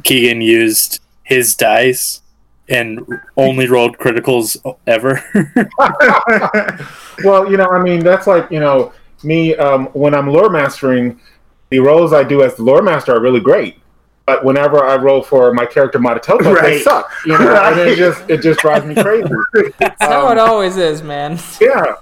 keegan 0.02 0.40
used 0.40 1.00
his 1.24 1.54
dice 1.54 2.22
and 2.68 3.00
only 3.36 3.66
rolled 3.66 3.96
criticals 3.98 4.56
ever 4.86 5.22
well, 7.24 7.50
you 7.50 7.56
know, 7.56 7.68
I 7.70 7.82
mean, 7.82 8.00
that's 8.00 8.26
like, 8.26 8.50
you 8.50 8.60
know, 8.60 8.92
me, 9.22 9.56
um, 9.56 9.86
when 9.94 10.14
I'm 10.14 10.28
lore 10.28 10.50
mastering, 10.50 11.20
the 11.70 11.78
rolls 11.80 12.12
I 12.12 12.24
do 12.24 12.42
as 12.42 12.56
the 12.56 12.62
lore 12.62 12.82
master 12.82 13.14
are 13.14 13.20
really 13.20 13.40
great. 13.40 13.78
But 14.26 14.44
whenever 14.44 14.84
I 14.84 14.96
roll 14.96 15.22
for 15.22 15.54
my 15.54 15.64
character 15.64 15.98
Matatoka, 15.98 16.42
they 16.44 16.52
Right. 16.52 16.82
suck. 16.82 17.10
You 17.24 17.38
know, 17.38 17.50
and 17.64 17.80
it 17.80 17.96
just 18.04 18.28
it 18.28 18.42
just 18.42 18.60
drives 18.60 18.84
me 18.84 18.94
crazy. 18.94 19.28
That's 19.78 20.02
how 20.04 20.26
Um, 20.26 20.32
it 20.32 20.38
always 20.38 20.76
is, 20.76 21.02
man. 21.02 21.38
yeah. 21.60 21.94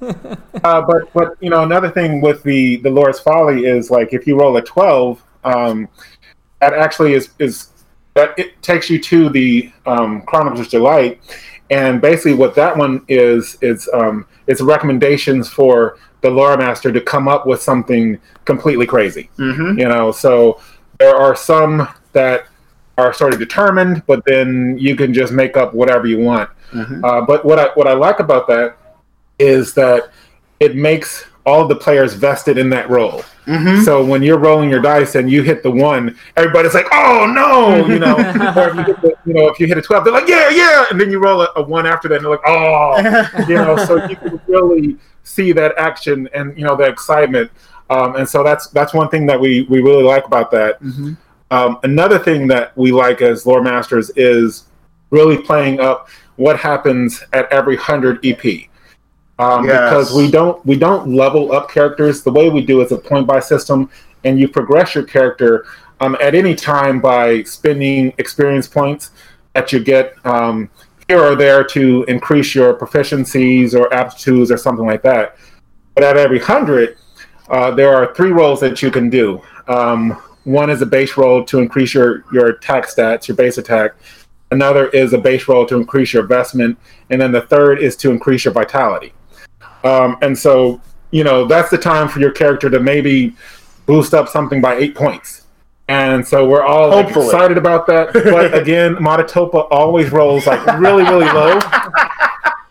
Uh, 0.65 0.83
but 0.83 1.13
but 1.15 1.37
you 1.41 1.51
know 1.51 1.63
another 1.63 1.89
thing 1.89 2.21
with 2.21 2.43
the 2.43 2.77
the 2.79 2.91
Lore's 2.91 3.21
Folly 3.21 3.67
is 3.67 3.93
like 3.93 4.13
if 4.13 4.27
you 4.27 4.37
roll 4.37 4.57
a 4.57 4.63
twelve, 4.63 5.23
um, 5.45 5.89
that 6.61 6.73
actually 6.75 7.15
is 7.15 7.31
is 7.39 7.69
that 8.17 8.37
it 8.39 8.61
takes 8.63 8.91
you 8.91 8.99
to 8.99 9.29
the 9.29 9.71
um, 9.87 10.23
Chronicles 10.23 10.61
of 10.61 10.69
Delight, 10.69 11.21
and 11.71 12.01
basically 12.01 12.35
what 12.35 12.55
that 12.57 12.77
one 12.77 13.05
is 13.09 13.57
is 13.63 13.89
um, 13.95 14.27
it's 14.49 14.61
recommendations 14.61 15.49
for 15.49 15.99
the 16.23 16.31
lore 16.31 16.57
master 16.57 16.91
to 16.91 17.01
come 17.01 17.29
up 17.29 17.47
with 17.47 17.63
something 17.63 18.19
completely 18.45 18.87
crazy. 18.87 19.31
hmm 19.37 19.79
You 19.79 19.89
know, 19.89 20.11
so 20.11 20.61
there 20.99 21.15
are 21.15 21.37
some 21.37 21.87
that 22.13 22.47
are 22.99 23.13
sort 23.13 23.35
of 23.35 23.39
determined, 23.39 24.03
but 24.07 24.25
then 24.25 24.77
you 24.79 24.97
can 24.97 25.13
just 25.13 25.33
make 25.33 25.57
up 25.57 25.75
whatever 25.75 26.07
you 26.07 26.19
want. 26.19 26.49
Mhm. 26.73 27.05
Uh, 27.05 27.21
but 27.27 27.45
what 27.45 27.59
I 27.59 27.67
what 27.75 27.87
I 27.87 27.93
like 27.93 28.19
about 28.19 28.49
that 28.49 28.77
is 29.39 29.75
that 29.75 30.11
it 30.59 30.75
makes 30.75 31.27
all 31.45 31.69
the 31.69 31.77
players 31.77 32.15
vested 32.15 32.57
in 32.57 32.71
that 32.71 32.89
roll. 32.89 33.23
Hmm 33.47 33.81
So 33.81 34.05
when 34.05 34.23
you're 34.23 34.39
rolling 34.39 34.69
your 34.69 34.81
dice 34.81 35.15
and 35.15 35.31
you 35.31 35.43
hit 35.43 35.63
the 35.63 35.71
one, 35.71 36.17
everybody's 36.37 36.75
like, 36.75 36.87
"Oh 36.93 37.27
no!" 37.27 37.87
You 37.87 37.99
know, 37.99 38.17
or 38.57 38.69
if 38.69 38.75
you, 38.75 38.85
hit 38.85 39.01
the, 39.01 39.15
you 39.25 39.35
know, 39.35 39.49
if 39.49 39.61
you 39.61 39.67
hit 39.67 39.79
a 39.79 39.83
twelve, 39.83 40.05
they're 40.05 40.13
like, 40.13 40.29
"Yeah, 40.29 40.51
yeah," 40.51 40.87
and 40.91 41.01
then 41.01 41.11
you 41.11 41.19
roll 41.21 41.43
a, 41.43 41.49
a 41.57 41.63
one 41.63 41.87
after 41.87 42.09
that, 42.09 42.17
and 42.17 42.25
they're 42.25 42.31
like, 42.33 42.47
"Oh," 42.47 43.45
you 43.49 43.55
know. 43.55 43.77
So 43.77 44.05
you 44.09 44.17
can 44.17 44.41
really 44.47 44.97
see 45.23 45.53
that 45.53 45.75
action 45.79 46.29
and 46.35 46.57
you 46.59 46.65
know 46.65 46.77
the 46.77 46.85
excitement, 46.85 47.51
um, 47.91 48.17
and 48.17 48.29
so 48.29 48.43
that's 48.43 48.69
that's 48.69 48.93
one 48.93 49.09
thing 49.09 49.27
that 49.27 49.41
we 49.41 49.63
we 49.71 49.81
really 49.81 50.03
like 50.05 50.27
about 50.27 50.51
that. 50.51 50.79
hmm 50.81 51.15
Um, 51.51 51.79
another 51.85 52.19
thing 52.19 52.49
that 52.49 52.77
we 52.77 52.91
like 52.91 53.23
as 53.23 53.47
lore 53.47 53.63
masters 53.63 54.11
is 54.17 54.65
really 55.11 55.39
playing 55.39 55.79
up 55.79 56.09
what 56.37 56.59
happens 56.59 57.23
at 57.33 57.51
every 57.53 57.77
hundred 57.77 58.25
EP. 58.27 58.69
Um, 59.39 59.67
Yes. 59.67 59.91
Because 59.91 60.15
we 60.15 60.31
don't 60.31 60.65
we 60.65 60.77
don't 60.77 61.15
level 61.15 61.53
up 61.53 61.71
characters. 61.71 62.23
The 62.23 62.33
way 62.33 62.49
we 62.49 62.65
do 62.65 62.81
is 62.81 62.93
a 62.93 62.99
point 62.99 63.27
buy 63.27 63.41
system, 63.41 63.91
and 64.25 64.41
you 64.41 64.49
progress 64.49 64.95
your 64.95 65.05
character 65.05 65.67
um, 66.01 66.17
at 66.21 66.35
any 66.35 66.55
time 66.55 67.01
by 67.01 67.43
spending 67.43 68.13
experience 68.19 68.67
points 68.67 69.11
that 69.55 69.73
you 69.73 69.81
get 69.81 70.15
um, 70.27 70.71
here 71.09 71.23
or 71.23 71.35
there 71.35 71.65
to 71.65 72.05
increase 72.09 72.55
your 72.55 72.75
proficiencies 72.75 73.75
or 73.75 73.93
aptitudes 73.93 74.51
or 74.51 74.57
something 74.57 74.87
like 74.87 75.03
that. 75.03 75.37
But 75.95 76.05
at 76.05 76.17
every 76.17 76.39
hundred, 76.39 76.97
uh, 77.49 77.71
there 77.71 77.95
are 77.95 78.15
three 78.15 78.31
rolls 78.31 78.61
that 78.61 78.83
you 78.83 78.91
can 78.91 79.09
do. 79.09 79.41
Um, 79.69 80.11
one 80.45 80.71
is 80.71 80.83
a 80.83 80.87
base 80.87 81.17
roll 81.17 81.45
to 81.45 81.59
increase 81.59 81.95
your, 81.95 82.25
your 82.33 82.49
attack 82.49 82.87
stats, 82.87 83.29
your 83.29 83.37
base 83.37 83.59
attack. 83.59 83.95
Another 84.51 84.89
is 84.89 85.13
a 85.13 85.19
base 85.19 85.49
roll 85.49 85.67
to 85.67 85.77
increase 85.77 86.13
your 86.13 86.23
investment. 86.23 86.79
And 87.11 87.21
then 87.21 87.33
the 87.33 87.41
third 87.43 87.81
is 87.81 87.97
to 87.97 88.11
increase 88.11 88.45
your 88.45 88.55
vitality. 88.55 89.13
Um, 89.87 90.17
and 90.23 90.37
so, 90.39 90.81
you 91.11 91.25
know, 91.25 91.47
that's 91.47 91.71
the 91.71 91.79
time 91.79 92.09
for 92.09 92.21
your 92.21 92.33
character 92.33 92.69
to 92.71 92.81
maybe 92.81 93.35
boost 93.87 94.15
up 94.15 94.29
something 94.29 94.61
by 94.61 94.77
eight 94.77 94.95
points. 94.95 95.43
And 95.89 96.27
so 96.27 96.49
we're 96.49 96.65
all 96.65 96.91
like, 96.91 97.09
excited 97.09 97.57
about 97.57 97.87
that. 97.87 98.13
But 98.13 98.55
again, 98.61 98.97
Monotopa 98.97 99.69
always 99.71 100.11
rolls 100.11 100.47
like 100.47 100.65
really, 100.79 101.05
really 101.05 101.27
low. 101.27 101.61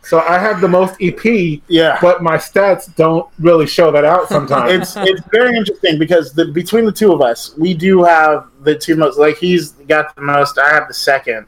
So 0.01 0.19
I 0.19 0.37
have 0.37 0.61
the 0.61 0.67
most 0.67 0.97
EP, 1.01 1.23
Yeah. 1.67 1.97
but 1.99 2.21
my 2.21 2.37
stats 2.37 2.93
don't 2.95 3.27
really 3.39 3.65
show 3.65 3.91
that 3.91 4.05
out 4.05 4.27
sometimes. 4.29 4.71
it's 4.71 4.95
it's 4.97 5.21
very 5.31 5.57
interesting 5.57 5.97
because 5.97 6.31
the 6.33 6.45
between 6.51 6.85
the 6.85 6.91
two 6.91 7.11
of 7.11 7.21
us, 7.21 7.55
we 7.57 7.73
do 7.73 8.03
have 8.03 8.47
the 8.61 8.75
two 8.77 8.95
most. 8.95 9.17
Like 9.17 9.37
he's 9.37 9.71
got 9.87 10.13
the 10.15 10.21
most, 10.21 10.59
I 10.59 10.69
have 10.69 10.87
the 10.87 10.93
second. 10.93 11.47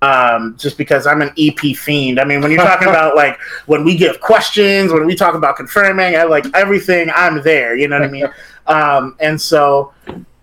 Um, 0.00 0.54
just 0.56 0.78
because 0.78 1.08
I'm 1.08 1.22
an 1.22 1.32
EP 1.36 1.58
fiend. 1.76 2.20
I 2.20 2.24
mean, 2.24 2.40
when 2.40 2.52
you're 2.52 2.62
talking 2.64 2.86
about 2.88 3.16
like 3.16 3.36
when 3.66 3.82
we 3.84 3.96
give 3.96 4.20
questions, 4.20 4.92
when 4.92 5.04
we 5.06 5.16
talk 5.16 5.34
about 5.34 5.56
confirming, 5.56 6.14
I 6.16 6.22
like 6.22 6.46
everything. 6.54 7.10
I'm 7.14 7.42
there. 7.42 7.74
You 7.76 7.88
know 7.88 7.98
what 7.98 8.08
I 8.08 8.12
mean? 8.12 8.28
Um, 8.68 9.16
and 9.18 9.40
so 9.40 9.92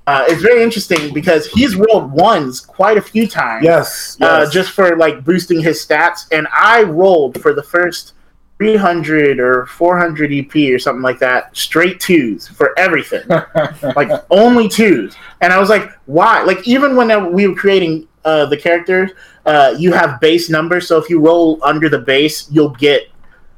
uh, 0.08 0.26
it's 0.28 0.42
very 0.42 0.62
interesting 0.62 1.14
because 1.14 1.48
he's 1.48 1.76
rolled 1.78 2.12
ones 2.12 2.60
quite 2.60 2.98
a 2.98 3.02
few 3.02 3.28
times. 3.28 3.64
Yes, 3.64 4.18
Uh, 4.20 4.42
yes. 4.44 4.52
just 4.52 4.72
for 4.72 4.98
like 4.98 5.24
boosting 5.24 5.62
his 5.62 5.84
stats, 5.86 6.26
and 6.34 6.48
I 6.54 6.84
rolled 6.84 7.42
for 7.42 7.54
the 7.54 7.64
first 7.64 8.12
300 8.58 9.40
or 9.40 9.66
400 9.68 10.32
EP 10.34 10.74
or 10.74 10.80
something 10.80 11.02
like 11.02 11.20
that, 11.20 11.56
straight 11.56 12.00
twos 12.00 12.48
for 12.48 12.78
everything, 12.80 13.24
like 13.96 14.10
only 14.32 14.68
twos. 14.70 15.16
And 15.42 15.52
I 15.54 15.60
was 15.60 15.70
like, 15.70 15.90
why? 16.08 16.42
Like 16.44 16.68
even 16.68 16.96
when 16.96 17.32
we 17.34 17.48
were 17.48 17.56
creating 17.56 18.08
uh, 18.26 18.46
the 18.48 18.58
characters, 18.58 19.12
uh, 19.46 19.74
you 19.78 19.94
have 19.94 20.20
base 20.20 20.50
numbers. 20.50 20.88
So 20.88 20.98
if 20.98 21.10
you 21.10 21.20
roll 21.20 21.60
under 21.64 21.88
the 21.88 22.00
base, 22.00 22.52
you'll 22.52 22.70
get 22.70 23.10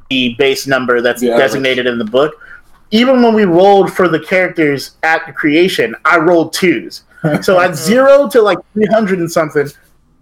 the 0.10 0.36
base 0.38 0.68
number 0.68 1.02
that's 1.02 1.22
The 1.22 1.32
average. 1.32 1.48
designated 1.48 1.88
in 1.88 1.98
the 1.98 2.06
book. 2.06 2.36
Even 2.92 3.22
when 3.22 3.34
we 3.34 3.44
rolled 3.46 3.92
for 3.94 4.08
the 4.08 4.20
characters 4.20 4.92
at 5.04 5.26
the 5.26 5.34
creation, 5.34 5.96
I 6.06 6.18
rolled 6.20 6.54
twos. 6.54 7.04
So 7.42 7.60
at 7.60 7.76
zero 7.76 8.30
to 8.30 8.42
like 8.42 8.60
300 8.74 9.20
and 9.20 9.30
something, 9.30 9.68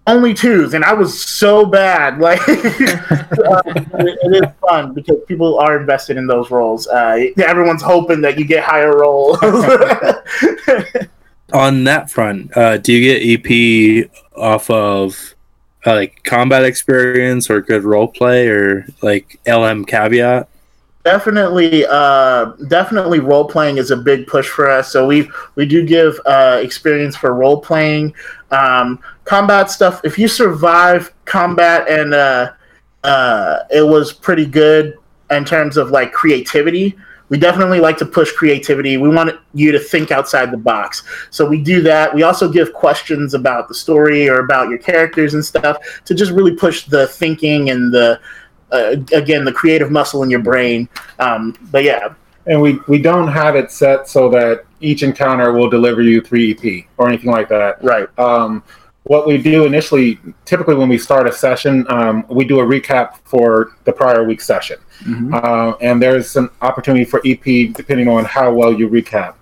only 0.07 0.33
twos, 0.33 0.73
and 0.73 0.83
I 0.83 0.93
was 0.93 1.21
so 1.23 1.65
bad. 1.65 2.19
Like, 2.25 2.39
uh, 2.47 2.53
it, 3.67 4.17
it 4.23 4.43
is 4.43 4.49
fun 4.61 4.93
because 4.93 5.17
people 5.27 5.59
are 5.59 5.77
invested 5.79 6.17
in 6.17 6.25
those 6.25 6.49
rolls. 6.49 6.87
Uh, 6.87 7.25
everyone's 7.37 7.81
hoping 7.83 8.21
that 8.21 8.39
you 8.39 8.45
get 8.45 8.63
higher 8.63 8.97
rolls. 8.97 9.37
On 11.53 11.83
that 11.83 12.09
front, 12.09 12.55
uh, 12.57 12.77
do 12.77 12.91
you 12.93 13.01
get 13.03 13.21
EP 13.45 14.09
off 14.37 14.69
of 14.69 15.35
uh, 15.85 15.95
like 15.95 16.23
combat 16.23 16.63
experience 16.63 17.49
or 17.49 17.61
good 17.61 17.83
role 17.83 18.07
play 18.07 18.47
or 18.47 18.85
like 19.01 19.39
LM 19.47 19.85
caveat? 19.85 20.49
definitely 21.05 21.85
uh 21.87 22.45
definitely 22.67 23.19
role 23.19 23.45
playing 23.45 23.77
is 23.77 23.91
a 23.91 23.95
big 23.95 24.25
push 24.25 24.49
for 24.49 24.67
us 24.67 24.91
so 24.91 25.05
we 25.05 25.29
we 25.53 25.63
do 25.63 25.85
give 25.85 26.19
uh 26.25 26.59
experience 26.63 27.15
for 27.15 27.35
role 27.35 27.61
playing 27.61 28.11
um 28.49 28.99
combat 29.23 29.69
stuff 29.69 30.01
if 30.03 30.17
you 30.17 30.27
survive 30.27 31.13
combat 31.25 31.87
and 31.87 32.15
uh 32.15 32.51
uh 33.03 33.59
it 33.69 33.83
was 33.83 34.11
pretty 34.11 34.47
good 34.47 34.97
in 35.29 35.45
terms 35.45 35.77
of 35.77 35.91
like 35.91 36.11
creativity 36.11 36.95
we 37.29 37.37
definitely 37.37 37.79
like 37.79 37.97
to 37.97 38.05
push 38.05 38.31
creativity 38.31 38.97
we 38.97 39.09
want 39.09 39.31
you 39.53 39.71
to 39.71 39.79
think 39.79 40.11
outside 40.11 40.51
the 40.51 40.57
box 40.57 41.03
so 41.31 41.45
we 41.45 41.61
do 41.61 41.81
that 41.81 42.13
we 42.13 42.23
also 42.23 42.49
give 42.49 42.73
questions 42.73 43.33
about 43.33 43.67
the 43.67 43.73
story 43.73 44.29
or 44.29 44.39
about 44.39 44.69
your 44.69 44.77
characters 44.77 45.33
and 45.33 45.43
stuff 45.43 45.77
to 46.05 46.13
just 46.13 46.31
really 46.31 46.55
push 46.55 46.85
the 46.85 47.07
thinking 47.07 47.69
and 47.69 47.93
the 47.93 48.19
uh, 48.71 48.95
again 49.13 49.45
the 49.45 49.51
creative 49.51 49.91
muscle 49.91 50.23
in 50.23 50.29
your 50.29 50.41
brain. 50.41 50.89
Um, 51.19 51.55
but 51.71 51.83
yeah, 51.83 52.13
and 52.45 52.61
we 52.61 52.79
we 52.87 52.99
don't 52.99 53.27
have 53.27 53.55
it 53.55 53.71
set 53.71 54.07
so 54.07 54.29
that 54.29 54.65
each 54.81 55.03
encounter 55.03 55.51
will 55.53 55.69
deliver 55.69 56.01
you 56.01 56.21
three 56.21 56.51
EP 56.51 56.85
or 56.97 57.07
anything 57.07 57.31
like 57.31 57.49
that. 57.49 57.83
right. 57.83 58.07
Um, 58.19 58.63
what 59.03 59.27
we 59.27 59.37
do 59.37 59.65
initially, 59.65 60.17
typically 60.45 60.73
when 60.73 60.89
we 60.89 60.97
start 60.97 61.27
a 61.27 61.31
session, 61.31 61.85
um, 61.89 62.25
we 62.27 62.43
do 62.43 62.59
a 62.59 62.63
recap 62.63 63.17
for 63.23 63.75
the 63.83 63.93
prior 63.93 64.23
week 64.23 64.41
session, 64.41 64.77
uh, 65.33 65.73
and 65.81 66.01
there's 66.01 66.35
an 66.35 66.49
opportunity 66.61 67.05
for 67.05 67.21
EP 67.25 67.73
depending 67.73 68.07
on 68.07 68.25
how 68.25 68.53
well 68.53 68.73
you 68.73 68.89
recap. 68.89 69.35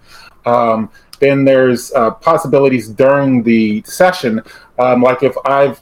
Um, 0.46 0.90
then 1.20 1.46
there's 1.46 1.92
uh, 1.94 2.12
possibilities 2.12 2.90
during 2.90 3.44
the 3.44 3.82
session, 3.86 4.42
um, 4.80 5.02
like 5.02 5.24
if 5.24 5.36
I've 5.46 5.82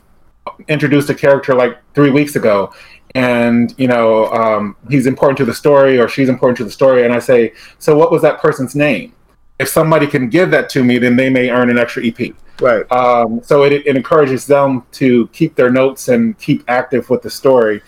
introduced 0.67 1.09
a 1.09 1.15
character 1.15 1.55
like 1.55 1.79
three 1.93 2.11
weeks 2.11 2.35
ago, 2.35 2.73
and 3.15 3.73
you 3.77 3.87
know 3.87 4.27
um, 4.27 4.75
he's 4.89 5.07
important 5.07 5.37
to 5.39 5.45
the 5.45 5.53
story 5.53 5.99
or 5.99 6.07
she's 6.07 6.29
important 6.29 6.57
to 6.57 6.63
the 6.63 6.71
story, 6.71 7.05
and 7.05 7.13
I 7.13 7.19
say, 7.19 7.53
so 7.79 7.97
what 7.97 8.11
was 8.11 8.21
that 8.21 8.39
person's 8.39 8.75
name? 8.75 9.13
If 9.59 9.67
somebody 9.69 10.07
can 10.07 10.29
give 10.29 10.51
that 10.51 10.69
to 10.69 10.83
me, 10.83 10.97
then 10.97 11.15
they 11.15 11.29
may 11.29 11.49
earn 11.49 11.69
an 11.69 11.77
extra 11.77 12.05
EP. 12.05 12.35
Right. 12.59 12.89
Um, 12.91 13.41
so 13.43 13.63
it, 13.63 13.73
it 13.73 13.95
encourages 13.95 14.45
them 14.45 14.85
to 14.93 15.27
keep 15.29 15.55
their 15.55 15.71
notes 15.71 16.07
and 16.07 16.37
keep 16.37 16.63
active 16.67 17.09
with 17.09 17.23
the 17.23 17.29
story. 17.29 17.81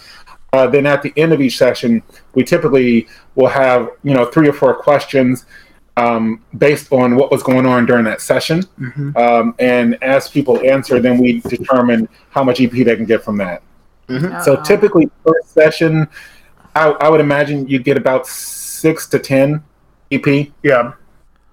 Uh, 0.54 0.68
then 0.68 0.86
at 0.86 1.02
the 1.02 1.12
end 1.18 1.34
of 1.34 1.42
each 1.42 1.58
session, 1.58 2.02
we 2.36 2.44
typically 2.44 3.08
will 3.36 3.48
have 3.48 3.90
you 4.04 4.14
know 4.14 4.26
three 4.26 4.48
or 4.48 4.54
four 4.54 4.74
questions 4.76 5.46
um, 5.98 6.42
based 6.58 6.92
on 6.94 7.16
what 7.16 7.32
was 7.32 7.44
going 7.44 7.66
on 7.66 7.86
during 7.86 8.04
that 8.06 8.22
session, 8.22 8.64
Mhm. 8.80 9.16
um, 9.18 9.56
and 9.60 9.98
as 10.04 10.28
people 10.30 10.60
answer, 10.64 11.00
then 11.00 11.18
we 11.20 11.40
determine 11.42 12.08
how 12.30 12.44
much 12.44 12.60
EP 12.62 12.72
they 12.84 12.96
can 12.96 13.06
get 13.06 13.24
from 13.24 13.38
that. 13.38 13.62
So 14.44 14.54
Uh, 14.56 14.64
typically, 14.64 15.10
first 15.26 15.54
session, 15.54 16.08
I, 16.76 16.90
I 16.90 17.10
would 17.10 17.22
imagine 17.22 17.68
you 17.68 17.80
get 17.80 17.98
about 17.98 18.28
six 18.28 19.08
to 19.08 19.20
ten 19.20 19.64
EP. 20.12 20.52
Yeah. 20.62 20.94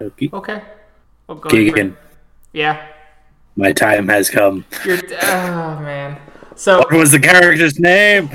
Okay. 0.01 0.29
Okay. 0.33 0.61
Well, 1.27 1.37
go 1.37 1.47
ahead, 1.49 1.49
Keegan, 1.51 1.97
Yeah. 2.53 2.77
my 3.55 3.71
time 3.71 4.07
has 4.09 4.29
come. 4.29 4.65
You're. 4.85 4.97
Oh 5.23 5.79
man. 5.81 6.17
So 6.55 6.79
What 6.79 6.93
was 6.93 7.11
the 7.11 7.19
character's 7.19 7.79
name? 7.79 8.29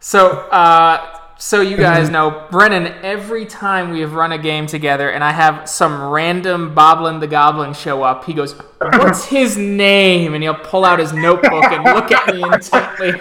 So, 0.00 0.28
uh, 0.50 1.18
so 1.38 1.60
you 1.60 1.76
guys 1.76 2.10
know, 2.10 2.46
Brennan. 2.50 2.86
Every 3.02 3.46
time 3.46 3.90
we 3.90 4.00
have 4.00 4.14
run 4.14 4.32
a 4.32 4.38
game 4.38 4.66
together, 4.66 5.10
and 5.10 5.22
I 5.22 5.30
have 5.32 5.68
some 5.68 6.02
random 6.10 6.74
Boblin 6.74 7.20
the 7.20 7.26
Goblin 7.26 7.74
show 7.74 8.02
up, 8.02 8.24
he 8.24 8.34
goes, 8.34 8.54
"What's 8.80 9.24
his 9.26 9.56
name?" 9.56 10.34
And 10.34 10.42
he'll 10.42 10.54
pull 10.54 10.84
out 10.84 10.98
his 10.98 11.12
notebook 11.12 11.64
and 11.64 11.84
look 11.84 12.10
at 12.10 12.34
me 12.34 12.42
intently. 12.42 13.12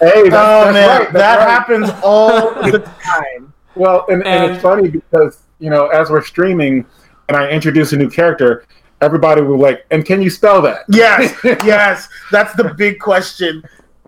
Hey, 0.00 0.28
that's, 0.28 0.34
Oh 0.34 0.72
that's 0.72 0.74
man, 0.74 1.00
right, 1.02 1.12
that 1.12 1.36
right. 1.38 1.48
happens 1.48 1.90
all 2.02 2.50
the 2.70 2.78
time. 3.00 3.52
Well, 3.76 4.04
and, 4.08 4.24
and, 4.26 4.44
And- 4.44 4.52
it's 4.54 4.62
funny 4.62 4.88
because 4.88 5.38
you 5.60 5.70
know, 5.70 5.86
as 5.88 6.10
we're 6.10 6.24
streaming, 6.24 6.84
and 7.28 7.36
I 7.36 7.48
introduce 7.50 7.92
a 7.92 7.96
new 7.96 8.10
character, 8.10 8.64
everybody 9.00 9.40
will 9.42 9.58
like, 9.58 9.86
and 9.92 10.04
can 10.04 10.20
you 10.20 10.30
spell 10.30 10.60
that? 10.62 10.80
Yes, 10.88 11.32
yes, 11.44 12.08
that's 12.32 12.54
the 12.54 12.74
big 12.74 12.98
question 12.98 13.62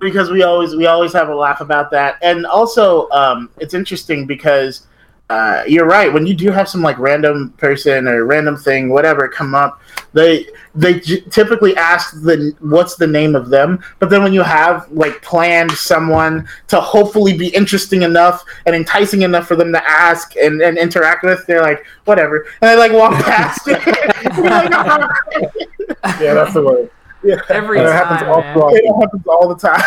because 0.04 0.30
we 0.30 0.42
always 0.42 0.76
we 0.76 0.86
always 0.86 1.12
have 1.14 1.30
a 1.30 1.34
laugh 1.34 1.60
about 1.60 1.90
that, 1.90 2.18
and 2.22 2.46
also 2.46 3.08
um, 3.10 3.50
it's 3.58 3.74
interesting 3.74 4.26
because 4.26 4.86
uh, 5.30 5.64
you're 5.66 5.86
right. 5.86 6.12
When 6.12 6.26
you 6.26 6.34
do 6.34 6.50
have 6.50 6.68
some 6.68 6.82
like 6.82 6.98
random 6.98 7.54
person 7.56 8.06
or 8.06 8.26
random 8.26 8.56
thing 8.56 8.90
whatever 8.90 9.26
come 9.26 9.54
up, 9.54 9.80
they 10.12 10.46
they 10.74 11.00
j- 11.00 11.22
typically 11.30 11.74
ask 11.76 12.20
the 12.22 12.54
what's 12.60 12.96
the 12.96 13.06
name 13.06 13.34
of 13.34 13.48
them, 13.48 13.82
but 13.98 14.10
then 14.10 14.22
when 14.22 14.34
you 14.34 14.42
have 14.42 14.86
like 14.92 15.22
planned 15.22 15.72
someone 15.72 16.46
to 16.68 16.78
hopefully 16.80 17.36
be 17.36 17.48
interesting 17.48 18.02
enough 18.02 18.44
and 18.66 18.76
enticing 18.76 19.22
enough 19.22 19.48
for 19.48 19.56
them 19.56 19.72
to 19.72 19.82
ask 19.88 20.36
and, 20.36 20.60
and 20.60 20.76
interact 20.76 21.24
with, 21.24 21.46
they're 21.46 21.62
like 21.62 21.82
whatever, 22.04 22.46
and 22.60 22.70
they 22.70 22.76
like 22.76 22.92
walk 22.92 23.14
past 23.24 23.66
like, 23.66 23.82
"Oh." 23.86 25.08
yeah, 26.20 26.34
that's 26.34 26.52
the 26.52 26.62
word. 26.62 26.90
Yeah. 27.24 27.40
Every 27.48 27.78
And 27.78 27.88
it 27.88 27.92
happens 27.92 28.20
time, 28.20 28.30
all 28.30 28.70
man. 28.70 28.76
It 28.76 29.00
happens 29.00 29.26
all 29.26 29.48
the 29.48 29.56
time. 29.56 29.82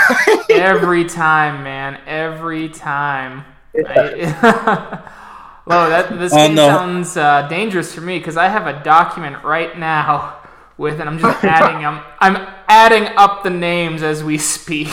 Every 0.50 1.06
time, 1.06 1.64
man. 1.64 2.00
Every 2.06 2.70
time. 2.70 3.46
I- 3.76 5.14
Whoa, 5.68 5.90
that 5.90 6.18
this 6.18 6.32
game 6.34 6.56
no. 6.56 6.70
sounds 6.70 7.18
uh, 7.18 7.46
dangerous 7.50 7.94
for 7.94 8.00
me 8.00 8.20
because 8.20 8.38
I 8.38 8.48
have 8.48 8.68
a 8.68 8.82
document 8.84 9.44
right 9.44 9.78
now 9.78 10.38
with, 10.78 11.02
and 11.02 11.10
I'm 11.10 11.20
just 11.20 11.44
adding 11.44 11.82
them. 11.82 12.00
I'm 12.20 12.38
adding 12.70 13.06
up 13.18 13.44
the 13.44 13.50
names 13.50 14.02
as 14.02 14.24
we 14.24 14.38
speak. 14.38 14.88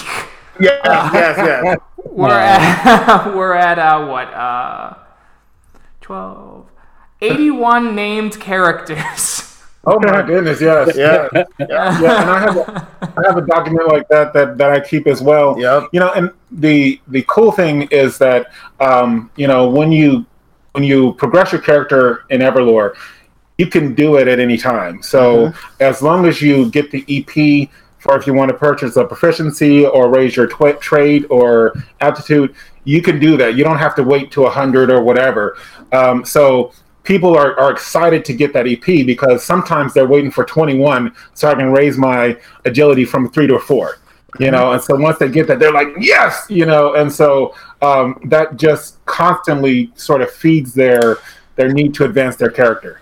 yes, 0.58 0.80
yes, 0.84 1.36
yes. 1.38 1.78
We're 2.04 2.30
at 2.30 3.34
we're 3.34 3.54
at 3.54 3.78
uh, 3.78 4.06
what 4.06 4.34
uh 4.34 4.94
12 6.00 6.70
81 7.20 7.94
named 7.94 8.40
characters. 8.40 9.53
Oh 9.86 9.98
my 10.00 10.22
goodness, 10.22 10.60
yes, 10.60 10.96
Yeah. 10.96 11.28
yeah, 11.32 11.44
yeah. 12.00 12.22
And 12.22 12.30
I 12.30 12.38
have 12.40 12.56
a, 12.56 12.88
I 13.02 13.22
have 13.26 13.36
a 13.36 13.46
document 13.46 13.88
like 13.88 14.08
that 14.08 14.32
that 14.32 14.58
that 14.58 14.70
I 14.70 14.80
keep 14.80 15.06
as 15.06 15.20
well. 15.20 15.58
Yep. 15.58 15.88
You 15.92 16.00
know, 16.00 16.12
and 16.12 16.30
the 16.50 17.00
the 17.08 17.24
cool 17.28 17.52
thing 17.52 17.82
is 17.90 18.18
that 18.18 18.52
um, 18.80 19.30
you 19.36 19.46
know 19.46 19.68
when 19.68 19.92
you 19.92 20.24
when 20.72 20.84
you 20.84 21.14
progress 21.14 21.52
your 21.52 21.60
character 21.60 22.24
in 22.30 22.40
Everlore, 22.40 22.94
you 23.58 23.66
can 23.66 23.94
do 23.94 24.16
it 24.16 24.26
at 24.28 24.40
any 24.40 24.56
time. 24.56 25.02
So 25.02 25.52
as 25.80 26.02
long 26.02 26.26
as 26.26 26.42
you 26.42 26.70
get 26.70 26.90
the 26.90 27.04
EP 27.08 27.68
for 28.04 28.18
if 28.18 28.26
you 28.26 28.34
want 28.34 28.50
to 28.50 28.56
purchase 28.56 28.96
a 28.96 29.04
proficiency 29.04 29.86
or 29.86 30.10
raise 30.10 30.36
your 30.36 30.46
tw- 30.46 30.78
trade 30.78 31.26
or 31.30 31.72
aptitude, 32.02 32.54
you 32.84 33.00
can 33.00 33.18
do 33.18 33.38
that. 33.38 33.54
You 33.54 33.64
don't 33.64 33.78
have 33.78 33.94
to 33.94 34.02
wait 34.02 34.30
to 34.32 34.42
100 34.42 34.90
or 34.90 35.02
whatever. 35.02 35.56
Um, 35.90 36.22
so 36.22 36.72
people 37.04 37.36
are, 37.36 37.58
are 37.60 37.70
excited 37.70 38.24
to 38.24 38.34
get 38.34 38.52
that 38.54 38.66
EP 38.66 39.06
because 39.06 39.44
sometimes 39.44 39.94
they're 39.94 40.08
waiting 40.08 40.30
for 40.30 40.44
21 40.44 41.14
so 41.34 41.48
I 41.48 41.54
can 41.54 41.70
raise 41.70 41.96
my 41.96 42.36
agility 42.64 43.04
from 43.04 43.30
three 43.30 43.46
to 43.46 43.56
a 43.56 43.60
four. 43.60 43.98
You 44.40 44.50
know, 44.50 44.72
and 44.72 44.82
so 44.82 44.96
once 44.96 45.18
they 45.18 45.28
get 45.28 45.46
that, 45.46 45.60
they're 45.60 45.70
like, 45.70 45.86
yes, 46.00 46.46
you 46.48 46.66
know, 46.66 46.94
and 46.94 47.12
so 47.12 47.54
um, 47.82 48.18
that 48.24 48.56
just 48.56 49.04
constantly 49.06 49.92
sort 49.94 50.22
of 50.22 50.30
feeds 50.32 50.74
their 50.74 51.18
their 51.54 51.72
need 51.72 51.94
to 51.94 52.04
advance 52.04 52.34
their 52.34 52.50
character. 52.50 53.00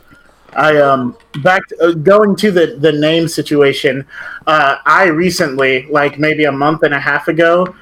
I 0.54 0.76
um 0.76 1.16
back 1.42 1.66
to, 1.68 1.82
uh, 1.82 1.92
going 1.92 2.36
to 2.36 2.50
the 2.50 2.76
the 2.78 2.92
name 2.92 3.28
situation. 3.28 4.06
Uh, 4.46 4.76
I 4.84 5.04
recently, 5.04 5.86
like 5.86 6.18
maybe 6.18 6.44
a 6.44 6.52
month 6.52 6.82
and 6.82 6.92
a 6.92 7.00
half 7.00 7.28
ago, 7.28 7.74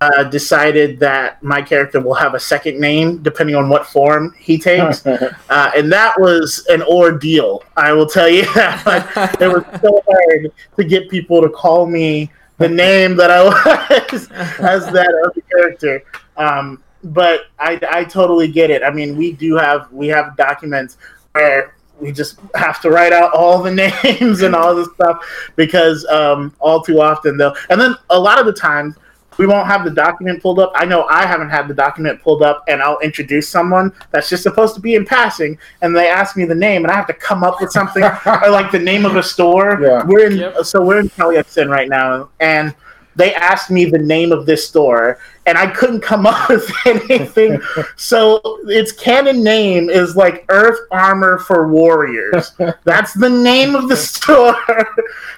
uh, 0.00 0.24
decided 0.24 0.98
that 0.98 1.42
my 1.42 1.62
character 1.62 2.00
will 2.00 2.14
have 2.14 2.34
a 2.34 2.40
second 2.40 2.78
name 2.78 3.22
depending 3.22 3.56
on 3.56 3.68
what 3.68 3.86
form 3.86 4.34
he 4.38 4.58
takes, 4.58 5.06
uh, 5.06 5.28
and 5.76 5.90
that 5.92 6.18
was 6.18 6.66
an 6.68 6.82
ordeal. 6.82 7.62
I 7.76 7.92
will 7.92 8.06
tell 8.06 8.28
you 8.28 8.42
that. 8.54 9.36
it 9.40 9.48
was 9.48 9.64
so 9.80 10.02
hard 10.06 10.52
to 10.76 10.84
get 10.84 11.08
people 11.08 11.40
to 11.40 11.48
call 11.48 11.86
me 11.86 12.30
the 12.58 12.68
name 12.84 13.16
that 13.16 13.30
I 13.30 13.42
was 13.42 14.28
as 14.60 14.86
that 14.92 15.12
other 15.24 15.40
character. 15.50 16.04
Um, 16.36 16.82
but 17.04 17.46
I, 17.58 17.78
I 17.90 18.04
totally 18.04 18.48
get 18.48 18.70
it. 18.70 18.82
I 18.82 18.90
mean, 18.90 19.16
we 19.16 19.32
do 19.32 19.56
have 19.56 19.92
we 19.92 20.08
have 20.08 20.36
documents 20.36 20.96
where 21.32 21.74
we 22.00 22.12
just 22.12 22.38
have 22.54 22.80
to 22.80 22.90
write 22.90 23.12
out 23.12 23.32
all 23.32 23.62
the 23.62 23.70
names 23.70 24.42
and 24.42 24.54
all 24.54 24.74
this 24.74 24.88
stuff 24.94 25.24
because 25.56 26.04
um, 26.06 26.54
all 26.58 26.80
too 26.82 27.00
often 27.00 27.36
they'll 27.36 27.54
and 27.70 27.80
then 27.80 27.94
a 28.10 28.18
lot 28.18 28.38
of 28.38 28.46
the 28.46 28.52
times 28.52 28.96
we 29.38 29.46
won't 29.46 29.66
have 29.66 29.84
the 29.84 29.90
document 29.90 30.42
pulled 30.42 30.58
up. 30.58 30.72
I 30.74 30.84
know 30.84 31.04
I 31.04 31.26
haven't 31.26 31.50
had 31.50 31.68
the 31.68 31.74
document 31.74 32.20
pulled 32.22 32.42
up, 32.42 32.64
and 32.68 32.82
I'll 32.82 32.98
introduce 33.00 33.48
someone 33.48 33.92
that's 34.10 34.28
just 34.28 34.42
supposed 34.42 34.74
to 34.76 34.80
be 34.80 34.94
in 34.94 35.04
passing, 35.04 35.58
and 35.82 35.94
they 35.96 36.08
ask 36.08 36.36
me 36.36 36.44
the 36.44 36.54
name, 36.54 36.84
and 36.84 36.90
I 36.92 36.94
have 36.94 37.06
to 37.08 37.14
come 37.14 37.42
up 37.44 37.60
with 37.60 37.70
something 37.72 38.02
or 38.26 38.50
like 38.50 38.70
the 38.70 38.78
name 38.78 39.04
of 39.06 39.16
a 39.16 39.22
store. 39.22 39.78
Yeah. 39.80 40.04
We're 40.06 40.26
in, 40.26 40.36
Yep. 40.38 40.64
so 40.64 40.82
we're 40.84 41.00
in 41.00 41.08
Taliesin 41.10 41.68
right 41.68 41.88
now, 41.88 42.30
and 42.40 42.74
they 43.16 43.34
asked 43.34 43.70
me 43.70 43.84
the 43.84 43.98
name 43.98 44.32
of 44.32 44.46
this 44.46 44.66
store, 44.66 45.18
and 45.46 45.58
I 45.58 45.70
couldn't 45.70 46.00
come 46.00 46.26
up 46.26 46.48
with 46.48 46.70
anything. 46.86 47.60
so 47.96 48.40
its 48.64 48.92
canon 48.92 49.42
name 49.42 49.90
is 49.90 50.16
like 50.16 50.44
Earth 50.48 50.80
Armor 50.90 51.38
for 51.38 51.68
Warriors. 51.68 52.52
That's 52.84 53.12
the 53.14 53.30
name 53.30 53.74
of 53.74 53.88
the 53.88 53.96
store. 53.96 54.56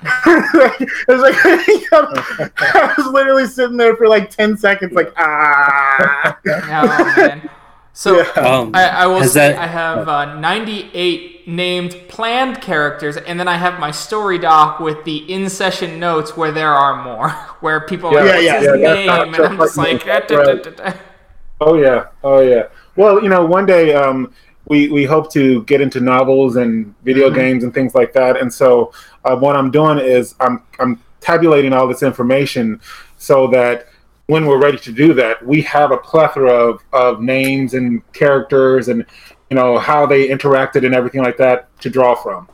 it 0.02 1.08
was 1.08 1.20
like 1.20 1.34
I 2.60 2.94
was 2.96 3.06
literally 3.08 3.46
sitting 3.46 3.76
there 3.76 3.96
for 3.96 4.08
like 4.08 4.30
ten 4.30 4.56
seconds, 4.56 4.92
like 4.92 5.12
ah. 5.16 6.38
Oh, 6.46 7.14
man. 7.16 7.50
So 7.96 8.18
Yeah. 8.18 8.28
Um, 8.42 8.72
I, 8.74 8.88
I 8.88 9.06
will 9.06 9.24
say 9.24 9.52
that- 9.52 9.58
I 9.58 9.66
have 9.66 10.06
uh, 10.06 10.38
98 10.38 11.48
named 11.48 11.96
planned 12.08 12.60
characters, 12.60 13.16
and 13.16 13.40
then 13.40 13.48
I 13.48 13.56
have 13.56 13.80
my 13.80 13.90
story 13.90 14.36
doc 14.38 14.80
with 14.80 15.02
the 15.04 15.16
in 15.32 15.48
session 15.48 15.98
notes 15.98 16.36
where 16.36 16.52
there 16.52 16.74
are 16.74 17.02
more, 17.02 17.30
where 17.60 17.80
people 17.86 18.10
are 18.10 18.22
Yeah, 18.26 18.32
like, 18.34 18.42
yeah, 18.42 18.52
what's 18.52 18.64
yeah, 18.66 18.72
his 18.72 18.80
that's 18.82 19.06
name? 19.06 19.34
And 19.34 19.44
I'm 19.46 19.56
just 19.58 19.78
like 19.78 20.04
like, 20.04 20.04
"Da, 20.04 20.20
da, 20.20 20.36
da, 20.42 20.54
da, 20.56 20.70
da." 20.70 20.92
Oh 21.60 21.76
yeah, 21.76 22.08
oh 22.22 22.40
yeah. 22.40 22.64
Well, 22.96 23.22
you 23.22 23.30
know, 23.30 23.46
one 23.46 23.64
day 23.64 23.94
um, 23.94 24.30
we 24.66 24.88
we 24.88 25.04
hope 25.06 25.32
to 25.32 25.62
get 25.64 25.80
into 25.80 26.00
novels 26.00 26.56
and 26.56 26.94
video 27.02 27.30
Mhm. 27.30 27.34
games 27.34 27.64
and 27.64 27.72
things 27.72 27.94
like 27.94 28.12
that. 28.12 28.36
And 28.36 28.52
so, 28.52 28.92
uh, 29.24 29.36
what 29.36 29.56
I'm 29.56 29.70
doing 29.70 29.98
is 29.98 30.34
I'm 30.40 30.62
I'm 30.78 31.00
tabulating 31.22 31.72
all 31.72 31.88
this 31.88 32.02
information 32.02 32.80
so 33.16 33.46
that 33.48 33.86
when 34.26 34.46
we're 34.46 34.60
ready 34.60 34.78
to 34.78 34.92
do 34.92 35.14
that, 35.14 35.44
we 35.44 35.62
have 35.62 35.92
a 35.92 35.96
plethora 35.96 36.52
of, 36.52 36.82
of 36.92 37.20
names 37.20 37.74
and 37.74 38.02
characters 38.12 38.88
and 38.88 39.04
you 39.50 39.54
know 39.54 39.78
how 39.78 40.06
they 40.06 40.28
interacted 40.28 40.84
and 40.84 40.94
everything 40.94 41.22
like 41.22 41.36
that 41.36 41.68
to 41.80 41.90
draw 41.90 42.14
from. 42.14 42.48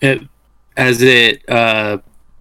it, 0.00 0.22
has 0.76 1.02
it 1.02 1.48
uh, 1.48 1.98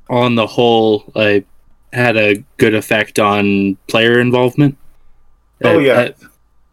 on 0.09 0.35
the 0.35 0.47
whole 0.47 1.11
like 1.13 1.45
had 1.93 2.17
a 2.17 2.43
good 2.57 2.73
effect 2.73 3.19
on 3.19 3.77
player 3.87 4.19
involvement? 4.19 4.77
Oh, 5.63 5.77
yeah. 5.77 5.93
uh, 5.93 6.11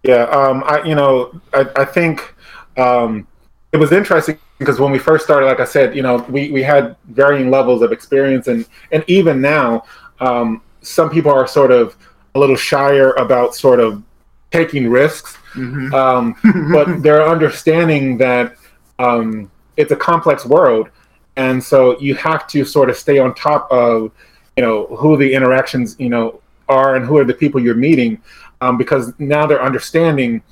Yeah, 0.03 0.23
um, 0.25 0.64
I 0.66 0.83
you 0.85 0.95
know 0.95 1.39
I, 1.53 1.66
I 1.77 1.85
think 1.85 2.35
um, 2.79 3.27
it 3.73 3.77
was 3.77 3.93
interesting 3.93 4.39
because 4.59 4.80
when 4.80 4.90
we 4.92 4.98
first 4.98 5.24
started, 5.24 5.46
like 5.46 5.61
I 5.61 5.64
said, 5.64 5.94
you 5.96 6.02
know 6.02 6.16
we, 6.28 6.50
we 6.50 6.62
had 6.62 6.96
varying 7.09 7.50
levels 7.50 7.82
of 7.82 7.92
experience. 7.92 8.48
And 8.48 8.66
and 8.92 9.04
even 9.06 9.40
now 9.40 9.84
um, 10.20 10.62
some 10.82 11.11
people 11.11 11.30
are 11.32 11.46
sort 11.46 11.70
of 11.70 11.96
a 12.34 12.38
little 12.38 12.56
shyer 12.56 13.12
about 13.12 13.54
sort 13.54 13.80
of 13.80 14.02
taking 14.50 14.88
risks, 14.88 15.36
Mhm. 15.54 15.92
um, 15.92 16.34
but 16.72 17.02
they're 17.02 17.26
understanding 17.28 18.18
that 18.18 18.54
um, 18.98 19.50
it's 19.76 19.92
a 19.92 19.96
complex 19.96 20.44
world, 20.44 20.88
and 21.36 21.62
so 21.62 21.98
you 22.00 22.14
have 22.16 22.46
to 22.48 22.64
sort 22.64 22.90
of 22.90 22.96
stay 22.96 23.18
on 23.18 23.34
top 23.34 23.70
of 23.70 24.11
you 24.56 24.62
know 24.64 24.86
who 24.86 25.16
the 25.16 25.32
interactions 25.32 25.94
you 25.98 26.09
know 26.09 26.40
are 26.68 26.96
and 26.96 27.06
who 27.06 27.16
are 27.16 27.24
the 27.24 27.34
people 27.34 27.61
you're 27.61 27.74
meeting. 27.76 28.20
Um, 28.61 28.76
because 28.76 29.12
now 29.20 29.46
they're 29.46 29.62
understanding 29.62 30.42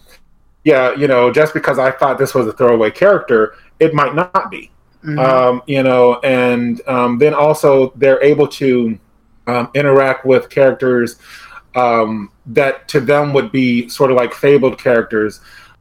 yeah 0.62 0.94
you 0.94 1.08
know 1.08 1.32
just 1.32 1.52
because 1.54 1.76
i 1.78 1.90
thought 1.90 2.18
this 2.18 2.34
was 2.36 2.46
a 2.46 2.52
throwaway 2.52 2.88
character 2.88 3.54
it 3.80 3.94
might 3.94 4.14
not 4.14 4.50
be 4.50 4.70
Mhm. 5.04 5.18
um, 5.18 5.62
you 5.66 5.82
know 5.82 6.18
and 6.24 6.80
um, 6.88 7.18
then 7.18 7.34
also 7.34 7.92
they're 7.96 8.22
able 8.22 8.48
to 8.48 8.98
um, 9.46 9.68
interact 9.74 10.24
with 10.24 10.48
characters 10.50 11.16
um, 11.76 12.30
that 12.46 12.88
to 12.88 13.00
them 13.00 13.32
would 13.32 13.52
be 13.52 13.88
sort 13.88 14.10
of 14.10 14.16
like 14.16 14.32
fabled 14.34 14.78
characters 14.78 15.40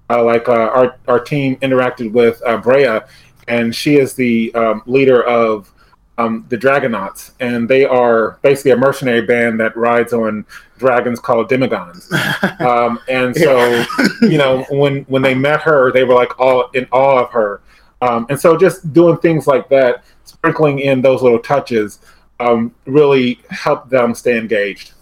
uh, 0.09 0.23
like 0.23 0.47
uh, 0.47 0.51
our, 0.51 0.97
our 1.07 1.19
team 1.19 1.55
interacted 1.57 2.11
with 2.11 2.41
uh, 2.45 2.57
Brea 2.57 2.99
and 3.47 3.73
she 3.73 3.97
is 3.97 4.13
the 4.13 4.53
um, 4.53 4.83
leader 4.85 5.23
of 5.23 5.71
um, 6.17 6.45
the 6.49 6.57
Dragonauts, 6.57 7.31
and 7.39 7.67
they 7.67 7.83
are 7.83 8.39
basically 8.41 8.71
a 8.71 8.77
mercenary 8.77 9.21
band 9.21 9.59
that 9.59 9.75
rides 9.75 10.13
on 10.13 10.45
dragons 10.77 11.19
called 11.19 11.49
demigons. 11.49 12.11
Um, 12.59 12.99
and 13.09 13.35
so, 13.35 13.85
you 14.21 14.37
know, 14.37 14.65
when 14.69 15.03
when 15.03 15.21
they 15.21 15.35
met 15.35 15.61
her, 15.61 15.91
they 15.91 16.03
were 16.03 16.13
like 16.13 16.39
all 16.39 16.69
in 16.73 16.87
awe 16.91 17.23
of 17.23 17.31
her. 17.31 17.61
Um, 18.01 18.25
and 18.29 18.39
so, 18.39 18.57
just 18.57 18.91
doing 18.93 19.17
things 19.17 19.47
like 19.47 19.69
that, 19.69 20.03
sprinkling 20.25 20.79
in 20.79 21.01
those 21.01 21.21
little 21.21 21.39
touches, 21.39 21.99
um, 22.39 22.73
really 22.85 23.39
helped 23.49 23.89
them 23.89 24.13
stay 24.13 24.37
engaged. 24.37 24.93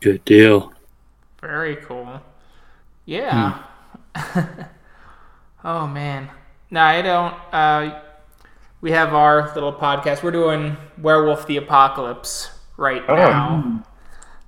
good 0.00 0.24
deal. 0.24 0.72
Very 1.40 1.76
cool. 1.76 2.20
Yeah. 3.04 3.62
oh 5.64 5.86
man. 5.86 6.30
No, 6.70 6.80
I 6.80 7.02
don't. 7.02 7.34
Uh, 7.52 8.00
we 8.80 8.90
have 8.92 9.14
our 9.14 9.52
little 9.54 9.72
podcast. 9.72 10.22
We're 10.22 10.30
doing 10.32 10.76
Werewolf 10.98 11.46
the 11.46 11.56
Apocalypse 11.58 12.50
right 12.76 13.02
Oh. 13.08 13.14
now. 13.14 13.84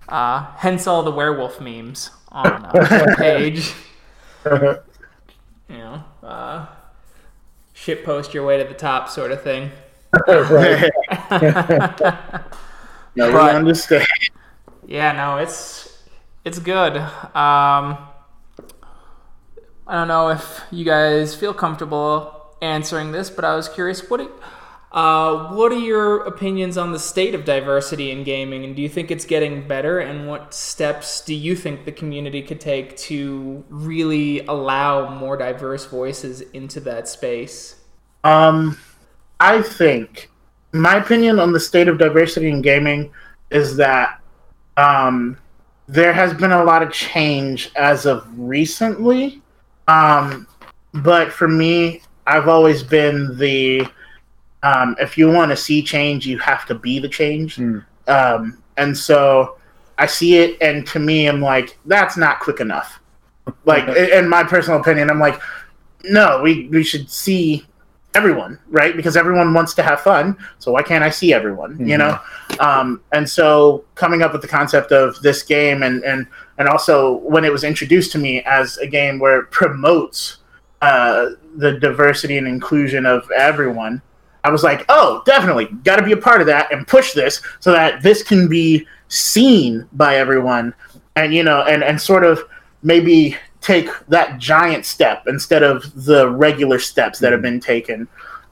Uh, 0.09 0.47
hence 0.57 0.87
all 0.87 1.03
the 1.03 1.11
werewolf 1.11 1.61
memes 1.61 2.11
on 2.31 2.47
uh, 2.47 2.73
the 2.73 3.15
page. 3.19 3.73
You 5.71 5.79
know, 5.79 6.05
uh, 6.23 6.67
shit 7.85 8.03
post 8.03 8.33
your 8.33 8.47
way 8.47 8.57
to 8.57 8.65
the 8.65 8.73
top 8.75 9.11
sort 9.11 9.31
of 9.31 9.43
thing. 9.43 9.71
right. 10.27 10.91
no, 13.15 13.31
we 13.31 13.39
understand. 13.51 14.07
Yeah, 14.87 15.13
no, 15.13 15.37
it's 15.37 16.03
it's 16.45 16.59
good. 16.59 16.97
Um, 16.97 17.99
I 19.87 19.91
don't 19.91 20.09
know 20.09 20.31
if 20.31 20.63
you 20.71 20.87
guys 20.87 21.35
feel 21.35 21.53
comfortable 21.53 22.57
answering 22.63 23.13
this, 23.13 23.29
but 23.29 23.45
I 23.45 23.55
was 23.55 23.69
curious. 23.69 24.09
What 24.09 24.19
do, 24.19 24.31
uh, 24.95 25.49
what 25.49 25.73
are 25.73 25.79
your 25.79 26.19
opinions 26.19 26.79
on 26.79 26.93
the 26.93 27.01
state 27.01 27.35
of 27.35 27.45
diversity 27.45 28.13
in 28.13 28.23
gaming, 28.23 28.65
and 28.65 28.77
do 28.77 28.81
you 28.83 28.89
think 28.89 29.11
it's 29.11 29.25
getting 29.25 29.67
better? 29.67 29.99
And 29.99 30.29
what 30.29 30.55
steps 30.55 31.21
do 31.21 31.35
you 31.35 31.57
think 31.57 31.85
the 31.85 31.91
community 31.91 32.41
could 32.43 32.61
take 32.61 32.97
to 32.99 33.65
really 33.69 34.47
allow 34.47 35.13
more 35.13 35.37
diverse 35.37 35.85
voices 35.85 36.43
into 36.53 36.79
that 36.81 37.09
space? 37.09 37.75
Um, 38.23 38.79
I 39.41 39.63
think 39.63 40.31
my 40.73 40.99
opinion 40.99 41.41
on 41.41 41.53
the 41.53 41.59
state 41.59 41.89
of 41.89 41.99
diversity 41.99 42.49
in 42.49 42.63
gaming 42.63 43.11
is 43.51 43.77
that 43.77 44.21
um, 44.77 45.37
there 45.89 46.13
has 46.13 46.33
been 46.35 46.53
a 46.53 46.63
lot 46.63 46.85
of 46.85 46.93
change 46.93 47.73
as 47.75 48.07
of 48.07 48.25
recently. 48.39 49.43
Um, 49.89 50.47
but 50.93 51.33
for 51.33 51.49
me, 51.49 52.03
I've 52.29 52.47
always 52.47 52.85
been 52.85 53.37
the 53.37 53.89
um, 54.65 54.97
if 54.99 55.19
you 55.19 55.31
want 55.31 55.51
to 55.51 55.57
see 55.57 55.83
change, 55.83 56.27
you 56.27 56.39
have 56.39 56.65
to 56.67 56.75
be 56.75 56.99
the 56.99 57.09
change. 57.09 57.57
Hmm. 57.57 57.79
Um, 58.09 58.63
and 58.77 58.97
so 58.97 59.59
I 59.99 60.07
see 60.07 60.39
it, 60.39 60.57
and 60.61 60.87
to 60.89 60.99
me, 60.99 61.27
I'm 61.27 61.41
like, 61.41 61.79
that's 61.85 62.17
not 62.17 62.41
quick 62.41 62.61
enough. 62.61 63.01
Like, 63.67 63.87
in 63.95 64.27
my 64.27 64.43
personal 64.43 64.81
opinion, 64.81 65.11
I'm 65.11 65.21
like, 65.21 65.39
no, 66.05 66.41
we, 66.43 66.67
we 66.69 66.83
should 66.83 67.11
see 67.11 67.67
everyone, 68.15 68.59
right? 68.69 68.97
Because 68.97 69.19
everyone 69.19 69.53
wants 69.53 69.75
to 69.75 69.83
have 69.83 70.01
fun. 70.01 70.37
So 70.59 70.73
why 70.73 70.83
can't 70.83 71.05
I 71.05 71.11
see 71.11 71.35
everyone? 71.35 71.87
You 71.87 71.99
know? 71.99 72.19
Um, 72.59 73.03
and 73.13 73.29
so 73.29 73.85
coming 73.97 74.23
up 74.23 74.33
with 74.33 74.41
the 74.41 74.49
concept 74.49 74.93
of 74.93 75.21
this 75.21 75.43
game 75.43 75.83
and, 75.83 76.03
and, 76.05 76.27
and 76.57 76.69
also 76.69 77.19
when 77.19 77.45
it 77.45 77.53
was 77.53 77.65
introduced 77.65 78.13
to 78.13 78.19
me 78.19 78.43
as 78.45 78.79
a 78.79 78.87
game 78.87 79.19
where 79.19 79.41
it 79.41 79.51
promotes 79.51 80.39
uh, 80.81 81.31
the 81.57 81.73
diversity 81.79 82.39
and 82.39 82.47
inclusion 82.47 83.05
of 83.05 83.31
everyone, 83.31 84.01
I 84.45 84.51
was 84.51 84.63
like, 84.63 84.85
oh, 84.89 85.23
definitely 85.27 85.67
got 85.83 85.97
to 85.97 86.03
be 86.03 86.13
a 86.13 86.17
part 86.17 86.41
of 86.41 86.47
that 86.47 86.73
and 86.73 86.87
push 86.87 87.13
this 87.13 87.43
so 87.61 87.73
that 87.73 88.03
this 88.03 88.23
can 88.23 88.49
be 88.49 88.87
seen 89.09 89.89
by 89.93 90.17
everyone 90.17 90.75
and, 91.17 91.35
you 91.35 91.43
know, 91.43 91.63
and, 91.63 91.83
and 91.83 92.01
sort 92.01 92.25
of 92.25 92.43
maybe 92.83 93.37
take 93.61 93.89
that 94.09 94.39
giant 94.39 94.85
step 94.85 95.25
instead 95.27 95.63
of 95.63 96.05
the 96.05 96.29
regular 96.29 96.79
steps 96.79 97.19
that 97.19 97.33
have 97.33 97.43
been 97.43 97.61
taken. 97.61 98.07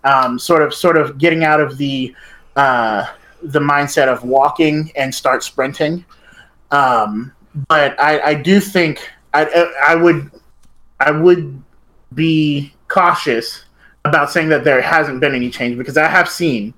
Um, 0.05 0.39
sort 0.39 0.63
of, 0.63 0.75
sort 0.75 0.97
of 0.97 1.19
getting 1.19 1.45
out 1.45 1.61
of 1.61 1.79
the 1.79 2.15
uh, 2.57 3.07
the 3.43 3.61
mindset 3.61 4.09
of 4.09 4.25
walking 4.25 4.91
and 4.97 5.15
start 5.15 5.43
sprinting. 5.43 6.05
Um, 6.71 7.33
but 7.69 7.99
I, 8.01 8.21
I 8.21 8.35
do 8.35 8.61
think 8.61 9.09
I, 9.35 9.71
I 9.87 9.95
would 9.95 10.31
I 11.01 11.11
would 11.11 11.63
be 12.15 12.75
cautious 12.89 13.65
about 14.05 14.31
saying 14.31 14.49
that 14.49 14.65
there 14.65 14.81
hasn't 14.81 15.21
been 15.21 15.35
any 15.35 15.51
change 15.51 15.79
because 15.79 15.97
I 15.97 16.09
have 16.09 16.29
seen 16.29 16.75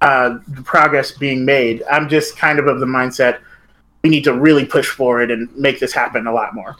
uh, 0.00 0.38
the 0.48 0.62
progress 0.62 1.12
being 1.12 1.44
made. 1.44 1.82
I'm 1.90 2.08
just 2.08 2.36
kind 2.36 2.58
of 2.58 2.66
of 2.66 2.80
the 2.80 2.86
mindset 2.86 3.40
we 4.02 4.10
need 4.10 4.24
to 4.24 4.32
really 4.32 4.64
push 4.64 4.88
forward 4.88 5.30
and 5.30 5.54
make 5.56 5.80
this 5.80 5.92
happen 5.92 6.26
a 6.26 6.32
lot 6.32 6.54
more. 6.54 6.76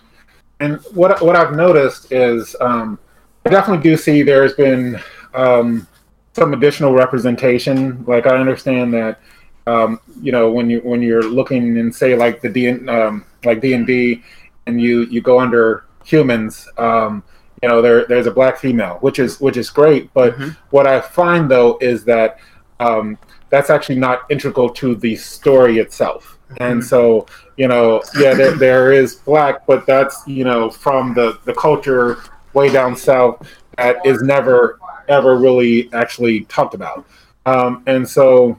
And 0.60 0.78
what 0.92 1.20
what 1.22 1.36
I've 1.36 1.54
noticed 1.54 2.12
is 2.12 2.54
um, 2.60 2.98
I 3.46 3.50
definitely 3.50 3.82
do 3.82 3.96
see 3.96 4.22
there's 4.22 4.54
been 4.54 5.00
um, 5.34 5.86
some 6.34 6.52
additional 6.52 6.92
representation. 6.92 8.04
Like 8.06 8.26
I 8.26 8.36
understand 8.36 8.92
that 8.94 9.20
um, 9.66 10.00
you 10.20 10.32
know 10.32 10.50
when 10.50 10.68
you 10.70 10.80
when 10.80 11.02
you're 11.02 11.22
looking 11.22 11.78
and 11.78 11.94
say 11.94 12.16
like 12.16 12.40
the 12.40 12.48
D 12.48 12.68
um, 12.88 13.24
like 13.44 13.60
D 13.60 13.74
and 13.74 13.86
D, 13.86 14.22
and 14.66 14.80
you 14.80 15.02
you 15.02 15.20
go 15.20 15.40
under 15.40 15.84
humans. 16.04 16.68
Um, 16.76 17.22
you 17.62 17.68
know 17.68 17.82
there 17.82 18.06
there's 18.06 18.26
a 18.26 18.30
black 18.30 18.58
female, 18.58 18.98
which 19.00 19.18
is 19.18 19.40
which 19.40 19.56
is 19.56 19.70
great. 19.70 20.12
But 20.14 20.34
mm-hmm. 20.34 20.50
what 20.70 20.86
I 20.86 21.00
find 21.00 21.50
though 21.50 21.78
is 21.80 22.04
that 22.04 22.38
um, 22.80 23.18
that's 23.50 23.70
actually 23.70 23.98
not 23.98 24.22
integral 24.30 24.70
to 24.70 24.94
the 24.94 25.16
story 25.16 25.78
itself. 25.78 26.38
Mm-hmm. 26.50 26.62
And 26.62 26.84
so 26.84 27.26
you 27.56 27.68
know, 27.68 28.02
yeah, 28.18 28.34
there, 28.34 28.52
there 28.56 28.92
is 28.92 29.16
black, 29.16 29.66
but 29.66 29.86
that's 29.86 30.26
you 30.26 30.44
know 30.44 30.70
from 30.70 31.14
the 31.14 31.38
the 31.44 31.54
culture 31.54 32.18
way 32.54 32.70
down 32.72 32.96
south 32.96 33.46
that 33.76 34.04
is 34.04 34.22
never 34.22 34.78
ever 35.08 35.36
really 35.36 35.92
actually 35.92 36.42
talked 36.44 36.74
about. 36.74 37.06
Um, 37.46 37.82
and 37.86 38.08
so 38.08 38.58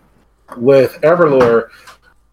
with 0.57 0.99
Everlore, 1.01 1.69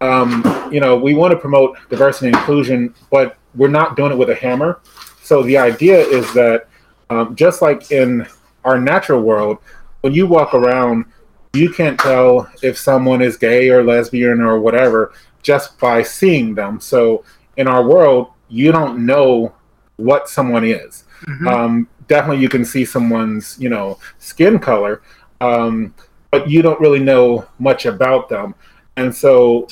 um, 0.01 0.43
you 0.71 0.79
know, 0.79 0.97
we 0.97 1.13
want 1.13 1.31
to 1.31 1.37
promote 1.37 1.77
diversity 1.89 2.27
and 2.27 2.35
inclusion, 2.35 2.93
but 3.11 3.37
we're 3.55 3.67
not 3.67 3.95
doing 3.95 4.11
it 4.11 4.17
with 4.17 4.29
a 4.29 4.35
hammer. 4.35 4.79
So 5.27 5.43
the 5.43 5.57
idea 5.57 5.99
is 5.99 6.33
that 6.35 6.69
um, 7.09 7.35
just 7.35 7.61
like 7.61 7.91
in 7.91 8.25
our 8.63 8.79
natural 8.79 9.21
world, 9.21 9.57
when 9.99 10.13
you 10.13 10.25
walk 10.25 10.53
around, 10.53 11.03
you 11.51 11.69
can't 11.69 11.99
tell 11.99 12.49
if 12.63 12.77
someone 12.77 13.21
is 13.21 13.35
gay 13.35 13.69
or 13.69 13.83
lesbian 13.83 14.39
or 14.39 14.61
whatever 14.61 15.11
just 15.43 15.77
by 15.79 16.01
seeing 16.01 16.55
them. 16.55 16.79
So 16.79 17.25
in 17.57 17.67
our 17.67 17.85
world, 17.85 18.31
you 18.47 18.71
don't 18.71 19.05
know 19.05 19.53
what 19.97 20.29
someone 20.29 20.63
is. 20.63 21.03
Mm-hmm. 21.27 21.47
Um, 21.49 21.89
definitely, 22.07 22.41
you 22.41 22.47
can 22.47 22.63
see 22.63 22.85
someone's 22.85 23.59
you 23.59 23.67
know 23.67 23.99
skin 24.19 24.59
color, 24.59 25.01
um, 25.41 25.93
but 26.31 26.49
you 26.49 26.61
don't 26.61 26.79
really 26.79 27.01
know 27.01 27.45
much 27.59 27.85
about 27.85 28.29
them. 28.29 28.55
And 28.95 29.13
so, 29.13 29.67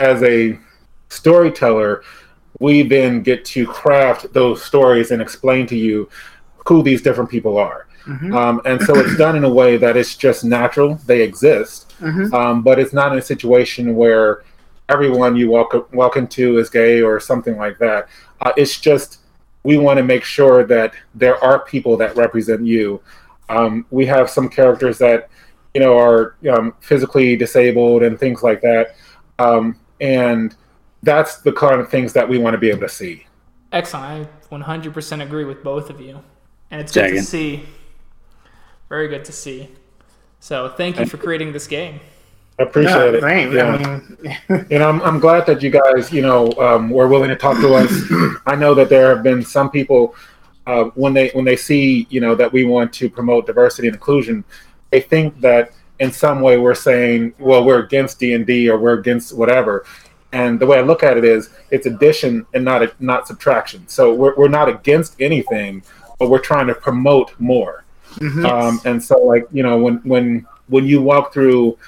as 0.00 0.24
a 0.24 0.58
storyteller, 1.10 2.02
we 2.58 2.82
then 2.82 3.22
get 3.22 3.44
to 3.44 3.66
craft 3.66 4.32
those 4.32 4.62
stories 4.62 5.10
and 5.10 5.20
explain 5.20 5.66
to 5.66 5.76
you 5.76 6.08
who 6.66 6.82
these 6.82 7.02
different 7.02 7.30
people 7.30 7.58
are. 7.58 7.86
Mm-hmm. 8.06 8.34
Um, 8.34 8.60
and 8.64 8.80
so 8.82 8.96
it's 8.96 9.16
done 9.16 9.36
in 9.36 9.44
a 9.44 9.50
way 9.52 9.76
that 9.76 9.96
it's 9.96 10.16
just 10.16 10.44
natural. 10.44 10.94
They 11.06 11.22
exist, 11.22 11.94
mm-hmm. 12.00 12.32
um, 12.32 12.62
but 12.62 12.78
it's 12.78 12.92
not 12.92 13.12
in 13.12 13.18
a 13.18 13.22
situation 13.22 13.96
where 13.96 14.44
everyone 14.88 15.34
you 15.34 15.50
walk 15.50 15.92
walk 15.92 16.16
into 16.16 16.58
is 16.58 16.70
gay 16.70 17.02
or 17.02 17.18
something 17.18 17.56
like 17.56 17.78
that. 17.78 18.08
Uh, 18.40 18.52
it's 18.56 18.80
just 18.80 19.20
we 19.64 19.76
want 19.76 19.96
to 19.96 20.04
make 20.04 20.22
sure 20.22 20.64
that 20.64 20.94
there 21.16 21.42
are 21.42 21.58
people 21.64 21.96
that 21.96 22.16
represent 22.16 22.64
you. 22.64 23.00
Um, 23.48 23.84
we 23.90 24.06
have 24.06 24.30
some 24.30 24.48
characters 24.48 24.98
that 24.98 25.28
you 25.74 25.80
know 25.80 25.98
are 25.98 26.36
um, 26.48 26.74
physically 26.80 27.36
disabled 27.36 28.04
and 28.04 28.18
things 28.18 28.44
like 28.44 28.60
that, 28.60 28.94
um, 29.40 29.80
and 30.00 30.54
that's 31.06 31.38
the 31.38 31.52
kind 31.52 31.80
of 31.80 31.88
things 31.88 32.12
that 32.12 32.28
we 32.28 32.36
want 32.36 32.52
to 32.52 32.58
be 32.58 32.68
able 32.68 32.80
to 32.80 32.88
see. 32.88 33.26
Excellent. 33.72 34.28
I 34.50 34.54
100% 34.54 35.22
agree 35.22 35.44
with 35.44 35.64
both 35.64 35.88
of 35.88 36.00
you, 36.00 36.20
and 36.70 36.80
it's 36.80 36.92
good 36.92 37.10
to 37.12 37.22
see. 37.22 37.64
Very 38.90 39.08
good 39.08 39.24
to 39.24 39.32
see. 39.32 39.70
So 40.40 40.68
thank 40.68 40.98
you 40.98 41.06
for 41.06 41.16
creating 41.16 41.52
this 41.52 41.66
game. 41.66 42.00
I 42.58 42.62
appreciate 42.62 42.94
yeah, 42.94 43.18
it. 43.18 43.20
Thanks. 43.20 43.54
Yeah. 43.54 43.64
I 43.64 44.52
mean, 44.52 44.66
you 44.70 44.78
know, 44.78 44.88
I'm, 44.88 45.00
I'm 45.02 45.18
glad 45.18 45.46
that 45.46 45.62
you 45.62 45.70
guys, 45.70 46.12
you 46.12 46.22
know, 46.22 46.52
um, 46.52 46.90
were 46.90 47.08
willing 47.08 47.28
to 47.28 47.36
talk 47.36 47.58
to 47.60 47.74
us. 47.74 47.92
I 48.46 48.54
know 48.54 48.74
that 48.74 48.88
there 48.88 49.14
have 49.14 49.22
been 49.22 49.42
some 49.42 49.70
people 49.70 50.14
uh, 50.66 50.84
when 50.94 51.14
they 51.14 51.30
when 51.30 51.44
they 51.44 51.56
see, 51.56 52.06
you 52.10 52.20
know, 52.20 52.34
that 52.34 52.52
we 52.52 52.64
want 52.64 52.92
to 52.94 53.08
promote 53.08 53.46
diversity 53.46 53.88
and 53.88 53.94
inclusion, 53.94 54.44
they 54.90 55.00
think 55.00 55.40
that 55.40 55.72
in 56.00 56.12
some 56.12 56.40
way 56.40 56.58
we're 56.58 56.74
saying, 56.74 57.34
well, 57.38 57.64
we're 57.64 57.80
against 57.80 58.18
D 58.18 58.34
and 58.34 58.46
D 58.46 58.68
or 58.68 58.78
we're 58.78 58.98
against 58.98 59.36
whatever. 59.36 59.84
And 60.32 60.58
the 60.58 60.66
way 60.66 60.78
I 60.78 60.82
look 60.82 61.02
at 61.02 61.16
it 61.16 61.24
is, 61.24 61.50
it's 61.70 61.86
addition 61.86 62.46
and 62.52 62.64
not 62.64 62.82
a, 62.82 62.92
not 62.98 63.26
subtraction. 63.26 63.86
So 63.88 64.12
we're 64.12 64.34
we're 64.36 64.48
not 64.48 64.68
against 64.68 65.20
anything, 65.20 65.82
but 66.18 66.30
we're 66.30 66.40
trying 66.40 66.66
to 66.66 66.74
promote 66.74 67.38
more. 67.38 67.84
Mm-hmm. 68.14 68.46
Um, 68.46 68.80
and 68.84 69.02
so, 69.02 69.18
like 69.18 69.46
you 69.52 69.62
know, 69.62 69.78
when 69.78 69.96
when 69.98 70.46
when 70.68 70.86
you 70.86 71.00
walk 71.00 71.32
through 71.32 71.78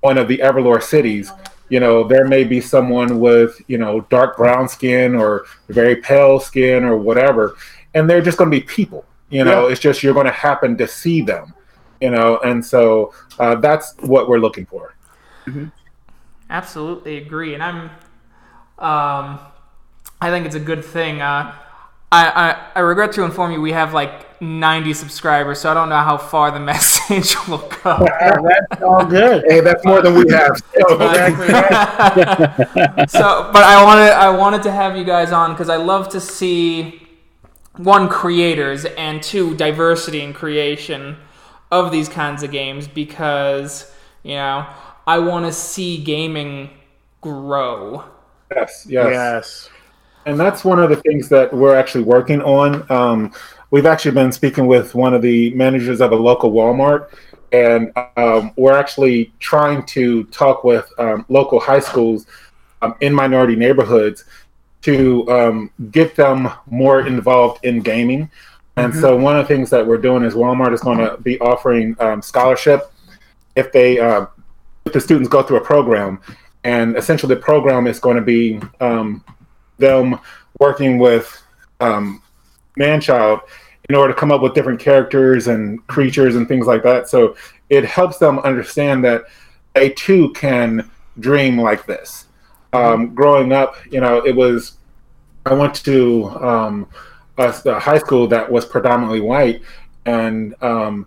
one 0.00 0.18
of 0.18 0.28
the 0.28 0.38
Everlore 0.38 0.82
cities, 0.82 1.30
you 1.68 1.80
know, 1.80 2.04
there 2.04 2.26
may 2.26 2.44
be 2.44 2.60
someone 2.60 3.18
with, 3.18 3.60
you 3.66 3.78
know, 3.78 4.02
dark 4.02 4.36
brown 4.36 4.68
skin 4.68 5.14
or 5.14 5.46
very 5.68 5.96
pale 5.96 6.38
skin 6.38 6.84
or 6.84 6.96
whatever, 6.96 7.56
and 7.94 8.08
they're 8.08 8.22
just 8.22 8.38
going 8.38 8.50
to 8.50 8.56
be 8.56 8.64
people. 8.64 9.04
You 9.30 9.44
know, 9.44 9.66
yeah. 9.66 9.72
it's 9.72 9.80
just 9.80 10.02
you're 10.02 10.14
going 10.14 10.26
to 10.26 10.32
happen 10.32 10.76
to 10.76 10.86
see 10.86 11.20
them, 11.20 11.52
you 12.00 12.10
know, 12.10 12.38
and 12.38 12.64
so 12.64 13.12
uh, 13.40 13.56
that's 13.56 13.94
what 13.98 14.28
we're 14.28 14.38
looking 14.38 14.66
for. 14.66 14.94
Mm-hmm. 15.46 15.66
Absolutely 16.48 17.16
agree, 17.16 17.54
and 17.54 17.62
I'm, 17.62 17.90
um, 18.78 19.40
I 20.20 20.30
think 20.30 20.46
it's 20.46 20.54
a 20.54 20.60
good 20.60 20.84
thing. 20.84 21.20
Uh, 21.20 21.54
I, 22.12 22.28
I 22.28 22.66
I 22.76 22.80
regret 22.80 23.12
to 23.12 23.24
inform 23.24 23.50
you 23.50 23.60
we 23.60 23.72
have 23.72 23.92
like 23.92 24.40
90 24.40 24.94
subscribers, 24.94 25.60
so 25.60 25.70
I 25.70 25.74
don't 25.74 25.88
know 25.88 25.96
how 25.96 26.16
far 26.16 26.50
the 26.50 26.60
message 26.60 27.34
will 27.48 27.68
go. 27.82 28.06
that's 28.70 28.82
all 28.82 29.04
good. 29.04 29.44
Hey, 29.48 29.60
that's 29.60 29.84
more 29.84 30.02
than 30.02 30.14
we 30.14 30.30
have. 30.30 30.56
so, 33.10 33.50
but 33.52 33.64
I 33.64 33.82
wanted 33.84 34.12
I 34.12 34.30
wanted 34.30 34.62
to 34.64 34.70
have 34.70 34.96
you 34.96 35.04
guys 35.04 35.32
on 35.32 35.52
because 35.52 35.68
I 35.68 35.76
love 35.76 36.08
to 36.10 36.20
see 36.20 37.06
one 37.76 38.08
creators 38.08 38.84
and 38.84 39.22
two 39.22 39.54
diversity 39.56 40.20
in 40.20 40.32
creation 40.32 41.16
of 41.70 41.90
these 41.90 42.08
kinds 42.08 42.42
of 42.42 42.50
games 42.50 42.86
because 42.86 43.92
you 44.22 44.34
know 44.34 44.66
I 45.06 45.18
want 45.18 45.46
to 45.46 45.52
see 45.52 45.98
gaming 46.02 46.70
grow. 47.20 48.04
Yes, 48.54 48.86
yes, 48.88 49.06
yes. 49.10 49.68
And 50.26 50.38
that's 50.38 50.64
one 50.64 50.80
of 50.80 50.90
the 50.90 50.96
things 50.96 51.28
that 51.28 51.52
we're 51.52 51.76
actually 51.76 52.02
working 52.02 52.42
on. 52.42 52.90
Um, 52.90 53.32
we've 53.70 53.86
actually 53.86 54.12
been 54.12 54.32
speaking 54.32 54.66
with 54.66 54.94
one 54.94 55.14
of 55.14 55.22
the 55.22 55.50
managers 55.54 56.00
of 56.00 56.10
a 56.10 56.16
local 56.16 56.50
Walmart, 56.50 57.08
and 57.52 57.92
um, 58.16 58.52
we're 58.56 58.76
actually 58.76 59.32
trying 59.38 59.86
to 59.86 60.24
talk 60.24 60.64
with 60.64 60.90
um, 60.98 61.24
local 61.28 61.60
high 61.60 61.78
schools 61.78 62.26
um, 62.82 62.94
in 63.00 63.14
minority 63.14 63.54
neighborhoods 63.54 64.24
to 64.82 65.28
um, 65.30 65.70
get 65.90 66.16
them 66.16 66.48
more 66.66 67.06
involved 67.06 67.64
in 67.64 67.80
gaming. 67.80 68.28
And 68.76 68.92
mm-hmm. 68.92 69.00
so, 69.00 69.16
one 69.16 69.36
of 69.36 69.46
the 69.46 69.54
things 69.54 69.70
that 69.70 69.86
we're 69.86 69.98
doing 69.98 70.24
is 70.24 70.34
Walmart 70.34 70.72
is 70.72 70.80
going 70.80 70.98
to 70.98 71.16
be 71.18 71.38
offering 71.38 71.96
um, 72.00 72.20
scholarship 72.20 72.92
if 73.54 73.72
they 73.72 73.98
uh, 73.98 74.26
if 74.35 74.35
the 74.92 75.00
students 75.00 75.28
go 75.28 75.42
through 75.42 75.58
a 75.58 75.64
program, 75.64 76.20
and 76.64 76.96
essentially 76.96 77.34
the 77.34 77.40
program 77.40 77.86
is 77.86 77.98
going 77.98 78.16
to 78.16 78.22
be 78.22 78.60
um, 78.80 79.24
them 79.78 80.18
working 80.58 80.98
with 80.98 81.42
um, 81.80 82.22
Manchild 82.78 83.40
in 83.88 83.94
order 83.94 84.12
to 84.12 84.18
come 84.18 84.32
up 84.32 84.40
with 84.40 84.54
different 84.54 84.80
characters 84.80 85.46
and 85.46 85.84
creatures 85.86 86.36
and 86.36 86.48
things 86.48 86.66
like 86.66 86.82
that. 86.82 87.08
So 87.08 87.36
it 87.68 87.84
helps 87.84 88.18
them 88.18 88.38
understand 88.40 89.04
that 89.04 89.24
they 89.74 89.90
too 89.90 90.32
can 90.32 90.90
dream 91.20 91.60
like 91.60 91.86
this. 91.86 92.26
Um, 92.72 93.14
growing 93.14 93.52
up, 93.52 93.76
you 93.90 94.00
know, 94.00 94.24
it 94.26 94.34
was 94.34 94.76
I 95.46 95.54
went 95.54 95.74
to 95.84 96.28
um, 96.40 96.88
a, 97.38 97.54
a, 97.66 97.78
high 97.78 97.98
school 97.98 98.26
that 98.28 98.50
was 98.50 98.64
predominantly 98.64 99.20
white, 99.20 99.62
and 100.04 100.54
um, 100.60 101.06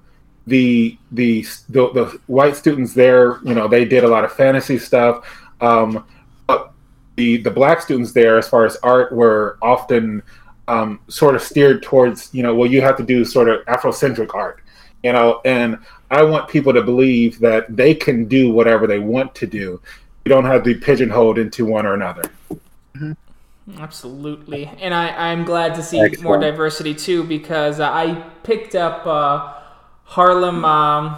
the, 0.50 0.97
the, 1.12 1.45
the 1.70 1.91
the 1.93 2.20
white 2.28 2.56
students 2.56 2.93
there, 2.93 3.39
you 3.43 3.54
know, 3.54 3.68
they 3.68 3.86
did 3.86 4.04
a 4.04 4.08
lot 4.08 4.24
of 4.24 4.32
fantasy 4.32 4.78
stuff. 4.78 5.26
Um, 5.62 6.06
but 6.47 6.74
the 7.16 7.38
the 7.38 7.52
black 7.52 7.82
students 7.82 8.12
there, 8.12 8.38
as 8.38 8.47
far 8.47 8.66
as 8.66 8.76
art, 8.78 9.12
were 9.12 9.58
often 9.62 10.22
um, 10.68 11.00
sort 11.08 11.36
of 11.36 11.41
steered 11.41 11.82
towards, 11.84 12.34
you 12.34 12.43
know, 12.43 12.54
well, 12.54 12.70
you 12.70 12.82
have 12.82 12.95
to 12.97 13.04
do 13.04 13.26
sort 13.26 13.50
of 13.50 13.66
Afrocentric 13.66 14.34
art, 14.36 14.62
you 15.04 15.12
know, 15.12 15.41
and 15.43 15.80
I 16.12 16.24
want 16.24 16.47
people 16.50 16.74
to 16.74 16.84
believe 16.84 17.39
that 17.39 17.76
they 17.76 17.93
can 17.93 18.26
do 18.26 18.52
whatever 18.52 18.88
they 18.88 19.00
want 19.00 19.34
to 19.36 19.47
do. 19.47 19.82
You 20.26 20.30
don't 20.30 20.45
have 20.45 20.64
to 20.64 20.74
be 20.74 20.80
pigeonholed 20.80 21.38
into 21.39 21.66
one 21.66 21.86
or 21.86 21.93
another. 21.95 22.24
Mm-hmm. 22.95 23.14
Absolutely, 23.78 24.66
and 24.80 24.93
I, 24.93 25.32
I'm 25.32 25.43
glad 25.43 25.76
to 25.76 25.84
see 25.84 26.00
Excellent. 26.00 26.24
more 26.24 26.39
diversity 26.39 26.95
too 26.95 27.24
because 27.24 27.80
I 27.80 28.16
picked 28.43 28.74
up 28.74 29.06
uh, 29.06 29.59
Harlem 30.10 30.66
um, 30.66 31.18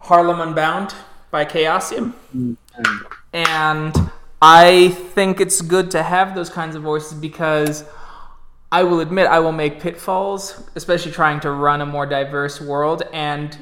Harlem 0.00 0.40
Unbound 0.42 0.94
by 1.30 1.46
Chaosium. 1.46 2.12
And 3.32 4.10
I 4.42 4.88
think 4.88 5.40
it's 5.40 5.62
good 5.62 5.90
to 5.92 6.02
have 6.02 6.34
those 6.34 6.50
kinds 6.50 6.76
of 6.76 6.82
voices 6.82 7.14
because 7.14 7.84
I 8.70 8.82
will 8.82 9.00
admit 9.00 9.28
I 9.28 9.38
will 9.38 9.52
make 9.52 9.80
pitfalls, 9.80 10.62
especially 10.74 11.12
trying 11.12 11.40
to 11.40 11.50
run 11.50 11.80
a 11.80 11.86
more 11.86 12.04
diverse 12.04 12.60
world 12.60 13.02
and 13.14 13.56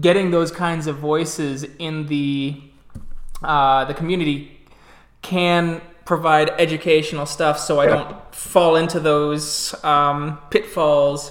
getting 0.00 0.30
those 0.30 0.50
kinds 0.50 0.86
of 0.86 0.96
voices 0.96 1.64
in 1.78 2.06
the 2.06 2.62
uh, 3.42 3.84
the 3.84 3.92
community 3.92 4.58
can 5.20 5.82
provide 6.06 6.48
educational 6.58 7.26
stuff 7.26 7.58
so 7.58 7.78
I 7.78 7.86
don't 7.86 8.34
fall 8.34 8.76
into 8.76 9.00
those 9.00 9.74
um, 9.84 10.38
pitfalls 10.50 11.30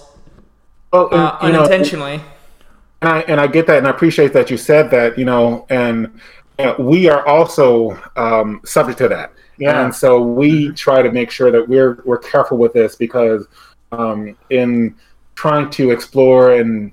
Well, 0.94 1.10
uh, 1.12 1.40
you 1.42 1.52
know, 1.52 1.64
unintentionally. 1.64 2.22
and 3.02 3.10
I 3.12 3.20
and 3.22 3.42
I 3.42 3.48
get 3.48 3.66
that, 3.68 3.80
and 3.80 3.88
I 3.88 3.90
appreciate 3.90 4.32
that 4.34 4.52
you 4.52 4.58
said 4.58 4.92
that. 4.92 5.18
You 5.18 5.26
know, 5.26 5.66
and 5.72 6.20
you 6.60 6.66
know, 6.66 6.76
we 6.78 7.10
are 7.10 7.26
also 7.28 8.00
um, 8.16 8.62
subject 8.64 9.00
to 9.00 9.08
that. 9.08 9.34
Yeah. 9.58 9.84
And 9.84 9.94
so 9.94 10.22
we 10.22 10.72
try 10.72 11.02
to 11.02 11.12
make 11.12 11.32
sure 11.32 11.52
that 11.52 11.68
we're 11.68 12.02
we're 12.06 12.20
careful 12.20 12.58
with 12.58 12.74
this 12.74 12.96
because 12.96 13.48
um, 13.92 14.38
in 14.52 14.96
trying 15.34 15.72
to 15.72 15.90
explore 15.90 16.54
and 16.54 16.92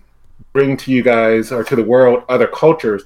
bring 0.54 0.78
to 0.78 0.90
you 0.90 1.02
guys 1.02 1.52
or 1.52 1.62
to 1.62 1.76
the 1.76 1.84
world 1.84 2.24
other 2.30 2.46
cultures, 2.46 3.02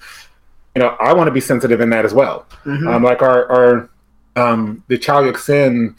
you 0.76 0.82
know, 0.82 0.96
I 1.00 1.12
want 1.12 1.26
to 1.26 1.32
be 1.32 1.40
sensitive 1.40 1.80
in 1.80 1.90
that 1.90 2.04
as 2.04 2.14
well. 2.14 2.46
Um, 2.66 3.02
like 3.02 3.20
our 3.20 3.50
our 3.50 3.90
um, 4.36 4.84
the 4.86 4.96
Chalyuk 4.96 5.38
Sin, 5.38 5.96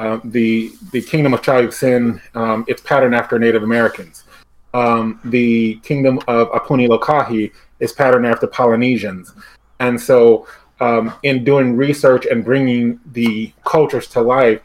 uh, 0.00 0.18
the 0.24 0.72
the 0.92 1.02
kingdom 1.02 1.34
of 1.34 1.42
Chalyuk 1.42 1.72
Sin, 1.72 2.20
um, 2.34 2.64
it's 2.66 2.80
patterned 2.80 3.14
after 3.14 3.38
Native 3.38 3.62
Americans. 3.62 4.24
Um, 4.72 5.20
the 5.24 5.76
kingdom 5.82 6.18
of 6.26 6.48
Apuni 6.52 6.88
Lokahi 6.88 7.52
is 7.80 7.92
patterned 7.92 8.26
after 8.26 8.46
Polynesians, 8.46 9.32
and 9.78 10.00
so 10.00 10.46
um, 10.80 11.12
in 11.22 11.44
doing 11.44 11.76
research 11.76 12.24
and 12.26 12.44
bringing 12.44 12.98
the 13.12 13.52
cultures 13.64 14.06
to 14.08 14.22
life, 14.22 14.60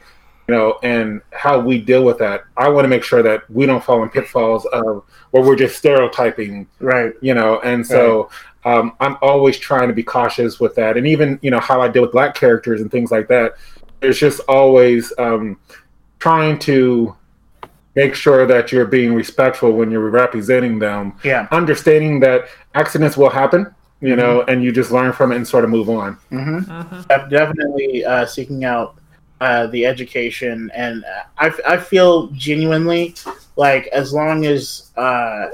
you 0.48 0.56
know, 0.56 0.80
and 0.84 1.22
how 1.34 1.60
we 1.60 1.80
deal 1.80 2.06
with 2.06 2.18
that, 2.20 2.46
I 2.56 2.70
want 2.70 2.86
to 2.86 2.90
make 2.90 3.04
sure 3.04 3.22
that 3.22 3.50
we 3.52 3.66
don't 3.66 3.84
fall 3.84 4.02
in 4.04 4.10
pitfalls 4.10 4.66
of 4.68 5.04
where 5.36 5.44
we're 5.44 5.58
just 5.58 5.78
stereotyping 5.78 6.66
Right. 6.80 7.14
you 7.20 7.34
know 7.34 7.60
and 7.60 7.86
so 7.86 8.30
um, 8.64 8.94
i'm 9.02 9.18
always 9.22 9.58
trying 9.58 9.90
to 9.90 9.94
be 9.94 10.02
cautious 10.02 10.62
with 10.62 10.74
that 10.76 10.96
and 10.96 11.06
even 11.06 11.38
you 11.42 11.52
know 11.52 11.60
how 11.60 11.82
i 11.82 11.90
deal 11.90 12.04
with 12.04 12.14
black 12.14 12.36
characters 12.36 12.80
and 12.80 12.90
things 12.90 13.12
like 13.12 13.28
that 13.28 13.56
there's 14.02 14.20
just 14.20 14.40
always 14.48 15.12
um, 15.18 15.58
trying 16.20 16.60
to 16.60 17.16
make 17.96 18.14
sure 18.14 18.46
that 18.46 18.72
you're 18.72 18.86
being 18.86 19.14
respectful 19.14 19.72
when 19.72 19.90
you're 19.92 20.10
representing 20.10 20.80
them 20.80 21.14
Yeah. 21.24 21.48
understanding 21.52 22.20
that 22.22 22.48
accidents 22.74 23.16
will 23.18 23.30
happen 23.30 23.74
you 24.02 24.16
know 24.16 24.42
and 24.50 24.62
you 24.64 24.72
just 24.74 24.92
learn 24.92 25.14
from 25.14 25.32
it 25.32 25.38
and 25.38 25.48
sort 25.48 25.64
of 25.64 25.70
move 25.70 25.90
on 25.90 26.18
Mm-hmm. 26.32 27.02
Def- 27.08 27.30
Definitely 27.30 28.04
uh, 28.06 28.26
seeking 28.26 28.66
out 28.66 28.98
uh, 29.42 29.68
the 29.68 29.86
education, 29.86 30.72
and 30.74 31.04
I, 31.38 31.52
I 31.68 31.76
feel 31.78 32.28
genuinely 32.28 33.16
like 33.58 33.88
as 33.88 34.14
long 34.14 34.46
as 34.46 34.92
uh, 34.96 35.48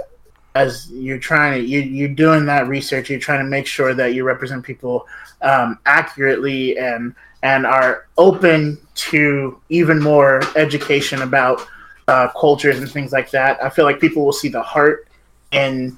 as 0.54 0.92
you're 0.92 1.18
trying 1.18 1.60
to 1.62 1.68
you 1.68 1.80
you're 1.82 2.10
doing 2.10 2.46
that 2.46 2.68
research, 2.68 3.10
you're 3.10 3.20
trying 3.20 3.40
to 3.44 3.50
make 3.50 3.66
sure 3.66 3.94
that 3.96 4.14
you 4.14 4.24
represent 4.24 4.64
people 4.64 5.08
um, 5.42 5.80
accurately 5.88 6.78
and 6.78 7.16
and 7.44 7.66
are 7.66 8.08
open 8.18 8.78
to 8.94 9.60
even 9.70 10.00
more 10.00 10.42
education 10.56 11.22
about 11.22 11.66
uh, 12.08 12.28
cultures 12.40 12.78
and 12.78 12.90
things 12.90 13.12
like 13.12 13.32
that. 13.32 13.64
I 13.64 13.70
feel 13.70 13.86
like 13.86 14.00
people 14.00 14.24
will 14.26 14.34
see 14.34 14.50
the 14.50 14.62
heart 14.62 15.08
in 15.52 15.98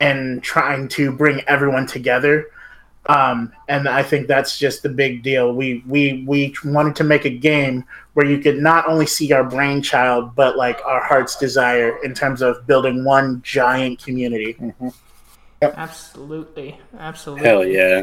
in 0.00 0.40
trying 0.42 0.88
to 0.88 1.12
bring 1.12 1.40
everyone 1.46 1.86
together 1.86 2.48
um, 3.06 3.52
and 3.68 3.86
I 3.86 4.02
think 4.02 4.28
that's 4.28 4.58
just 4.58 4.82
the 4.82 4.88
big 4.88 5.22
deal. 5.22 5.52
We 5.52 5.84
we 5.86 6.24
we 6.26 6.54
wanted 6.64 6.96
to 6.96 7.04
make 7.04 7.26
a 7.26 7.30
game 7.30 7.84
where 8.14 8.24
you 8.24 8.38
could 8.38 8.58
not 8.58 8.88
only 8.88 9.06
see 9.06 9.30
our 9.32 9.44
brainchild, 9.44 10.34
but 10.34 10.56
like 10.56 10.80
our 10.86 11.02
heart's 11.04 11.36
desire 11.36 12.02
in 12.02 12.14
terms 12.14 12.40
of 12.40 12.66
building 12.66 13.04
one 13.04 13.42
giant 13.42 14.02
community. 14.02 14.56
Absolutely, 15.60 16.78
absolutely. 16.98 17.46
Hell 17.46 17.66
yeah. 17.66 18.02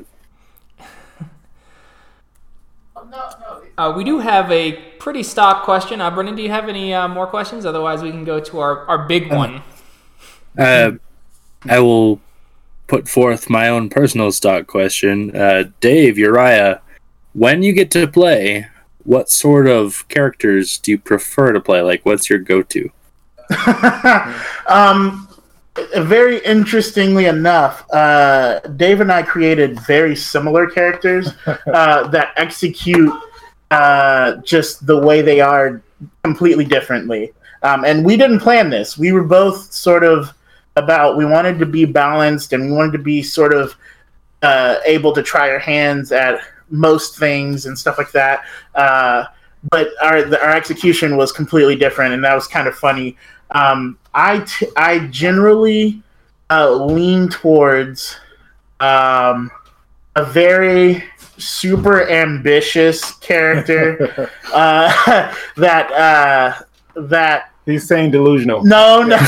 Uh, 3.78 3.94
we 3.96 4.04
do 4.04 4.20
have 4.20 4.52
a 4.52 4.74
pretty 5.00 5.24
stock 5.24 5.64
question. 5.64 6.02
Uh, 6.02 6.12
Brendan, 6.12 6.36
do 6.36 6.42
you 6.42 6.50
have 6.50 6.70
any 6.70 6.94
uh, 6.94 7.08
more 7.08 7.28
questions? 7.28 7.66
Otherwise, 7.66 8.02
we 8.02 8.12
can 8.12 8.24
go 8.24 8.40
to 8.40 8.60
our, 8.60 8.86
our 8.88 9.08
big 9.08 9.32
one. 9.32 9.62
Uh, 10.58 10.92
I 11.70 11.80
will 11.80 12.20
put 12.88 13.08
forth 13.08 13.50
my 13.50 13.70
own 13.70 13.90
personal 13.90 14.32
stock 14.32 14.68
question. 14.68 15.36
Uh, 15.36 15.72
Dave, 15.80 16.18
Uriah, 16.18 16.82
when 17.34 17.64
you 17.64 17.74
get 17.74 17.90
to 17.92 18.08
play, 18.08 18.68
what 19.04 19.30
sort 19.30 19.68
of 19.68 20.08
characters 20.10 20.78
do 20.78 20.92
you 20.92 20.98
prefer 20.98 21.54
to 21.54 21.62
play? 21.62 21.82
Like, 21.82 22.06
what's 22.06 22.30
your 22.30 22.40
go 22.40 22.62
to? 22.64 22.90
um, 24.68 25.28
very 25.76 26.40
interestingly 26.40 27.26
enough, 27.26 27.86
uh, 27.92 28.60
Dave 28.76 29.02
and 29.02 29.12
I 29.12 29.24
created 29.24 29.80
very 29.82 30.16
similar 30.16 30.70
characters 30.70 31.30
uh, 31.48 32.08
that 32.10 32.34
execute 32.36 33.14
uh, 33.72 34.36
just 34.38 34.86
the 34.86 34.98
way 34.98 35.22
they 35.22 35.40
are 35.40 35.82
completely 36.24 36.66
differently. 36.66 37.32
Um, 37.64 37.86
and 37.86 38.04
we 38.04 38.18
didn't 38.18 38.40
plan 38.40 38.70
this. 38.70 38.98
We 38.98 39.12
were 39.12 39.24
both 39.24 39.72
sort 39.72 40.04
of 40.04 40.34
about 40.76 41.18
we 41.18 41.26
wanted 41.26 41.60
to 41.60 41.66
be 41.66 41.86
balanced 41.86 42.54
and 42.54 42.66
we 42.66 42.72
wanted 42.72 42.94
to 42.94 43.04
be 43.04 43.22
sort 43.22 43.54
of 43.54 43.76
uh, 44.42 44.78
able 44.86 45.14
to 45.14 45.22
try 45.22 45.50
our 45.50 45.60
hands 45.60 46.12
at 46.12 46.40
most 46.70 47.18
things 47.20 47.66
and 47.66 47.78
stuff 47.78 47.98
like 47.98 48.12
that. 48.12 48.46
Uh, 48.74 49.26
but 49.70 49.90
our 50.02 50.24
the, 50.24 50.44
our 50.44 50.52
execution 50.52 51.18
was 51.18 51.32
completely 51.32 51.76
different, 51.76 52.14
and 52.14 52.24
that 52.24 52.34
was 52.34 52.48
kind 52.48 52.68
of 52.68 52.76
funny. 52.76 53.16
Um, 53.52 53.98
I 54.14 54.40
t- 54.40 54.70
I 54.76 55.00
generally 55.08 56.02
uh, 56.50 56.72
lean 56.72 57.30
towards 57.30 58.18
um, 58.80 59.52
a 60.16 60.26
very 60.26 61.04
super 61.38 62.10
ambitious 62.10 63.14
character 63.16 64.30
uh, 64.54 65.36
that 65.58 65.92
uh, 65.92 66.64
that 66.96 67.52
he's 67.66 67.88
saying 67.88 68.12
delusional 68.12 68.64
no, 68.64 69.04
no. 69.04 69.18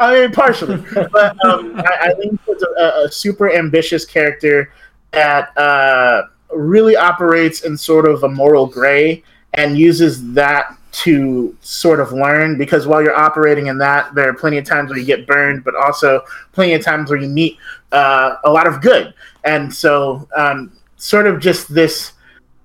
I 0.00 0.20
mean, 0.20 0.32
partially, 0.32 0.76
but 1.10 1.44
um, 1.44 1.74
I, 1.80 1.98
I 2.02 2.14
think 2.14 2.38
it's 2.46 2.62
a, 2.62 3.06
a 3.06 3.10
super 3.10 3.50
ambitious 3.50 4.04
character 4.04 4.72
that 5.10 5.56
uh, 5.58 6.22
really 6.54 6.96
operates 6.96 7.62
in 7.62 7.76
sort 7.76 8.08
of 8.08 8.22
a 8.22 8.28
moral 8.28 8.66
gray 8.66 9.24
and 9.54 9.76
uses 9.76 10.32
that 10.34 10.76
to 11.04 11.56
sort 11.60 12.00
of 12.00 12.12
learn. 12.12 12.58
Because 12.58 12.86
while 12.86 13.02
you're 13.02 13.16
operating 13.16 13.66
in 13.66 13.78
that, 13.78 14.14
there 14.14 14.28
are 14.28 14.34
plenty 14.34 14.58
of 14.58 14.64
times 14.64 14.90
where 14.90 14.98
you 14.98 15.04
get 15.04 15.26
burned, 15.26 15.64
but 15.64 15.74
also 15.74 16.22
plenty 16.52 16.74
of 16.74 16.82
times 16.84 17.10
where 17.10 17.20
you 17.20 17.28
meet 17.28 17.58
uh, 17.92 18.36
a 18.44 18.50
lot 18.50 18.66
of 18.66 18.80
good. 18.80 19.14
And 19.44 19.72
so, 19.72 20.28
um, 20.36 20.72
sort 20.96 21.26
of 21.26 21.40
just 21.40 21.72
this 21.72 22.12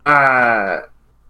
uh, 0.05 0.81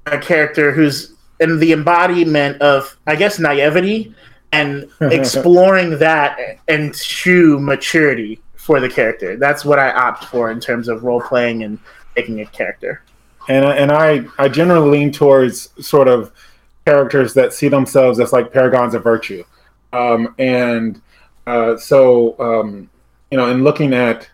a 0.06 0.18
character 0.20 0.72
who's 0.72 1.14
in 1.39 1.60
the 1.60 1.74
embodiment 1.74 2.62
of, 2.62 2.97
I 3.08 3.16
guess, 3.16 3.39
naivety 3.39 4.14
and 4.51 4.89
exploring 5.01 5.97
that 5.99 6.38
into 6.68 7.60
maturity 7.60 8.39
for 8.56 8.80
the 8.80 8.89
character. 8.89 9.36
That's 9.36 9.66
what 9.66 9.80
I 9.80 9.91
opt 9.91 10.26
for 10.26 10.51
in 10.51 10.60
terms 10.60 10.88
of 10.88 11.04
role 11.04 11.22
playing 11.22 11.64
and 11.64 11.80
making 12.16 12.39
a 12.41 12.45
character. 12.45 13.04
and 13.49 13.66
and 13.66 13.91
I 13.91 14.26
I 14.38 14.47
generally 14.47 14.99
lean 14.99 15.12
towards 15.12 15.70
sort 15.86 16.08
of 16.08 16.32
characters 16.86 17.34
that 17.34 17.53
see 17.53 17.69
themselves 17.69 18.19
as 18.19 18.34
like 18.34 18.51
paragons 18.51 18.93
of 18.93 19.03
virtue, 19.03 19.43
um, 19.93 20.34
and 20.38 21.01
uh, 21.47 21.77
so 21.77 22.39
um, 22.39 22.89
you 23.31 23.38
know, 23.38 23.49
in 23.49 23.63
looking 23.63 23.93
at 23.93 24.29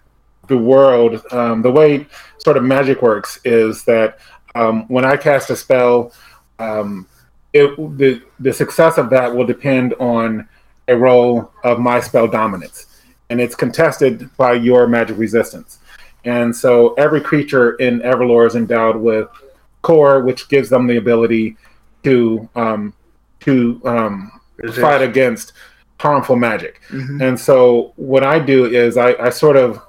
the 0.48 0.58
world, 0.58 1.22
um, 1.32 1.62
the 1.62 1.72
way 1.72 2.06
sort 2.40 2.58
of 2.58 2.64
magic 2.64 3.02
works 3.02 3.40
is 3.46 3.84
that 3.86 4.20
um, 4.56 4.88
when 4.88 5.06
I 5.06 5.16
cast 5.16 5.50
a 5.50 5.56
spell, 5.56 6.12
um, 6.58 7.08
it 7.54 7.76
the 7.98 8.22
the 8.40 8.54
success 8.54 8.98
of 8.98 9.10
that 9.12 9.34
will 9.34 9.46
depend 9.46 9.94
on 9.96 10.48
a 10.88 10.98
roll 10.98 11.52
of 11.64 11.80
my 11.80 12.00
spell 12.00 12.28
dominance, 12.28 13.02
and 13.30 13.40
it's 13.40 13.56
contested 13.56 14.30
by 14.38 14.54
your 14.54 14.88
magic 14.88 15.18
resistance. 15.18 15.80
And 16.26 16.54
so 16.54 16.94
every 16.96 17.22
creature 17.22 17.76
in 17.76 18.02
Everlore 18.02 18.46
is 18.46 18.56
endowed 18.56 18.98
with 18.98 19.30
core, 19.82 20.22
which 20.22 20.50
gives 20.50 20.70
them 20.70 20.88
the 20.88 20.98
ability 20.98 21.56
to 22.04 22.48
um, 22.56 22.94
to 23.42 23.82
um, 23.86 24.32
fight 24.82 25.02
against 25.02 25.54
harmful 26.00 26.36
magic. 26.36 26.82
And 27.22 27.40
so 27.40 27.94
what 27.96 28.24
I 28.24 28.40
do 28.40 28.66
is 28.66 28.98
I, 28.98 29.14
I 29.16 29.30
sort 29.30 29.58
of 29.58 29.82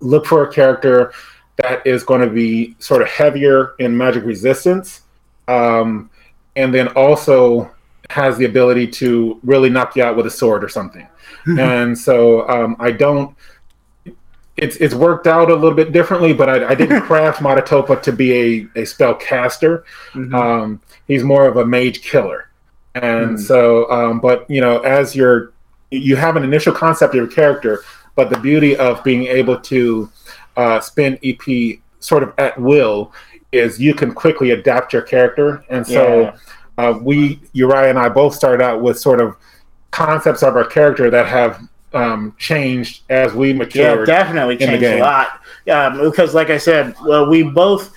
look 0.00 0.26
for 0.26 0.48
a 0.48 0.52
character 0.52 1.12
that 1.56 1.86
is 1.86 2.04
going 2.04 2.20
to 2.20 2.28
be 2.28 2.76
sort 2.78 3.02
of 3.02 3.08
heavier 3.08 3.74
in 3.78 3.96
magic 3.96 4.24
resistance, 4.24 5.02
um, 5.48 6.10
and 6.54 6.72
then 6.74 6.88
also 6.88 7.70
has 8.10 8.36
the 8.38 8.44
ability 8.44 8.86
to 8.86 9.40
really 9.42 9.68
knock 9.70 9.96
you 9.96 10.02
out 10.02 10.16
with 10.16 10.26
a 10.26 10.30
sword 10.30 10.62
or 10.62 10.68
something. 10.68 11.08
and 11.58 11.96
so 11.98 12.48
um, 12.48 12.76
I 12.78 12.90
don't 12.90 13.34
it's 14.56 14.76
it's 14.76 14.94
worked 14.94 15.26
out 15.26 15.50
a 15.50 15.54
little 15.54 15.74
bit 15.76 15.92
differently, 15.92 16.32
but 16.32 16.48
I, 16.48 16.68
I 16.70 16.74
didn't 16.74 17.02
craft 17.10 17.40
Matatopa 17.42 18.00
to 18.02 18.12
be 18.12 18.32
a, 18.74 18.80
a 18.82 18.84
spell 18.84 19.14
caster. 19.14 19.84
Mhm. 20.14 20.34
Um, 20.34 20.80
he's 21.06 21.22
more 21.22 21.46
of 21.46 21.56
a 21.56 21.66
mage 21.66 22.00
killer, 22.02 22.48
and 22.94 23.36
Mm. 23.36 23.40
so 23.40 23.90
um, 23.90 24.20
but 24.20 24.48
you 24.50 24.60
know 24.60 24.78
as 24.80 25.14
you're 25.14 25.52
you 25.90 26.16
have 26.16 26.36
an 26.36 26.42
initial 26.42 26.72
concept 26.72 27.14
of 27.14 27.18
your 27.18 27.26
character, 27.28 27.80
but 28.16 28.30
the 28.30 28.38
beauty 28.38 28.76
of 28.76 29.02
being 29.04 29.24
able 29.26 29.58
to 29.60 30.10
uh, 30.56 30.80
spin 30.80 31.18
EP 31.22 31.78
sort 32.00 32.22
of 32.22 32.32
at 32.38 32.58
will 32.60 33.12
is 33.52 33.78
you 33.80 33.94
can 33.94 34.12
quickly 34.12 34.50
adapt 34.50 34.92
your 34.92 35.02
character, 35.02 35.62
and 35.68 35.86
so 35.86 36.20
Yeah. 36.22 36.36
uh, 36.78 36.98
we 37.00 37.40
Uriah 37.52 37.90
and 37.90 37.98
I 37.98 38.08
both 38.08 38.34
started 38.34 38.62
out 38.64 38.80
with 38.82 38.98
sort 38.98 39.20
of 39.20 39.36
concepts 39.92 40.42
of 40.42 40.56
our 40.56 40.64
character 40.64 41.10
that 41.10 41.26
have 41.26 41.60
um, 41.96 42.34
changed 42.38 43.02
as 43.08 43.32
we 43.34 43.52
matured. 43.52 44.08
Yeah, 44.08 44.18
definitely 44.18 44.56
changed 44.56 44.84
a 44.84 45.00
lot. 45.00 45.40
Um, 45.70 46.10
because, 46.10 46.34
like 46.34 46.50
I 46.50 46.58
said, 46.58 46.94
well, 47.04 47.28
we 47.28 47.42
both 47.42 47.94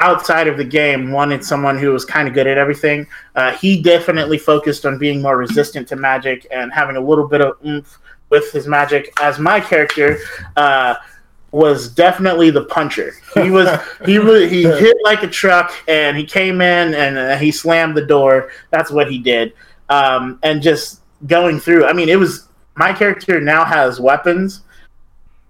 outside 0.00 0.48
of 0.48 0.56
the 0.56 0.64
game 0.64 1.12
wanted 1.12 1.44
someone 1.44 1.78
who 1.78 1.92
was 1.92 2.04
kind 2.04 2.26
of 2.26 2.34
good 2.34 2.46
at 2.46 2.58
everything. 2.58 3.06
Uh, 3.36 3.52
he 3.52 3.80
definitely 3.80 4.36
focused 4.36 4.84
on 4.84 4.98
being 4.98 5.22
more 5.22 5.36
resistant 5.36 5.86
to 5.88 5.96
magic 5.96 6.46
and 6.50 6.72
having 6.72 6.96
a 6.96 7.00
little 7.00 7.26
bit 7.26 7.40
of 7.40 7.56
oomph 7.64 7.98
with 8.28 8.50
his 8.52 8.66
magic. 8.66 9.12
As 9.20 9.38
my 9.38 9.60
character 9.60 10.18
uh, 10.56 10.96
was 11.52 11.88
definitely 11.88 12.50
the 12.50 12.64
puncher. 12.64 13.12
He 13.34 13.50
was 13.50 13.68
he 14.04 14.18
was 14.18 14.50
he 14.50 14.62
hit 14.64 14.96
like 15.04 15.22
a 15.22 15.28
truck 15.28 15.72
and 15.86 16.16
he 16.16 16.24
came 16.24 16.60
in 16.60 16.94
and 16.94 17.16
uh, 17.16 17.36
he 17.36 17.52
slammed 17.52 17.96
the 17.96 18.04
door. 18.04 18.50
That's 18.70 18.90
what 18.90 19.10
he 19.10 19.18
did. 19.18 19.52
Um, 19.88 20.38
and 20.42 20.62
just 20.62 21.00
going 21.26 21.60
through. 21.60 21.84
I 21.84 21.92
mean, 21.92 22.08
it 22.08 22.18
was 22.18 22.48
my 22.76 22.92
character 22.92 23.40
now 23.40 23.64
has 23.64 24.00
weapons 24.00 24.62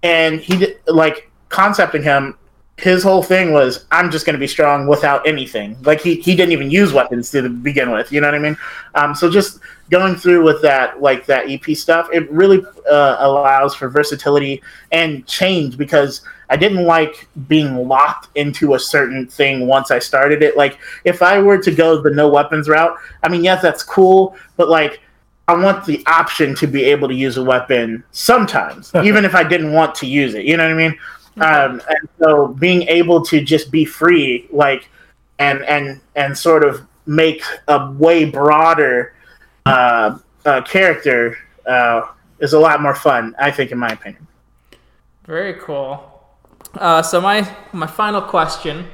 and 0.03 0.39
he 0.39 0.57
did, 0.57 0.79
like 0.87 1.31
concepting 1.49 2.03
him 2.03 2.37
his 2.77 3.03
whole 3.03 3.21
thing 3.21 3.53
was 3.53 3.85
i'm 3.91 4.09
just 4.09 4.25
going 4.25 4.33
to 4.33 4.39
be 4.39 4.47
strong 4.47 4.87
without 4.87 5.25
anything. 5.27 5.77
Like 5.83 6.01
he, 6.01 6.15
he 6.15 6.35
didn't 6.35 6.53
even 6.53 6.71
use 6.71 6.91
weapons 6.91 7.29
to 7.31 7.47
begin 7.47 7.91
with 7.91 8.11
you 8.11 8.19
know 8.19 8.27
what 8.27 8.35
i 8.35 8.39
mean? 8.39 8.57
Um, 8.95 9.13
so 9.13 9.29
just 9.29 9.59
going 9.89 10.15
through 10.15 10.43
with 10.43 10.61
that 10.63 11.01
like 11.01 11.25
that 11.27 11.49
ep 11.49 11.75
stuff 11.77 12.09
it 12.11 12.29
really 12.31 12.65
uh, 12.89 13.17
allows 13.19 13.75
for 13.75 13.89
versatility 13.89 14.61
and 14.91 15.25
change 15.27 15.77
because 15.77 16.21
i 16.49 16.57
didn't 16.57 16.85
like 16.85 17.27
being 17.47 17.87
locked 17.87 18.35
into 18.35 18.73
a 18.73 18.79
certain 18.79 19.27
thing 19.27 19.67
once 19.67 19.91
i 19.91 19.99
started 19.99 20.41
it. 20.41 20.57
Like 20.57 20.79
if 21.05 21.21
i 21.21 21.39
were 21.39 21.59
to 21.59 21.71
go 21.71 22.01
the 22.01 22.09
no 22.09 22.27
weapons 22.27 22.67
route 22.67 22.97
i 23.21 23.29
mean 23.29 23.43
yes 23.43 23.61
that's 23.61 23.83
cool 23.83 24.35
but 24.57 24.67
like 24.67 24.99
I 25.47 25.55
want 25.55 25.85
the 25.85 26.03
option 26.07 26.55
to 26.55 26.67
be 26.67 26.83
able 26.85 27.07
to 27.09 27.13
use 27.13 27.37
a 27.37 27.43
weapon 27.43 28.03
sometimes, 28.11 28.91
even 29.03 29.25
if 29.25 29.35
I 29.35 29.43
didn't 29.43 29.73
want 29.73 29.95
to 29.95 30.07
use 30.07 30.35
it. 30.35 30.45
You 30.45 30.57
know 30.57 30.63
what 30.63 30.73
I 30.73 30.89
mean? 30.89 30.99
Um, 31.37 31.81
and 31.89 32.09
so 32.19 32.47
being 32.47 32.83
able 32.83 33.23
to 33.25 33.41
just 33.41 33.71
be 33.71 33.85
free, 33.85 34.47
like, 34.51 34.89
and 35.39 35.63
and 35.63 35.99
and 36.15 36.37
sort 36.37 36.63
of 36.63 36.85
make 37.05 37.43
a 37.67 37.91
way 37.91 38.25
broader 38.25 39.13
uh, 39.65 40.17
uh, 40.45 40.61
character 40.61 41.37
uh, 41.65 42.01
is 42.39 42.53
a 42.53 42.59
lot 42.59 42.81
more 42.81 42.95
fun, 42.95 43.35
I 43.39 43.51
think, 43.51 43.71
in 43.71 43.79
my 43.79 43.89
opinion. 43.89 44.27
Very 45.25 45.55
cool. 45.55 46.09
Uh, 46.75 47.01
so 47.01 47.21
my 47.21 47.47
my 47.71 47.87
final 47.87 48.21
question 48.21 48.87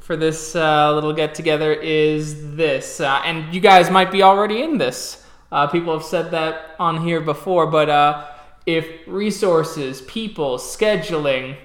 for 0.00 0.16
this 0.16 0.54
uh, 0.54 0.94
little 0.94 1.12
get 1.12 1.34
together 1.34 1.72
is 1.72 2.56
this, 2.56 3.00
uh, 3.00 3.20
and 3.24 3.52
you 3.54 3.60
guys 3.60 3.90
might 3.90 4.10
be 4.10 4.22
already 4.22 4.62
in 4.62 4.78
this. 4.78 5.25
Uh, 5.50 5.66
people 5.66 5.92
have 5.92 6.06
said 6.06 6.30
that 6.30 6.74
on 6.78 7.02
here 7.02 7.20
before, 7.20 7.66
but 7.66 7.88
uh, 7.88 8.26
if 8.66 8.86
resources, 9.06 10.02
people, 10.02 10.58
scheduling, 10.58 11.56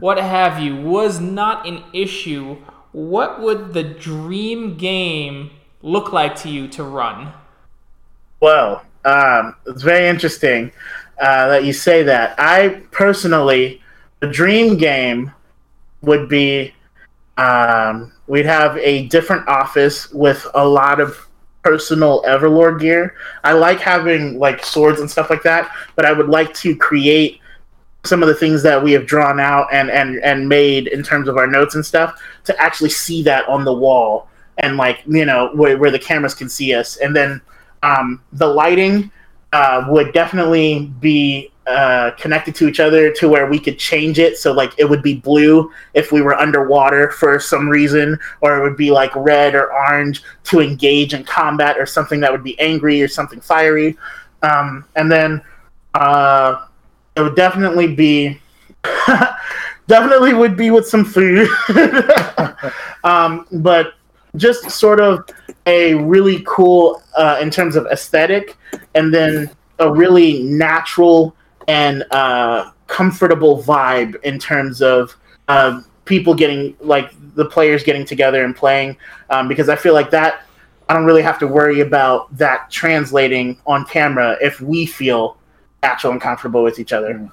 what 0.00 0.18
have 0.18 0.60
you, 0.60 0.76
was 0.76 1.20
not 1.20 1.66
an 1.66 1.82
issue, 1.92 2.56
what 2.92 3.40
would 3.40 3.72
the 3.72 3.82
dream 3.82 4.76
game 4.76 5.50
look 5.82 6.12
like 6.12 6.36
to 6.36 6.48
you 6.48 6.68
to 6.68 6.84
run? 6.84 7.32
Well, 8.40 8.82
um, 9.04 9.56
it's 9.66 9.82
very 9.82 10.08
interesting 10.08 10.70
uh, 11.20 11.48
that 11.48 11.64
you 11.64 11.72
say 11.72 12.02
that. 12.02 12.34
I 12.38 12.82
personally, 12.90 13.82
the 14.20 14.26
dream 14.26 14.76
game 14.76 15.32
would 16.02 16.28
be 16.28 16.74
um, 17.36 18.12
we'd 18.26 18.46
have 18.46 18.76
a 18.78 19.06
different 19.08 19.46
office 19.48 20.10
with 20.12 20.46
a 20.54 20.66
lot 20.66 21.00
of 21.00 21.28
personal 21.64 22.22
Everlore 22.22 22.78
gear. 22.78 23.14
I 23.42 23.52
like 23.54 23.80
having 23.80 24.38
like 24.38 24.64
swords 24.64 25.00
and 25.00 25.10
stuff 25.10 25.30
like 25.30 25.42
that, 25.42 25.74
but 25.96 26.04
I 26.04 26.12
would 26.12 26.28
like 26.28 26.52
to 26.54 26.76
create 26.76 27.40
some 28.04 28.22
of 28.22 28.28
the 28.28 28.34
things 28.34 28.62
that 28.62 28.82
we 28.82 28.92
have 28.92 29.06
drawn 29.06 29.40
out 29.40 29.66
and 29.72 29.90
and 29.90 30.22
and 30.22 30.48
made 30.48 30.88
in 30.88 31.02
terms 31.02 31.26
of 31.26 31.38
our 31.38 31.46
notes 31.46 31.74
and 31.74 31.84
stuff 31.84 32.20
to 32.44 32.60
actually 32.60 32.90
see 32.90 33.22
that 33.22 33.48
on 33.48 33.64
the 33.64 33.72
wall 33.72 34.28
and 34.58 34.76
like 34.76 35.00
you 35.06 35.24
know 35.24 35.50
where, 35.54 35.78
where 35.78 35.90
the 35.90 35.98
cameras 35.98 36.34
can 36.34 36.48
see 36.48 36.74
us 36.74 36.98
and 36.98 37.16
then 37.16 37.40
um, 37.82 38.20
the 38.32 38.46
lighting 38.46 39.10
uh, 39.52 39.86
would 39.88 40.12
definitely 40.12 40.92
be 41.00 41.50
uh, 41.66 42.10
connected 42.18 42.54
to 42.56 42.68
each 42.68 42.80
other 42.80 43.10
to 43.12 43.28
where 43.28 43.46
we 43.46 43.58
could 43.58 43.78
change 43.78 44.18
it. 44.18 44.36
So 44.36 44.52
like 44.52 44.72
it 44.78 44.84
would 44.84 45.02
be 45.02 45.14
blue 45.14 45.70
if 45.94 46.12
we 46.12 46.20
were 46.20 46.34
underwater 46.34 47.10
for 47.10 47.38
some 47.40 47.68
reason 47.68 48.18
or 48.40 48.58
it 48.58 48.62
would 48.62 48.76
be 48.76 48.90
like 48.90 49.14
red 49.16 49.54
or 49.54 49.72
orange 49.72 50.22
to 50.44 50.60
engage 50.60 51.14
in 51.14 51.24
combat 51.24 51.78
or 51.78 51.86
something 51.86 52.20
that 52.20 52.30
would 52.30 52.44
be 52.44 52.58
angry 52.60 53.02
or 53.02 53.08
something 53.08 53.40
fiery. 53.40 53.96
Um, 54.42 54.84
and 54.96 55.10
then 55.10 55.42
uh, 55.94 56.66
it 57.16 57.22
would 57.22 57.36
definitely 57.36 57.94
be 57.94 58.40
definitely 59.86 60.34
would 60.34 60.56
be 60.56 60.70
with 60.70 60.86
some 60.86 61.04
food. 61.04 61.48
Um, 63.04 63.46
but 63.52 63.94
just 64.36 64.70
sort 64.70 64.98
of 64.98 65.28
a 65.66 65.94
really 65.94 66.42
cool 66.46 67.02
uh, 67.16 67.38
in 67.40 67.50
terms 67.50 67.76
of 67.76 67.86
aesthetic 67.86 68.56
and 68.94 69.12
then 69.12 69.50
a 69.78 69.92
really 69.92 70.42
natural 70.42 71.36
and 71.68 72.04
uh, 72.10 72.70
comfortable 72.86 73.62
vibe 73.62 74.20
in 74.22 74.38
terms 74.38 74.82
of 74.82 75.16
uh, 75.48 75.80
people 76.04 76.34
getting 76.34 76.76
like 76.80 77.12
the 77.34 77.44
players 77.44 77.82
getting 77.82 78.04
together 78.04 78.44
and 78.44 78.54
playing 78.54 78.96
um, 79.30 79.48
because 79.48 79.68
i 79.68 79.74
feel 79.76 79.94
like 79.94 80.10
that 80.10 80.46
i 80.88 80.94
don't 80.94 81.04
really 81.04 81.22
have 81.22 81.38
to 81.38 81.46
worry 81.46 81.80
about 81.80 82.34
that 82.36 82.70
translating 82.70 83.58
on 83.66 83.84
camera 83.86 84.36
if 84.40 84.60
we 84.60 84.86
feel 84.86 85.36
natural 85.84 86.12
and 86.12 86.20
comfortable 86.20 86.62
with 86.62 86.78
each 86.78 86.92
other. 86.92 87.30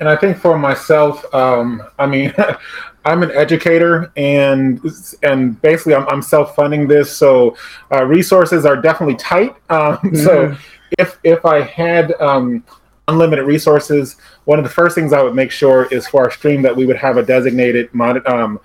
And 0.00 0.08
I 0.08 0.16
think 0.16 0.36
for 0.36 0.58
myself, 0.58 1.24
um, 1.34 1.82
I 1.98 2.06
mean, 2.06 2.34
I'm 3.04 3.22
an 3.22 3.32
educator, 3.32 4.12
and 4.16 4.80
and 5.22 5.60
basically, 5.60 5.94
I'm, 5.94 6.06
I'm 6.08 6.22
self-funding 6.22 6.86
this, 6.86 7.16
so 7.16 7.56
uh, 7.90 8.04
resources 8.04 8.64
are 8.64 8.76
definitely 8.76 9.16
tight. 9.16 9.56
Um, 9.70 9.98
So, 10.14 10.56
if 10.98 11.18
if 11.24 11.44
I 11.44 11.60
had 11.60 12.12
um, 12.20 12.64
unlimited 13.08 13.44
resources, 13.46 14.16
one 14.44 14.58
of 14.58 14.64
the 14.64 14.70
first 14.70 14.94
things 14.94 15.12
I 15.12 15.22
would 15.22 15.34
make 15.34 15.50
sure 15.50 15.86
is 15.86 16.06
for 16.06 16.22
our 16.24 16.30
stream 16.30 16.62
that 16.62 16.74
we 16.74 16.86
would 16.86 16.96
have 16.96 17.16
a 17.16 17.22
designated 17.22 17.92
mon- 17.94 18.26
um, 18.26 18.60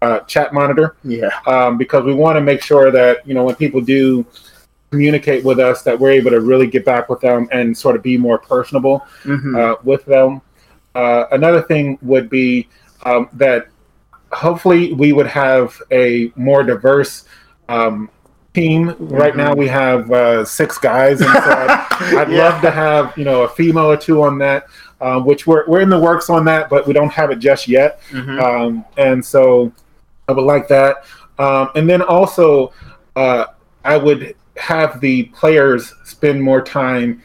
uh, 0.00 0.18
chat 0.20 0.52
monitor 0.52 0.96
yeah 1.04 1.30
um, 1.46 1.78
because 1.78 2.04
we 2.04 2.12
want 2.12 2.34
to 2.36 2.40
make 2.40 2.60
sure 2.60 2.90
that 2.90 3.24
you 3.24 3.34
know 3.34 3.44
when 3.44 3.54
people 3.54 3.80
do 3.80 4.26
communicate 4.90 5.44
with 5.44 5.60
us 5.60 5.82
that 5.82 5.96
we're 5.98 6.10
able 6.10 6.30
to 6.30 6.40
really 6.40 6.66
get 6.66 6.84
back 6.84 7.08
with 7.08 7.20
them 7.20 7.46
and 7.52 7.76
sort 7.76 7.94
of 7.94 8.02
be 8.02 8.16
more 8.18 8.36
personable 8.38 9.06
Mhm. 9.24 9.56
uh, 9.56 9.76
with 9.84 10.04
them. 10.04 10.40
Uh, 10.94 11.24
another 11.30 11.62
thing 11.62 11.98
would 12.02 12.28
be 12.28 12.68
um, 13.04 13.28
that 13.34 13.68
hopefully 14.32 14.92
we 14.92 15.12
would 15.12 15.26
have 15.28 15.80
a 15.92 16.32
more 16.36 16.62
diverse 16.64 17.24
um, 17.68 18.10
team. 18.54 18.94
Right 18.98 19.36
now 19.36 19.54
we 19.54 19.66
have 19.68 20.10
uh, 20.10 20.44
six 20.44 20.78
guys, 20.78 21.20
and 21.20 21.30
so 21.30 21.36
I'd, 21.40 21.86
I'd 22.18 22.30
Yeah. 22.30 22.48
love 22.48 22.60
to 22.62 22.70
have 22.70 23.16
you 23.16 23.24
know 23.24 23.42
a 23.42 23.48
female 23.48 23.90
or 23.90 23.96
two 23.96 24.22
on 24.22 24.38
that. 24.38 24.66
Um, 25.00 25.24
which 25.24 25.48
we're, 25.48 25.66
we're 25.66 25.80
in 25.80 25.88
the 25.88 25.98
works 25.98 26.30
on 26.30 26.44
that, 26.44 26.70
but 26.70 26.86
we 26.86 26.92
don't 26.92 27.10
have 27.12 27.32
it 27.32 27.40
just 27.40 27.66
yet. 27.66 28.00
Mhm. 28.10 28.40
Um, 28.40 28.84
and 28.96 29.24
so 29.24 29.72
I 30.28 30.32
would 30.32 30.44
like 30.44 30.68
that. 30.68 31.04
Um, 31.40 31.70
and 31.74 31.90
then 31.90 32.02
also, 32.02 32.72
uh, 33.16 33.46
I 33.84 33.96
would 33.96 34.36
have 34.56 35.00
the 35.00 35.24
players 35.24 35.92
spend 36.04 36.40
more 36.40 36.62
time 36.62 37.20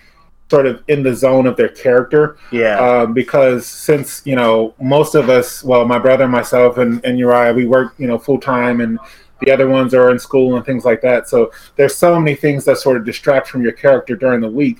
sort 0.49 0.65
of 0.65 0.81
in 0.87 1.03
the 1.03 1.13
zone 1.13 1.45
of 1.45 1.55
their 1.57 1.67
character 1.67 2.37
yeah 2.51 2.79
um, 2.79 3.13
because 3.13 3.65
since 3.67 4.21
you 4.25 4.33
know 4.35 4.73
most 4.81 5.13
of 5.13 5.29
us 5.29 5.61
well 5.61 5.83
my 5.85 5.99
brother 5.99 6.25
myself 6.25 6.77
and, 6.77 7.03
and 7.05 7.19
uriah 7.19 7.53
we 7.53 7.65
work 7.65 7.93
you 7.97 8.07
know 8.07 8.17
full 8.17 8.39
time 8.39 8.79
and 8.79 8.97
the 9.41 9.51
other 9.51 9.67
ones 9.67 9.93
are 9.93 10.11
in 10.11 10.19
school 10.19 10.55
and 10.55 10.65
things 10.65 10.85
like 10.85 11.01
that 11.01 11.27
so 11.29 11.51
there's 11.75 11.95
so 11.95 12.19
many 12.19 12.35
things 12.35 12.65
that 12.65 12.77
sort 12.77 12.97
of 12.97 13.05
distract 13.05 13.47
from 13.47 13.61
your 13.61 13.71
character 13.71 14.15
during 14.15 14.41
the 14.41 14.49
week 14.49 14.79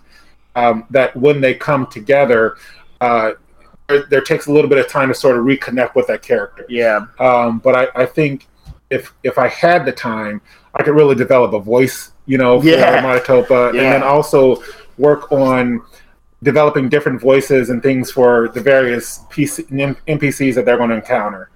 um, 0.55 0.85
that 0.89 1.15
when 1.15 1.39
they 1.41 1.53
come 1.53 1.85
together 1.87 2.57
uh, 3.01 3.31
there, 3.87 4.05
there 4.09 4.21
takes 4.21 4.47
a 4.47 4.51
little 4.51 4.69
bit 4.69 4.79
of 4.79 4.87
time 4.87 5.07
to 5.07 5.13
sort 5.13 5.37
of 5.37 5.45
reconnect 5.45 5.95
with 5.95 6.07
that 6.07 6.21
character 6.21 6.65
yeah 6.69 7.05
um, 7.19 7.59
but 7.59 7.75
I, 7.75 8.03
I 8.03 8.05
think 8.05 8.47
if 8.89 9.13
if 9.23 9.37
I 9.37 9.47
had 9.47 9.85
the 9.85 9.91
time, 9.91 10.41
I 10.75 10.83
could 10.83 10.95
really 10.95 11.15
develop 11.15 11.53
a 11.53 11.59
voice, 11.59 12.11
you 12.25 12.37
know, 12.37 12.61
for 12.61 12.67
Yeah. 12.67 13.01
Matatopa, 13.01 13.69
and 13.69 13.79
then 13.79 14.03
also 14.03 14.63
work 14.97 15.31
on 15.31 15.81
developing 16.43 16.87
different 16.87 17.19
voices 17.19 17.69
and 17.69 17.81
things 17.81 18.11
for 18.11 18.49
the 18.49 18.61
various 18.61 19.19
PC, 19.29 19.67
NPCs 20.07 20.55
that 20.55 20.65
they're 20.65 20.77
going 20.77 20.89
to 20.91 20.95
encounter. 20.95 21.49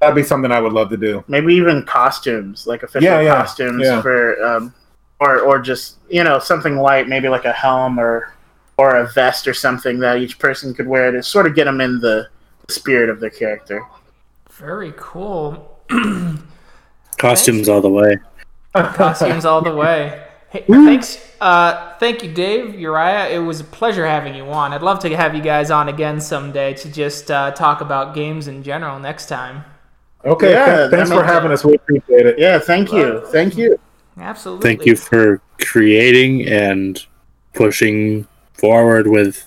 That'd 0.00 0.16
be 0.16 0.22
something 0.22 0.50
I 0.50 0.60
would 0.60 0.72
love 0.72 0.88
to 0.90 0.96
do. 0.96 1.22
Maybe 1.28 1.54
even 1.54 1.84
costumes, 1.84 2.66
like 2.66 2.82
official 2.82 3.04
Yeah, 3.04 3.20
yeah, 3.20 3.34
costumes 3.34 3.82
yeah. 3.84 4.00
for, 4.00 4.42
um, 4.42 4.74
or 5.20 5.40
or 5.40 5.58
just 5.60 5.98
you 6.08 6.24
know 6.24 6.38
something 6.38 6.76
light, 6.76 7.06
maybe 7.08 7.28
like 7.28 7.44
a 7.44 7.52
helm 7.52 8.00
or 8.00 8.34
or 8.78 8.96
a 8.96 9.06
vest 9.12 9.46
or 9.46 9.52
something 9.52 9.98
that 9.98 10.16
each 10.16 10.38
person 10.38 10.72
could 10.72 10.86
wear 10.86 11.10
to 11.12 11.22
sort 11.22 11.46
of 11.46 11.54
get 11.54 11.64
them 11.66 11.82
in 11.82 12.00
the, 12.00 12.26
the 12.66 12.72
spirit 12.72 13.10
of 13.10 13.20
their 13.20 13.28
character. 13.28 13.84
Very 14.52 14.94
cool. 14.96 15.78
Costumes 17.18 17.68
all 17.68 17.82
the 17.82 17.90
way. 17.90 18.16
Costumes 18.74 19.44
all 19.44 19.60
the 19.60 19.74
way. 19.74 20.26
Hey, 20.50 20.64
thanks. 20.66 21.16
Uh, 21.40 21.96
thank 21.98 22.24
you, 22.24 22.34
Dave, 22.34 22.74
Uriah. 22.74 23.28
It 23.28 23.38
was 23.38 23.60
a 23.60 23.64
pleasure 23.64 24.04
having 24.04 24.34
you 24.34 24.46
on. 24.46 24.72
I'd 24.72 24.82
love 24.82 24.98
to 25.00 25.16
have 25.16 25.32
you 25.32 25.42
guys 25.42 25.70
on 25.70 25.88
again 25.88 26.20
someday 26.20 26.74
to 26.74 26.90
just 26.90 27.30
uh, 27.30 27.52
talk 27.52 27.80
about 27.80 28.16
games 28.16 28.48
in 28.48 28.64
general 28.64 28.98
next 28.98 29.26
time. 29.26 29.62
Okay, 30.24 30.52
Yeah, 30.52 30.76
th- 30.76 30.90
thanks 30.90 31.10
for 31.10 31.16
makes 31.16 31.28
having 31.28 31.50
us. 31.50 31.64
We 31.64 31.74
appreciate 31.74 32.26
it. 32.26 32.38
Yeah, 32.38 32.58
thank 32.58 32.92
you, 32.92 33.26
thank 33.26 33.56
you. 33.56 33.78
Absolutely. 34.18 34.62
Thank 34.62 34.86
you 34.86 34.96
for 34.96 35.40
creating 35.60 36.46
and 36.46 37.04
pushing 37.54 38.26
forward 38.52 39.06
with 39.06 39.46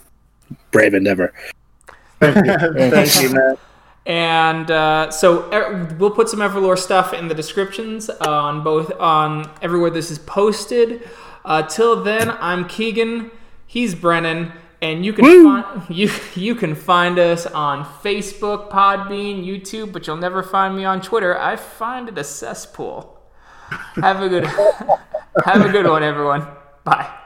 Brave 0.71 0.93
Endeavor. 0.93 1.34
Thank 2.19 2.45
you. 2.45 2.53
thank 2.89 3.21
you, 3.21 3.30
man. 3.30 3.55
And 4.05 4.69
uh, 4.69 5.11
so 5.11 5.49
er, 5.53 5.95
we'll 5.97 6.11
put 6.11 6.28
some 6.28 6.39
Everlore 6.39 6.78
stuff 6.78 7.13
in 7.13 7.28
the 7.28 7.36
descriptions 7.36 8.09
on 8.09 8.63
both 8.63 8.91
on 8.99 9.49
everywhere 9.61 9.89
this 9.89 10.11
is 10.11 10.19
posted. 10.19 11.07
Uh, 11.45 11.63
till 11.63 12.03
then, 12.03 12.32
I'm 12.32 12.67
Keegan. 12.67 13.32
He's 13.67 13.95
Brennan, 13.95 14.51
and 14.84 15.05
you 15.05 15.13
can 15.13 15.25
find 15.43 15.84
you 15.89 16.09
you 16.36 16.55
can 16.55 16.75
find 16.75 17.17
us 17.17 17.45
on 17.45 17.86
Facebook, 17.86 18.69
Podbean, 18.69 19.45
YouTube, 19.45 19.93
but 19.93 20.05
you'll 20.05 20.17
never 20.17 20.43
find 20.43 20.75
me 20.75 20.84
on 20.84 21.01
Twitter. 21.01 21.39
I 21.39 21.55
find 21.55 22.09
it 22.09 22.17
a 22.17 22.23
cesspool. 22.23 23.19
Have 23.95 24.21
a 24.21 24.29
good 24.29 24.45
have 25.45 25.65
a 25.65 25.69
good 25.69 25.88
one, 25.88 26.03
everyone. 26.03 26.45
Bye. 26.84 27.22